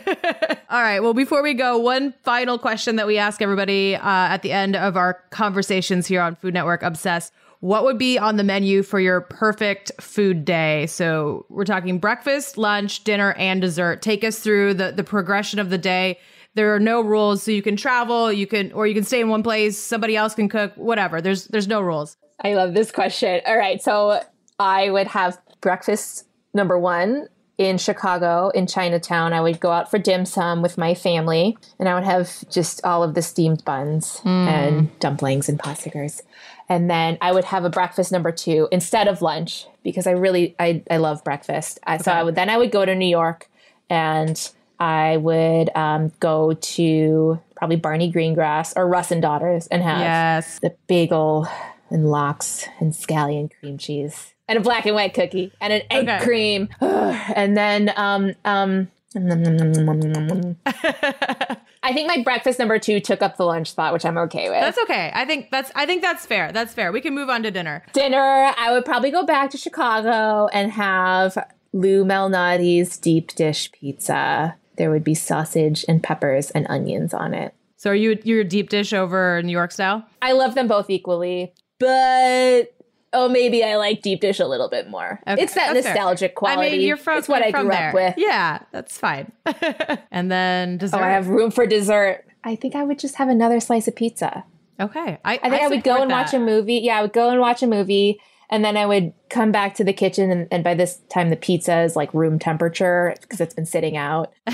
all 0.70 0.82
right. 0.82 1.00
Well, 1.00 1.14
before 1.14 1.42
we 1.42 1.54
go, 1.54 1.78
one 1.78 2.14
final 2.24 2.60
question 2.60 2.98
that 2.98 3.08
we 3.08 3.18
ask 3.18 3.42
everybody 3.42 3.96
uh, 3.96 4.02
at 4.04 4.42
the 4.42 4.52
end 4.52 4.76
of 4.76 4.98
our 4.98 5.24
conversations 5.30 6.06
here 6.06 6.22
on 6.22 6.36
Food 6.36 6.54
Network 6.54 6.84
Obsessed. 6.84 7.32
What 7.62 7.86
would 7.86 7.98
be 7.98 8.20
on 8.20 8.36
the 8.36 8.44
menu 8.44 8.84
for 8.84 9.00
your 9.00 9.22
perfect 9.22 9.92
food 10.02 10.44
day? 10.44 10.86
So 10.88 11.46
we're 11.50 11.66
talking 11.66 11.98
breakfast, 11.98 12.58
lunch, 12.58 13.04
dinner, 13.04 13.34
and 13.34 13.62
dessert. 13.62 14.02
Take 14.02 14.24
us 14.24 14.40
through 14.40 14.76
the, 14.76 14.92
the 14.92 15.04
progression 15.04 15.58
of 15.58 15.70
the 15.70 15.78
day. 15.78 16.20
There 16.56 16.76
are 16.76 16.80
no 16.80 17.02
rules, 17.02 17.42
so 17.42 17.52
you 17.52 17.62
can 17.62 17.78
travel, 17.78 18.32
you 18.32 18.48
can, 18.48 18.72
or 18.74 18.86
you 18.86 18.94
can 18.94 19.04
stay 19.04 19.22
in 19.22 19.30
one 19.30 19.44
place. 19.44 19.78
Somebody 19.78 20.16
else 20.16 20.36
can 20.36 20.50
cook, 20.50 20.74
whatever. 20.76 21.22
There's 21.22 21.46
there's 21.48 21.68
no 21.68 21.82
rules. 21.82 22.18
I 22.44 22.54
love 22.54 22.74
this 22.74 22.92
question. 22.92 23.42
All 23.46 23.58
right. 23.58 23.82
So 23.82 24.22
I 24.60 24.90
would 24.90 25.08
have 25.08 25.40
breakfast 25.62 26.26
number 26.54 26.78
one 26.78 27.28
in 27.58 27.78
Chicago, 27.78 28.50
in 28.50 28.68
Chinatown. 28.68 29.34
I 29.34 29.42
would 29.42 29.60
go 29.60 29.72
out 29.72 29.90
for 29.90 29.98
dim 29.98 30.26
sum 30.26 30.62
with 30.62 30.78
my 30.78 30.94
family, 30.94 31.58
and 31.80 31.90
I 31.90 31.96
would 31.96 32.04
have 32.04 32.48
just 32.50 32.84
all 32.84 33.04
of 33.04 33.16
the 33.16 33.22
steamed 33.22 33.66
buns 33.66 34.22
mm. 34.24 34.28
and 34.28 35.00
dumplings 35.00 35.50
and 35.50 35.60
potstickers. 35.60 36.22
And 36.70 36.90
then 36.90 37.18
I 37.22 37.32
would 37.32 37.46
have 37.46 37.66
a 37.66 37.70
breakfast 37.70 38.12
number 38.12 38.32
two 38.32 38.68
instead 38.72 39.08
of 39.08 39.22
lunch 39.22 39.66
because 39.84 40.06
I 40.06 40.12
really 40.12 40.56
I, 40.60 40.84
I 40.92 40.98
love 40.98 41.24
breakfast. 41.24 41.80
I, 41.84 41.96
okay. 41.96 42.04
So 42.04 42.12
I 42.12 42.24
would 42.24 42.36
then 42.36 42.50
I 42.50 42.58
would 42.58 42.72
go 42.72 42.86
to 42.86 42.94
New 42.94 43.08
York 43.08 43.50
and 43.90 44.50
I 44.80 45.18
would 45.18 45.76
um, 45.76 46.12
go 46.20 46.54
to 46.54 47.40
probably 47.56 47.78
Barney 47.78 48.12
Greengrass 48.12 48.74
or 48.76 48.88
Russ 48.88 49.12
and 49.12 49.22
Daughters 49.22 49.68
and 49.68 49.82
have 49.82 50.00
yes. 50.00 50.60
the 50.60 50.76
bagel 50.88 51.48
and 51.90 52.10
lox 52.12 52.68
and 52.80 52.94
scallion 52.94 53.50
cream 53.60 53.78
cheese 53.78 54.34
and 54.48 54.58
a 54.58 54.62
black 54.62 54.86
and 54.86 54.96
white 54.96 55.14
cookie 55.14 55.52
and 55.62 55.74
an 55.74 55.82
egg 55.90 56.08
okay. 56.08 56.24
cream 56.24 56.70
and 56.82 57.58
then 57.58 57.92
um 57.96 58.34
um 58.46 58.88
I 59.16 59.20
think 61.94 62.08
my 62.08 62.22
breakfast 62.24 62.60
number 62.60 62.78
two 62.78 63.00
took 63.00 63.22
up 63.22 63.38
the 63.38 63.46
lunch 63.46 63.72
spot, 63.72 63.94
which 63.94 64.06
I'm 64.06 64.18
okay 64.18 64.50
with. 64.50 64.60
That's 64.60 64.78
okay. 64.80 65.12
I 65.16 65.26
think 65.26 65.50
that's 65.50 65.72
I 65.76 65.86
think 65.86 66.02
that's 66.02 66.26
fair. 66.26 66.52
That's 66.52 66.74
fair. 66.74 66.92
We 66.92 67.02
can 67.02 67.16
move 67.16 67.30
on 67.30 67.42
to 67.44 67.52
dinner. 67.52 67.84
Dinner, 67.94 68.54
I 68.58 68.72
would 68.72 68.86
probably 68.86 69.10
go 69.10 69.26
back 69.26 69.50
to 69.52 69.58
Chicago 69.58 70.48
and 70.48 70.72
have 70.72 71.38
Lou 71.74 72.04
Malnati's 72.04 72.98
deep 72.98 73.34
dish 73.34 73.72
pizza. 73.72 74.56
There 74.78 74.92
would 74.92 75.04
be 75.04 75.16
sausage 75.16 75.84
and 75.88 76.04
peppers 76.04 76.52
and 76.52 76.68
onions 76.70 77.14
on 77.14 77.34
it. 77.34 77.56
So 77.78 77.92
are 77.92 77.96
you 77.96 78.20
you're 78.24 78.44
deep 78.44 78.70
dish 78.70 78.94
over 78.94 79.42
New 79.42 79.52
York 79.52 79.72
style? 79.72 80.06
I 80.22 80.34
love 80.34 80.54
them 80.54 80.68
both 80.68 80.90
equally, 80.90 81.54
but 81.80 82.74
oh, 83.14 83.30
maybe 83.30 83.64
I 83.64 83.78
like 83.78 84.02
deep 84.02 84.22
dish 84.22 84.40
a 84.40 84.48
little 84.48 84.70
bit 84.70 84.90
more. 84.90 85.22
Okay, 85.28 85.42
it's 85.42 85.54
that 85.56 85.74
nostalgic 85.74 86.32
fair. 86.32 86.36
quality. 86.36 86.68
I 86.68 86.72
mean, 86.72 86.82
you're 86.82 86.98
from. 86.98 87.18
It's 87.18 87.28
what 87.28 87.42
I 87.42 87.52
grew 87.52 87.70
there. 87.70 87.90
up 87.90 87.94
with. 87.94 88.14
Yeah, 88.18 88.60
that's 88.72 88.98
fine. 88.98 89.32
and 90.12 90.32
then 90.32 90.78
dessert. 90.78 90.98
Oh, 90.98 91.04
I 91.04 91.10
have 91.10 91.28
room 91.28 91.52
for 91.52 91.66
dessert. 91.66 92.26
I 92.44 92.56
think 92.56 92.76
I 92.76 92.84
would 92.84 93.00
just 93.00 93.16
have 93.16 93.30
another 93.30 93.60
slice 93.60 93.88
of 93.88 93.96
pizza. 93.96 94.46
Okay, 94.80 95.18
I, 95.26 95.34
I 95.34 95.50
think 95.50 95.62
I, 95.62 95.66
I 95.66 95.68
would 95.70 95.84
go 95.84 96.02
and 96.02 96.12
that. 96.12 96.26
watch 96.26 96.34
a 96.34 96.40
movie. 96.40 96.76
Yeah, 96.76 97.00
I 97.00 97.02
would 97.02 97.14
go 97.14 97.30
and 97.30 97.40
watch 97.40 97.64
a 97.64 97.68
movie 97.68 98.20
and 98.50 98.64
then 98.64 98.78
I 98.78 98.86
would 98.86 99.14
come 99.30 99.52
back 99.52 99.76
to 99.76 99.84
the 99.84 99.92
kitchen, 99.92 100.32
and, 100.32 100.48
and 100.52 100.64
by 100.64 100.74
this 100.74 101.02
time, 101.10 101.30
the 101.30 101.36
pizza 101.36 101.82
is 101.82 101.96
like 101.96 102.14
room 102.14 102.40
temperature 102.40 103.14
because 103.22 103.42
it's 103.42 103.54
been 103.54 103.66
sitting 103.66 103.98
out. 103.98 104.32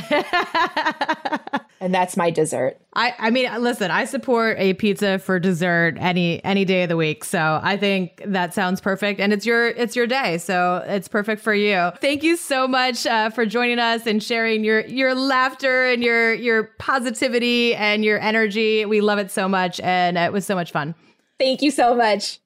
and 1.84 1.94
that's 1.94 2.16
my 2.16 2.30
dessert. 2.30 2.80
I, 2.94 3.14
I 3.20 3.30
mean, 3.30 3.50
listen, 3.62 3.92
I 3.92 4.06
support 4.06 4.58
a 4.58 4.74
pizza 4.76 5.20
for 5.20 5.38
dessert 5.38 5.98
any 6.00 6.44
any 6.46 6.64
day 6.64 6.84
of 6.84 6.90
the 6.90 6.96
week. 6.96 7.26
So 7.26 7.60
I 7.62 7.76
think 7.76 8.24
that 8.26 8.54
sounds 8.54 8.80
perfect, 8.80 9.20
and 9.20 9.34
it's 9.34 9.46
your 9.46 9.68
it's 9.68 9.94
your 9.94 10.08
day, 10.08 10.38
so 10.38 10.82
it's 10.88 11.10
perfect 11.10 11.42
for 11.42 11.54
you. 11.54 11.92
Thank 12.00 12.24
you 12.24 12.38
so 12.38 12.70
much 12.70 13.06
uh, 13.06 13.30
for 13.32 13.46
joining 13.46 13.80
us 13.80 14.08
and 14.08 14.24
sharing 14.24 14.64
your 14.64 14.86
your 14.86 15.14
laughter 15.14 15.86
and 15.88 16.02
your 16.02 16.34
your 16.34 16.64
positivity 16.80 17.76
and 17.76 18.06
your 18.06 18.20
energy. 18.20 18.86
We 18.86 19.02
love 19.02 19.20
it 19.20 19.30
so 19.30 19.50
much, 19.50 19.82
and 19.82 20.18
it 20.18 20.32
was 20.32 20.46
so 20.46 20.56
much 20.56 20.72
fun. 20.72 20.96
Thank 21.38 21.62
you 21.62 21.72
so 21.72 21.96
much. 21.96 22.40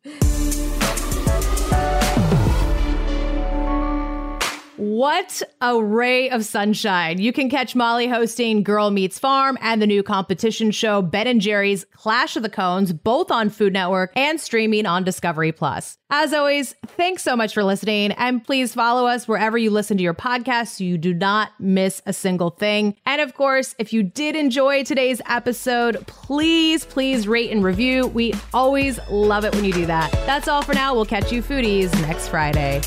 What 4.77 5.41
a 5.59 5.83
ray 5.83 6.29
of 6.29 6.45
sunshine. 6.45 7.19
You 7.19 7.33
can 7.33 7.49
catch 7.49 7.75
Molly 7.75 8.07
hosting 8.07 8.61
Girl 8.61 8.91
Meets 8.91 9.17
Farm 9.17 9.57
and 9.59 9.81
the 9.81 9.87
new 9.87 10.03
competition 10.03 10.69
show 10.69 11.01
Ben 11.01 11.25
and 11.25 11.41
Jerry's 11.41 11.83
Clash 11.93 12.35
of 12.35 12.43
the 12.43 12.49
Cones, 12.49 12.93
both 12.93 13.31
on 13.31 13.49
Food 13.49 13.73
Network 13.73 14.11
and 14.15 14.39
streaming 14.39 14.85
on 14.85 15.03
Discovery 15.03 15.51
Plus. 15.51 15.97
As 16.11 16.31
always, 16.31 16.75
thanks 16.85 17.23
so 17.23 17.35
much 17.35 17.55
for 17.55 17.63
listening 17.63 18.11
and 18.11 18.43
please 18.45 18.75
follow 18.75 19.07
us 19.07 19.27
wherever 19.27 19.57
you 19.57 19.71
listen 19.71 19.97
to 19.97 20.03
your 20.03 20.13
podcast 20.13 20.77
so 20.77 20.83
you 20.83 20.99
do 20.99 21.11
not 21.11 21.49
miss 21.59 22.03
a 22.05 22.13
single 22.13 22.51
thing. 22.51 22.95
And 23.07 23.19
of 23.19 23.33
course, 23.33 23.73
if 23.79 23.91
you 23.91 24.03
did 24.03 24.35
enjoy 24.35 24.83
today's 24.83 25.23
episode, 25.25 26.05
please, 26.05 26.85
please 26.85 27.27
rate 27.27 27.49
and 27.49 27.63
review. 27.63 28.05
We 28.05 28.35
always 28.53 28.99
love 29.09 29.43
it 29.43 29.55
when 29.55 29.65
you 29.65 29.73
do 29.73 29.87
that. 29.87 30.11
That's 30.27 30.47
all 30.47 30.61
for 30.61 30.75
now. 30.75 30.93
We'll 30.93 31.05
catch 31.05 31.31
you 31.31 31.41
foodies 31.41 31.91
next 32.03 32.27
Friday. 32.27 32.83